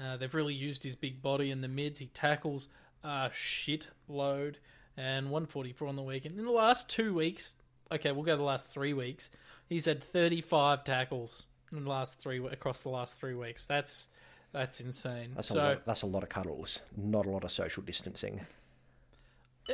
uh, 0.00 0.16
they've 0.16 0.34
really 0.34 0.54
used 0.54 0.82
his 0.82 0.96
big 0.96 1.22
body 1.22 1.50
in 1.50 1.60
the 1.60 1.68
mids. 1.68 1.98
He 1.98 2.06
tackles 2.06 2.68
a 3.02 3.30
shit 3.32 3.88
load 4.08 4.58
and 4.96 5.26
144 5.26 5.88
on 5.88 5.96
the 5.96 6.02
weekend. 6.02 6.38
In 6.38 6.44
the 6.44 6.50
last 6.50 6.88
two 6.88 7.14
weeks, 7.14 7.54
okay, 7.90 8.12
we'll 8.12 8.24
go 8.24 8.36
the 8.36 8.42
last 8.42 8.70
three 8.70 8.92
weeks. 8.92 9.30
He's 9.68 9.84
had 9.86 10.02
35 10.02 10.84
tackles 10.84 11.46
in 11.72 11.84
the 11.84 11.90
last 11.90 12.20
three 12.20 12.44
across 12.46 12.82
the 12.82 12.90
last 12.90 13.16
three 13.16 13.34
weeks. 13.34 13.66
That's 13.66 14.08
that's 14.52 14.80
insane. 14.80 15.32
That's, 15.34 15.48
so 15.48 15.54
a 15.54 15.60
lot, 15.60 15.84
that's 15.84 16.02
a 16.02 16.06
lot 16.06 16.22
of 16.22 16.28
cuddles, 16.28 16.80
not 16.96 17.26
a 17.26 17.30
lot 17.30 17.42
of 17.42 17.50
social 17.50 17.82
distancing. 17.82 18.40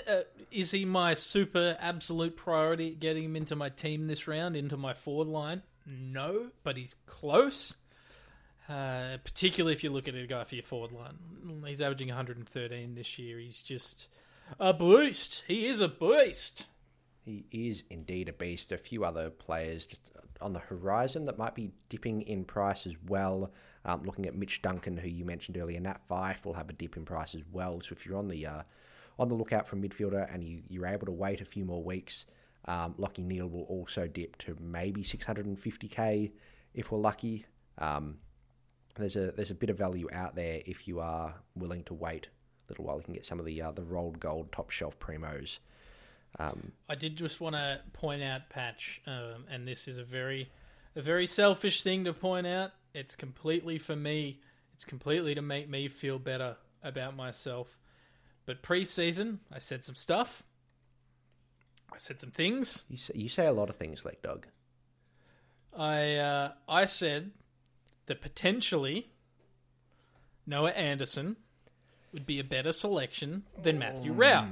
uh, 0.08 0.20
is 0.50 0.70
he 0.70 0.84
my 0.84 1.14
super 1.14 1.76
absolute 1.80 2.36
priority 2.36 2.90
getting 2.94 3.24
him 3.24 3.36
into 3.36 3.56
my 3.56 3.68
team 3.68 4.06
this 4.06 4.26
round, 4.26 4.56
into 4.56 4.76
my 4.76 4.94
forward 4.94 5.28
line? 5.28 5.62
No, 5.86 6.46
but 6.62 6.76
he's 6.76 6.94
close. 7.06 7.74
Uh, 8.70 9.18
particularly 9.24 9.72
if 9.72 9.82
you 9.82 9.90
look 9.90 10.06
at 10.06 10.14
a 10.14 10.26
guy 10.28 10.44
for 10.44 10.54
your 10.54 10.62
forward 10.62 10.92
line. 10.92 11.18
He's 11.66 11.82
averaging 11.82 12.06
113 12.06 12.94
this 12.94 13.18
year. 13.18 13.40
He's 13.40 13.62
just 13.62 14.06
a 14.60 14.72
beast. 14.72 15.42
He 15.48 15.66
is 15.66 15.80
a 15.80 15.88
beast. 15.88 16.68
He 17.24 17.46
is 17.50 17.82
indeed 17.90 18.28
a 18.28 18.32
beast. 18.32 18.70
A 18.70 18.78
few 18.78 19.04
other 19.04 19.28
players 19.28 19.86
just 19.86 20.12
on 20.40 20.52
the 20.52 20.60
horizon 20.60 21.24
that 21.24 21.36
might 21.36 21.56
be 21.56 21.72
dipping 21.88 22.22
in 22.22 22.44
price 22.44 22.86
as 22.86 22.94
well. 23.08 23.50
Um, 23.84 24.04
looking 24.04 24.26
at 24.26 24.36
Mitch 24.36 24.62
Duncan, 24.62 24.96
who 24.96 25.08
you 25.08 25.24
mentioned 25.24 25.58
earlier, 25.58 25.80
Nat 25.80 26.02
Fyfe 26.08 26.44
will 26.44 26.54
have 26.54 26.70
a 26.70 26.72
dip 26.72 26.96
in 26.96 27.04
price 27.04 27.34
as 27.34 27.42
well. 27.50 27.80
So 27.80 27.92
if 27.92 28.06
you're 28.06 28.18
on 28.18 28.28
the 28.28 28.46
uh, 28.46 28.62
on 29.18 29.28
the 29.28 29.34
lookout 29.34 29.66
for 29.66 29.74
a 29.74 29.80
midfielder 29.80 30.32
and 30.32 30.44
you, 30.44 30.62
you're 30.68 30.86
able 30.86 31.06
to 31.06 31.12
wait 31.12 31.40
a 31.40 31.44
few 31.44 31.64
more 31.64 31.82
weeks, 31.82 32.24
um, 32.66 32.94
Lachie 33.00 33.24
Neale 33.24 33.48
will 33.48 33.64
also 33.64 34.06
dip 34.06 34.38
to 34.38 34.56
maybe 34.60 35.02
650k 35.02 36.30
if 36.72 36.92
we're 36.92 36.98
lucky. 36.98 37.46
Um, 37.78 38.18
there's 38.96 39.16
a 39.16 39.32
there's 39.32 39.50
a 39.50 39.54
bit 39.54 39.70
of 39.70 39.78
value 39.78 40.08
out 40.12 40.34
there 40.34 40.60
if 40.66 40.86
you 40.88 41.00
are 41.00 41.34
willing 41.54 41.84
to 41.84 41.94
wait 41.94 42.28
a 42.68 42.72
little 42.72 42.84
while. 42.84 42.96
You 42.96 43.04
can 43.04 43.14
get 43.14 43.26
some 43.26 43.38
of 43.38 43.44
the 43.46 43.62
uh, 43.62 43.72
the 43.72 43.82
rolled 43.82 44.20
gold 44.20 44.52
top 44.52 44.70
shelf 44.70 44.98
primos. 44.98 45.58
I 46.88 46.94
did 46.94 47.16
just 47.16 47.40
want 47.40 47.56
to 47.56 47.80
point 47.92 48.22
out, 48.22 48.50
Patch, 48.50 49.02
um, 49.06 49.46
and 49.50 49.66
this 49.66 49.88
is 49.88 49.98
a 49.98 50.04
very, 50.04 50.48
a 50.94 51.02
very 51.02 51.26
selfish 51.26 51.82
thing 51.82 52.04
to 52.04 52.12
point 52.12 52.46
out. 52.46 52.70
It's 52.94 53.16
completely 53.16 53.78
for 53.78 53.96
me. 53.96 54.40
It's 54.74 54.84
completely 54.84 55.34
to 55.34 55.42
make 55.42 55.68
me 55.68 55.88
feel 55.88 56.18
better 56.18 56.56
about 56.82 57.16
myself. 57.16 57.78
But 58.46 58.62
pre-season, 58.62 59.40
I 59.52 59.58
said 59.58 59.84
some 59.84 59.94
stuff. 59.94 60.42
I 61.92 61.98
said 61.98 62.20
some 62.20 62.30
things. 62.30 62.84
You 62.88 62.96
say, 62.96 63.12
you 63.16 63.28
say 63.28 63.46
a 63.46 63.52
lot 63.52 63.68
of 63.68 63.76
things, 63.76 64.04
Lek 64.04 64.22
Dog. 64.22 64.46
I 65.76 66.16
uh, 66.16 66.52
I 66.68 66.86
said 66.86 67.32
that 68.10 68.20
potentially 68.20 69.08
Noah 70.44 70.70
Anderson 70.70 71.36
would 72.12 72.26
be 72.26 72.40
a 72.40 72.44
better 72.44 72.72
selection 72.72 73.44
than 73.62 73.78
Matthew 73.78 74.12
Rowell. 74.12 74.48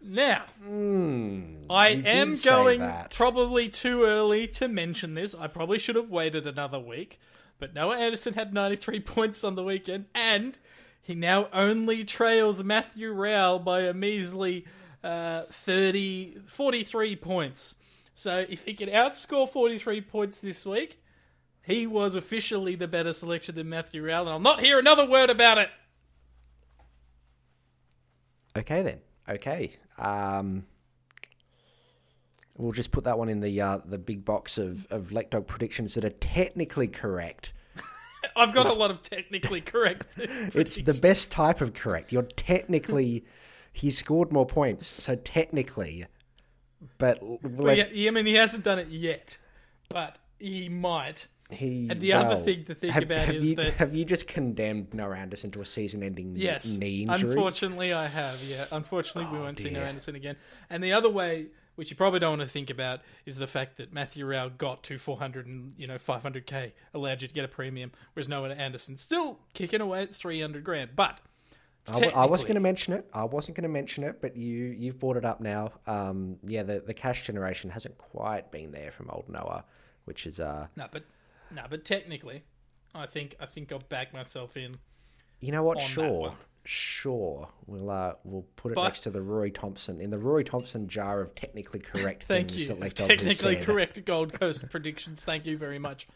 Now, 0.00 0.44
I 0.62 0.62
Hmm, 0.62 1.66
you 1.68 2.02
am 2.04 2.34
going 2.44 2.92
probably 3.10 3.68
too 3.68 4.04
early 4.04 4.46
to 4.48 4.68
mention 4.68 5.14
this. 5.14 5.34
I 5.34 5.48
probably 5.48 5.80
should 5.80 5.96
have 5.96 6.10
waited 6.10 6.46
another 6.46 6.78
week. 6.78 7.18
But 7.58 7.74
Noah 7.74 7.98
Anderson 7.98 8.34
had 8.34 8.54
93 8.54 9.00
points 9.14 9.42
on 9.42 9.56
the 9.56 9.64
weekend, 9.64 10.06
and 10.14 10.56
he 11.00 11.16
now 11.16 11.48
only 11.52 12.04
trails 12.04 12.62
Matthew 12.62 13.12
Rowell 13.12 13.58
by 13.58 13.80
a 13.80 13.92
measly 13.92 14.64
uh, 15.02 15.42
30, 15.50 16.38
43 16.46 17.16
points. 17.16 17.74
So 18.14 18.44
if 18.48 18.64
he 18.64 18.74
can 18.74 18.88
outscore 18.90 19.48
43 19.48 20.02
points 20.02 20.40
this 20.40 20.64
week, 20.64 21.01
he 21.62 21.86
was 21.86 22.14
officially 22.14 22.74
the 22.74 22.88
better 22.88 23.12
selection 23.12 23.54
than 23.54 23.68
Matthew 23.68 24.04
Rowell, 24.04 24.22
and 24.22 24.30
I'll 24.30 24.40
not 24.40 24.60
hear 24.60 24.78
another 24.78 25.06
word 25.06 25.30
about 25.30 25.58
it. 25.58 25.70
Okay 28.56 28.82
then. 28.82 29.00
Okay. 29.28 29.76
Um, 29.98 30.64
we'll 32.56 32.72
just 32.72 32.90
put 32.90 33.04
that 33.04 33.18
one 33.18 33.28
in 33.28 33.40
the 33.40 33.60
uh, 33.60 33.78
the 33.84 33.98
big 33.98 34.24
box 34.24 34.58
of 34.58 34.86
of 34.90 35.12
Lek 35.12 35.30
Dog 35.30 35.46
predictions 35.46 35.94
that 35.94 36.04
are 36.04 36.10
technically 36.10 36.88
correct. 36.88 37.52
I've 38.36 38.52
got 38.52 38.66
a 38.66 38.74
lot 38.74 38.90
of 38.90 39.02
technically 39.02 39.60
correct. 39.62 40.06
It's 40.16 40.76
the 40.76 40.94
best 40.94 41.32
type 41.32 41.60
of 41.60 41.74
correct. 41.74 42.12
You're 42.12 42.22
technically 42.22 43.24
he 43.72 43.90
scored 43.90 44.32
more 44.32 44.46
points, 44.46 44.86
so 44.86 45.14
technically, 45.16 46.04
but 46.98 47.18
Well, 47.22 47.76
yeah, 47.76 48.08
I 48.08 48.10
mean, 48.10 48.26
he 48.26 48.34
hasn't 48.34 48.64
done 48.64 48.78
it 48.78 48.88
yet, 48.88 49.38
but 49.88 50.18
he 50.38 50.68
might. 50.68 51.28
He. 51.50 51.88
and 51.90 52.00
the 52.00 52.14
other 52.14 52.36
thing 52.36 52.64
to 52.64 52.74
think 52.74 52.94
have, 52.94 53.02
about 53.02 53.26
have 53.26 53.34
is 53.34 53.50
you, 53.50 53.56
that- 53.56 53.74
have 53.74 53.94
you 53.94 54.04
just 54.06 54.26
condemned 54.26 54.94
Noah 54.94 55.16
Anderson 55.16 55.50
to 55.50 55.60
a 55.60 55.66
season-ending 55.66 56.34
Yes, 56.36 56.64
knee 56.78 57.02
injury? 57.02 57.30
unfortunately, 57.32 57.92
I 57.92 58.06
have. 58.06 58.42
Yeah, 58.42 58.64
unfortunately, 58.72 59.30
we 59.36 59.44
won't 59.44 59.58
see 59.58 59.70
no 59.70 59.80
dear. 59.80 59.88
Anderson 59.88 60.14
again. 60.14 60.36
And 60.70 60.82
the 60.82 60.92
other 60.94 61.10
way, 61.10 61.48
which 61.74 61.90
you 61.90 61.96
probably 61.96 62.20
don't 62.20 62.38
want 62.38 62.42
to 62.42 62.48
think 62.48 62.70
about, 62.70 63.00
is 63.26 63.36
the 63.36 63.46
fact 63.46 63.76
that 63.76 63.92
Matthew 63.92 64.24
Rowell 64.24 64.48
got 64.50 64.82
to 64.84 64.96
400 64.98 65.46
and 65.46 65.74
you 65.76 65.86
know 65.86 65.96
500k, 65.98 66.72
allowed 66.94 67.20
you 67.20 67.28
to 67.28 67.34
get 67.34 67.44
a 67.44 67.48
premium, 67.48 67.92
whereas 68.14 68.28
Noah 68.30 68.50
Anderson 68.50 68.96
still 68.96 69.38
kicking 69.52 69.82
away 69.82 70.02
at 70.04 70.14
300 70.14 70.64
grand. 70.64 70.90
But 70.96 71.18
I, 71.88 71.92
w- 71.92 72.12
I 72.14 72.24
wasn't 72.26 72.46
going 72.48 72.54
to 72.54 72.60
mention 72.60 72.94
it. 72.94 73.06
I 73.12 73.24
wasn't 73.24 73.56
going 73.58 73.64
to 73.64 73.68
mention 73.68 74.04
it, 74.04 74.22
but 74.22 74.36
you 74.38 74.74
you've 74.78 74.98
brought 74.98 75.16
it 75.18 75.24
up 75.26 75.40
now. 75.42 75.72
Um, 75.86 76.38
yeah, 76.46 76.62
the 76.62 76.80
the 76.80 76.94
cash 76.94 77.26
generation 77.26 77.68
hasn't 77.68 77.98
quite 77.98 78.50
been 78.50 78.70
there 78.72 78.90
from 78.90 79.10
old 79.10 79.28
Noah, 79.28 79.64
which 80.06 80.26
is 80.26 80.40
uh, 80.40 80.68
no, 80.76 80.86
but 80.90 81.02
no, 81.54 81.62
but 81.68 81.84
technically, 81.84 82.42
I 82.94 83.06
think 83.06 83.36
I 83.40 83.46
think 83.46 83.72
I'll 83.72 83.78
back 83.80 84.12
myself 84.12 84.56
in. 84.56 84.72
you 85.40 85.52
know 85.52 85.62
what? 85.62 85.80
Sure, 85.80 86.34
sure. 86.64 87.48
We'll 87.66 87.90
uh 87.90 88.14
we'll 88.24 88.46
put 88.56 88.72
it 88.72 88.74
But- 88.76 88.84
next 88.84 89.00
to 89.00 89.10
the 89.10 89.22
Roy 89.22 89.50
Thompson 89.50 90.00
in 90.00 90.10
the 90.10 90.18
Roy 90.18 90.42
Thompson 90.42 90.88
jar 90.88 91.20
of 91.22 91.34
technically 91.34 91.80
correct 91.80 92.24
Thank 92.28 92.48
things 92.50 92.62
you. 92.62 92.68
that 92.68 92.80
Lek 92.80 92.94
Dog 92.94 93.10
has 93.10 93.18
Technically 93.18 93.56
correct 93.56 94.04
Gold 94.04 94.38
Coast 94.38 94.68
predictions. 94.70 95.24
Thank 95.24 95.46
you 95.46 95.56
very 95.58 95.78
much. 95.78 96.06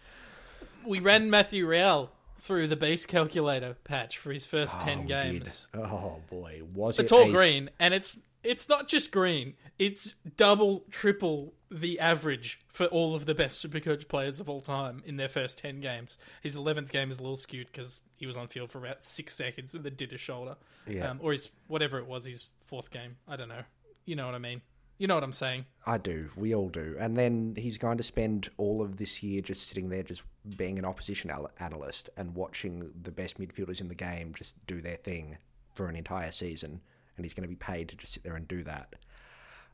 We 0.85 1.01
ran 1.01 1.31
Matthew 1.31 1.67
Rowell 1.67 2.11
through 2.39 2.69
the 2.69 2.77
base 2.77 3.07
calculator 3.07 3.77
patch 3.85 4.19
for 4.19 4.31
his 4.31 4.45
first 4.45 4.79
Oh, 4.81 4.85
10 4.85 5.07
games. 5.07 5.69
did. 5.73 5.81
Oh 5.83 6.21
boy, 6.31 6.63
was 6.75 6.99
It's 6.99 7.11
it 7.11 7.15
all 7.15 7.29
a- 7.29 7.33
green, 7.33 7.71
and 7.81 7.93
it's 7.95 8.19
it's 8.47 8.69
not 8.69 8.89
just 8.89 9.11
green. 9.11 9.55
It's 9.79 10.15
double, 10.37 10.85
triple 10.91 11.55
the 11.71 11.99
average 11.99 12.61
for 12.69 12.87
all 12.87 13.15
of 13.15 13.27
the 13.27 13.35
best 13.35 13.65
Supercoach 13.65 14.09
players 14.09 14.39
of 14.41 14.49
all 14.49 14.61
time 14.61 15.03
in 15.05 15.17
their 15.17 15.29
first 15.29 15.59
10 15.59 15.81
games. 15.81 16.17
His 16.41 16.57
11th 16.57 16.91
game 16.91 17.11
is 17.11 17.19
a 17.19 17.23
little 17.23 17.37
skewed 17.37 17.67
because 17.67 18.01
he 18.17 18.27
was 18.27 18.37
on 18.37 18.47
field 18.49 18.71
for 18.71 18.79
about 18.79 19.05
six 19.05 19.35
seconds 19.35 19.75
and 19.75 19.85
then 19.85 19.95
did 19.95 20.13
a 20.13 20.19
shoulder. 20.19 20.57
Yeah. 20.87 21.11
Um, 21.11 21.21
or 21.23 21.33
his, 21.33 21.51
whatever 21.67 21.99
it 21.99 22.07
was, 22.07 22.25
his 22.25 22.49
fourth 22.65 22.91
game. 22.91 23.17
I 23.27 23.37
don't 23.37 23.49
know. 23.49 23.63
You 24.05 24.15
know 24.15 24.27
what 24.27 24.35
I 24.35 24.39
mean. 24.39 24.63
You 24.99 25.07
know 25.07 25.15
what 25.15 25.25
I'm 25.25 25.33
saying. 25.33 25.67
I 25.85 25.99
do. 25.99 26.31
We 26.37 26.55
all 26.55 26.71
do. 26.71 26.97
And 26.99 27.19
then 27.19 27.55
he's 27.59 27.77
going 27.77 27.99
to 27.99 28.03
spend 28.03 28.49
all 28.57 28.81
of 28.81 28.97
this 28.97 29.23
year 29.23 29.43
just 29.43 29.69
sitting 29.69 29.91
there, 29.91 30.03
just 30.03 30.23
being 30.57 30.79
an 30.79 30.87
opposition 30.87 31.31
al- 31.31 31.51
analyst 31.59 32.09
and 32.17 32.35
watching 32.35 32.91
the 33.03 33.11
best 33.11 33.39
midfielders 33.39 33.81
in 33.81 33.89
the 33.89 33.95
game 33.95 34.33
just 34.35 34.57
do 34.67 34.81
their 34.81 34.97
thing 34.97 35.37
for 35.75 35.89
an 35.89 35.97
entire 35.97 36.33
season. 36.33 36.81
And 37.17 37.25
he's 37.25 37.35
going 37.35 37.43
to 37.43 37.49
be 37.49 37.57
paid 37.57 37.89
to 37.89 37.97
just 37.97 38.15
sit 38.15 38.23
there 38.25 38.37
and 38.37 38.47
do 38.47 38.63
that. 38.65 38.95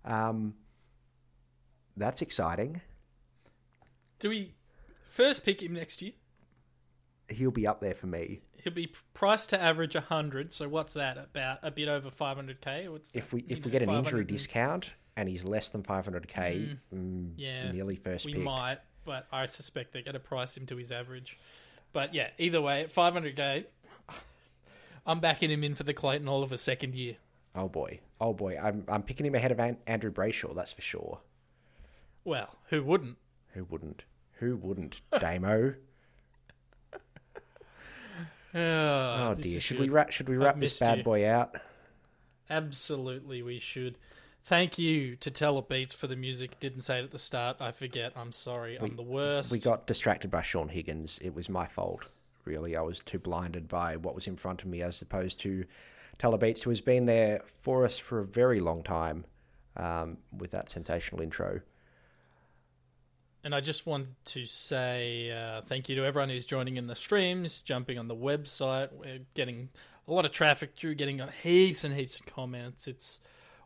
Um, 0.05 0.55
that's 1.97 2.23
exciting. 2.23 2.81
Do 4.19 4.29
we 4.29 4.55
first 5.09 5.45
pick 5.45 5.63
him 5.63 5.75
next 5.75 6.03
year? 6.03 6.13
He'll 7.29 7.51
be 7.51 7.67
up 7.67 7.81
there 7.81 7.95
for 7.95 8.07
me. 8.07 8.41
He'll 8.63 8.73
be 8.73 8.93
priced 9.15 9.51
to 9.51 9.61
average 9.61 9.95
100. 9.95 10.53
So 10.53 10.69
what's 10.69 10.95
that? 10.95 11.17
About 11.19 11.59
a 11.63 11.71
bit 11.71 11.89
over 11.89 12.11
500k? 12.11 13.01
If 13.15 13.33
we 13.33 13.45
if 13.49 13.65
we 13.65 13.71
get 13.71 13.83
an 13.83 13.91
injury 13.91 14.25
discount 14.25 14.93
and 15.17 15.29
he's 15.29 15.45
less 15.45 15.71
than 15.71 15.83
500k, 15.83 16.79
mm, 16.95 17.33
yeah, 17.37 17.73
nearly 17.73 17.97
first 17.97 18.25
we 18.27 18.35
pick. 18.35 18.43
might, 18.43 18.79
but 19.05 19.27
I 19.33 19.47
suspect 19.47 19.93
they're 19.93 20.03
going 20.03 20.15
to 20.15 20.21
price 20.21 20.57
him 20.57 20.67
to 20.67 20.77
his 20.77 20.93
average. 20.93 21.39
But 21.93 22.15
yeah, 22.15 22.29
either 22.39 22.61
way, 22.63 22.83
at 22.83 22.95
500k, 22.95 23.65
I'm 25.07 25.21
backing 25.21 25.51
him 25.51 25.65
in 25.65 25.75
for 25.75 25.83
the 25.83 25.95
Clayton 25.95 26.29
Oliver 26.29 26.57
second 26.57 26.95
year. 26.95 27.17
Oh 27.55 27.69
boy, 27.69 28.01
oh 28.21 28.33
boy, 28.33 28.59
I'm 28.61 28.85
I'm 28.89 29.03
picking 29.03 29.27
him 29.27 29.35
ahead 29.35 29.53
of 29.53 29.61
An- 29.61 29.79
Andrew 29.87 30.11
Brayshaw. 30.11 30.55
That's 30.55 30.73
for 30.73 30.81
sure. 30.83 31.21
Well, 32.25 32.49
who 32.69 32.83
wouldn't? 32.83 33.19
Who 33.55 33.65
wouldn't? 33.65 34.05
Who 34.39 34.57
wouldn't? 34.57 35.01
Damo. 35.19 35.75
Ah, 38.55 38.59
oh, 38.59 39.31
Oh 39.31 39.35
dear. 39.35 39.61
Should 39.61 39.79
good. 39.79 39.85
we 39.85 39.89
wrap? 39.89 40.11
Should 40.11 40.29
we 40.29 40.37
wrap 40.37 40.59
this 40.61 40.79
bad 40.79 40.99
you. 40.99 41.05
boy 41.05 41.27
out? 41.27 41.57
Absolutely, 42.51 43.43
we 43.43 43.59
should. 43.59 43.97
Thank 44.45 44.79
you 44.79 45.17
to 45.17 45.31
Telebeats 45.31 45.95
for 45.95 46.07
the 46.07 46.17
music. 46.17 46.59
Didn't 46.61 46.83
say 46.83 46.99
it 46.99 47.05
at 47.05 47.13
the 47.13 47.19
start. 47.19 47.59
I 47.61 47.71
forget. 47.71 48.13
I'm 48.17 48.33
sorry. 48.33 48.77
I'm 48.79 48.97
the 48.97 49.03
worst. 49.03 49.51
We 49.51 49.59
got 49.59 49.87
distracted 49.87 50.31
by 50.31 50.43
Shaun 50.43 50.69
Higgins. 50.69 51.19
It 51.23 51.35
was 51.35 51.49
my 51.49 51.67
fault. 51.67 52.09
Really, 52.45 52.77
I 52.77 52.83
was 52.83 53.01
too 53.01 53.21
blinded 53.21 53.69
by 53.69 53.97
what 53.97 54.15
was 54.15 54.27
in 54.27 54.37
front 54.37 54.63
of 54.63 54.69
me 54.69 54.83
as 54.83 55.01
opposed 55.01 55.41
to 55.41 55.65
Telebeats, 56.23 56.63
who 56.63 56.71
has 56.71 56.81
been 56.81 57.07
there 57.07 57.43
for 57.63 57.85
us 57.85 57.99
for 57.99 58.21
a 58.21 58.25
very 58.25 58.61
long 58.61 58.83
time 58.83 59.25
um, 59.77 60.19
with 60.37 60.53
that 60.53 60.71
sensational 60.71 61.21
intro. 61.21 61.61
And 63.45 63.55
I 63.55 63.61
just 63.61 63.87
wanted 63.87 64.15
to 64.27 64.47
say 64.47 65.33
uh, 65.33 65.63
thank 65.63 65.89
you 65.89 65.97
to 65.97 66.05
everyone 66.05 66.31
who's 66.31 66.47
joining 66.47 66.77
in 66.77 66.87
the 66.87 66.95
streams, 66.95 67.61
jumping 67.63 67.99
on 67.99 68.07
the 68.07 68.15
website. 68.15 68.93
We're 68.93 69.19
getting 69.35 69.71
a 70.07 70.13
lot 70.13 70.25
of 70.25 70.31
traffic 70.31 70.75
through, 70.77 70.95
getting 70.95 71.21
heaps 71.43 71.83
and 71.83 71.93
heaps 71.93 72.21
of 72.21 72.27
comments. 72.27 72.87
It's 72.87 73.21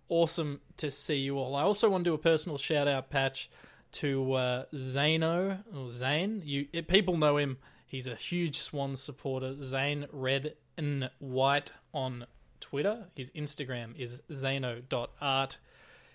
awesome 0.08 0.60
to 0.78 0.90
see 0.90 1.16
you 1.16 1.38
all. 1.38 1.54
I 1.56 1.62
also 1.62 1.90
want 1.90 2.04
to 2.04 2.10
do 2.10 2.14
a 2.14 2.18
personal 2.18 2.56
shout 2.56 2.88
out 2.88 3.10
patch 3.10 3.50
to 3.92 4.32
uh, 4.32 4.64
Zano 4.74 5.58
or 5.74 5.90
Zane. 5.90 6.40
You 6.42 6.68
it, 6.72 6.88
people 6.88 7.18
know 7.18 7.36
him. 7.36 7.58
He's 7.86 8.06
a 8.06 8.14
huge 8.14 8.58
Swan 8.58 8.96
supporter. 8.96 9.56
Zane 9.60 10.06
Red 10.10 10.54
and 10.78 11.10
White 11.18 11.72
on 11.92 12.26
Twitter. 12.60 13.06
His 13.14 13.30
Instagram 13.32 13.96
is 13.96 14.22
zano.art. 14.30 15.58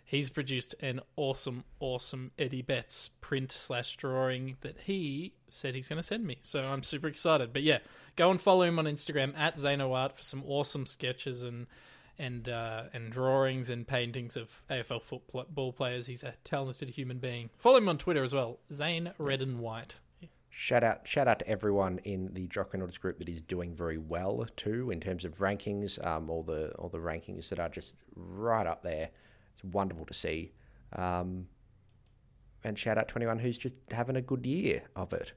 He's 0.05 0.29
produced 0.29 0.75
an 0.81 0.99
awesome, 1.15 1.63
awesome 1.79 2.31
Eddie 2.37 2.61
Betts 2.61 3.09
print 3.21 3.51
slash 3.51 3.95
drawing 3.95 4.57
that 4.59 4.75
he 4.83 5.33
said 5.47 5.73
he's 5.73 5.87
going 5.87 6.01
to 6.01 6.03
send 6.03 6.25
me. 6.25 6.39
So 6.41 6.61
I'm 6.63 6.83
super 6.83 7.07
excited. 7.07 7.53
But 7.53 7.63
yeah, 7.63 7.77
go 8.17 8.29
and 8.29 8.41
follow 8.41 8.63
him 8.63 8.77
on 8.77 8.85
Instagram 8.85 9.33
at 9.37 9.55
ZanoArt 9.57 10.13
for 10.13 10.23
some 10.23 10.43
awesome 10.45 10.85
sketches 10.85 11.43
and 11.43 11.67
and 12.19 12.49
uh, 12.49 12.83
and 12.93 13.09
drawings 13.09 13.69
and 13.69 13.87
paintings 13.87 14.35
of 14.35 14.63
AFL 14.69 15.01
football 15.01 15.71
players. 15.71 16.07
He's 16.07 16.23
a 16.23 16.33
talented 16.43 16.89
human 16.89 17.19
being. 17.19 17.49
Follow 17.57 17.77
him 17.77 17.87
on 17.89 17.97
Twitter 17.97 18.23
as 18.23 18.33
well, 18.33 18.59
Zane 18.71 19.13
Red 19.17 19.41
and 19.41 19.59
White. 19.59 19.95
Shout 20.53 20.83
out, 20.83 21.07
shout 21.07 21.29
out 21.29 21.39
to 21.39 21.47
everyone 21.47 21.99
in 22.03 22.33
the 22.33 22.45
Jock 22.47 22.73
Reynolds 22.73 22.97
group 22.97 23.19
that 23.19 23.29
is 23.29 23.41
doing 23.41 23.73
very 23.73 23.97
well 23.97 24.45
too 24.57 24.91
in 24.91 24.99
terms 24.99 25.23
of 25.23 25.37
rankings. 25.37 26.05
Um, 26.05 26.29
all 26.29 26.43
the 26.43 26.71
all 26.73 26.89
the 26.89 26.97
rankings 26.97 27.47
that 27.49 27.59
are 27.59 27.69
just 27.69 27.95
right 28.15 28.67
up 28.67 28.83
there. 28.83 29.11
It's 29.53 29.63
wonderful 29.63 30.05
to 30.07 30.13
see. 30.13 30.51
Um, 30.93 31.47
and 32.65 32.77
shout 32.77 32.97
out 32.97 33.07
to 33.07 33.15
anyone 33.15 33.39
who's 33.39 33.57
just 33.57 33.75
having 33.91 34.17
a 34.17 34.21
good 34.21 34.45
year 34.45 34.83
of 34.93 35.13
it. 35.13 35.31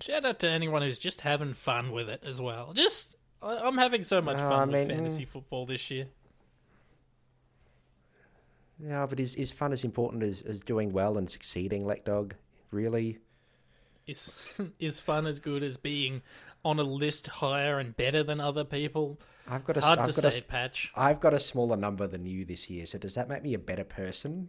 Shout 0.00 0.24
out 0.24 0.38
to 0.40 0.48
anyone 0.48 0.80
who's 0.80 0.98
just 0.98 1.20
having 1.20 1.52
fun 1.52 1.92
with 1.92 2.08
it 2.08 2.24
as 2.26 2.40
well. 2.40 2.72
Just 2.72 3.16
I'm 3.42 3.76
having 3.76 4.04
so 4.04 4.22
much 4.22 4.38
No, 4.38 4.48
fun 4.48 4.74
I 4.74 4.78
with 4.80 4.88
fantasy 4.88 5.26
football 5.26 5.66
this 5.66 5.90
year. 5.90 6.06
Yeah, 8.82 9.04
but 9.04 9.20
is 9.20 9.34
is 9.34 9.52
fun 9.52 9.72
as 9.74 9.84
important 9.84 10.22
as, 10.22 10.40
as 10.40 10.62
doing 10.62 10.92
well 10.94 11.18
and 11.18 11.28
succeeding, 11.28 11.84
Lek 11.84 12.06
Dog? 12.06 12.34
Really? 12.70 13.18
Is 14.06 14.32
is 14.78 15.00
fun 15.00 15.26
as 15.26 15.40
good 15.40 15.62
as 15.62 15.76
being 15.76 16.22
on 16.64 16.78
a 16.78 16.82
list 16.82 17.26
higher 17.26 17.78
and 17.78 17.96
better 17.96 18.22
than 18.22 18.40
other 18.40 18.64
people? 18.64 19.18
I've 19.46 19.64
got 19.64 19.76
a, 19.76 19.80
Hard 19.80 19.98
I've 20.00 20.06
to 20.06 20.12
say, 20.12 20.38
a, 20.38 20.42
Patch. 20.42 20.90
I've 20.94 21.20
got 21.20 21.34
a 21.34 21.40
smaller 21.40 21.76
number 21.76 22.06
than 22.06 22.24
you 22.24 22.44
this 22.44 22.70
year. 22.70 22.86
So 22.86 22.98
does 22.98 23.14
that 23.14 23.28
make 23.28 23.42
me 23.42 23.54
a 23.54 23.58
better 23.58 23.84
person 23.84 24.48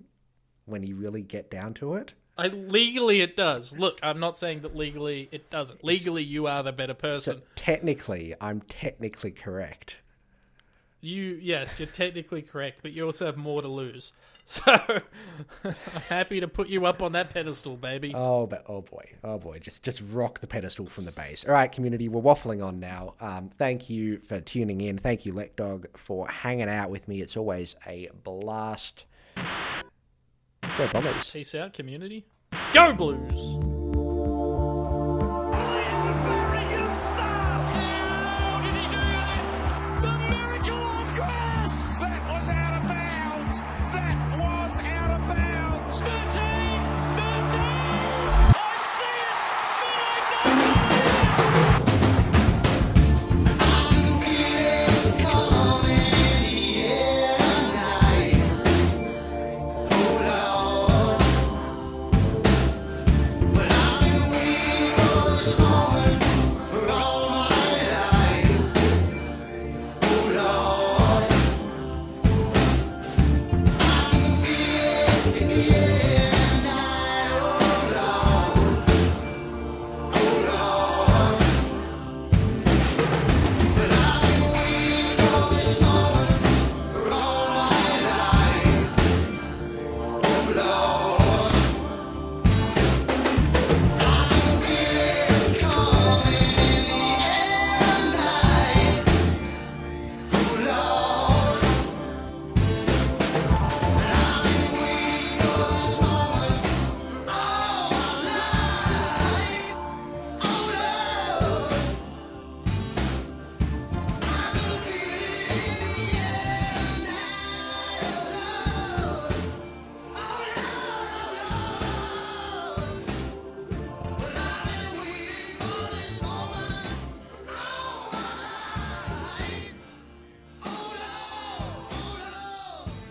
when 0.66 0.84
you 0.84 0.96
really 0.96 1.22
get 1.22 1.52
down 1.52 1.74
to 1.76 1.96
it? 1.96 2.14
I 2.38 2.48
legally 2.48 3.22
it 3.22 3.38
does. 3.38 3.78
Look, 3.78 4.00
I'm 4.04 4.20
not 4.20 4.38
saying 4.38 4.62
that 4.62 4.76
legally 4.76 5.30
it 5.32 5.50
doesn't. 5.50 5.84
Legally, 5.84 6.24
you 6.24 6.48
are 6.48 6.64
the 6.64 6.74
better 6.74 6.94
So 6.94 7.00
person. 7.00 7.42
technically, 7.56 8.36
I'm 8.42 8.62
technically 8.62 9.32
correct. 9.32 9.98
You 11.06 11.40
yes, 11.42 11.80
you're 11.80 11.88
technically 11.88 12.42
correct, 12.42 12.80
but 12.82 12.92
you 12.92 13.06
also 13.06 13.26
have 13.26 13.38
more 13.38 13.62
to 13.62 13.68
lose. 13.68 14.14
So 14.48 14.62
I'm 15.64 15.74
happy 16.08 16.40
to 16.40 16.48
put 16.48 16.68
you 16.68 16.86
up 16.86 17.02
on 17.02 17.14
that 17.14 17.32
pedestal, 17.32 17.76
baby. 17.78 18.12
Oh, 18.14 18.46
but 18.46 18.64
oh 18.70 18.82
boy, 18.82 19.14
oh 19.24 19.40
boy, 19.40 19.58
just 19.58 19.82
just 19.82 20.04
rock 20.12 20.40
the 20.40 20.46
pedestal 20.46 20.86
from 20.86 21.06
the 21.06 21.12
base. 21.14 21.44
All 21.46 21.54
right, 21.54 21.72
community, 21.72 22.10
we're 22.10 22.22
waffling 22.22 22.64
on 22.64 22.80
now. 22.80 23.16
Um, 23.20 23.50
thank 23.50 23.90
you 23.90 24.20
for 24.20 24.40
tuning 24.40 24.82
in. 24.82 25.00
Thank 25.00 25.26
you, 25.26 25.34
Lek 25.34 25.56
Dog, 25.56 25.88
for 25.98 26.28
hanging 26.28 26.70
out 26.70 26.92
with 26.92 27.08
me. 27.08 27.22
It's 27.22 27.36
always 27.36 27.76
a 27.88 28.12
blast. 28.24 29.06
Go 29.36 30.88
Bombers. 30.94 31.32
Peace 31.32 31.56
out, 31.56 31.74
community. 31.74 32.28
Go 32.72 32.94
Blues. 32.94 33.75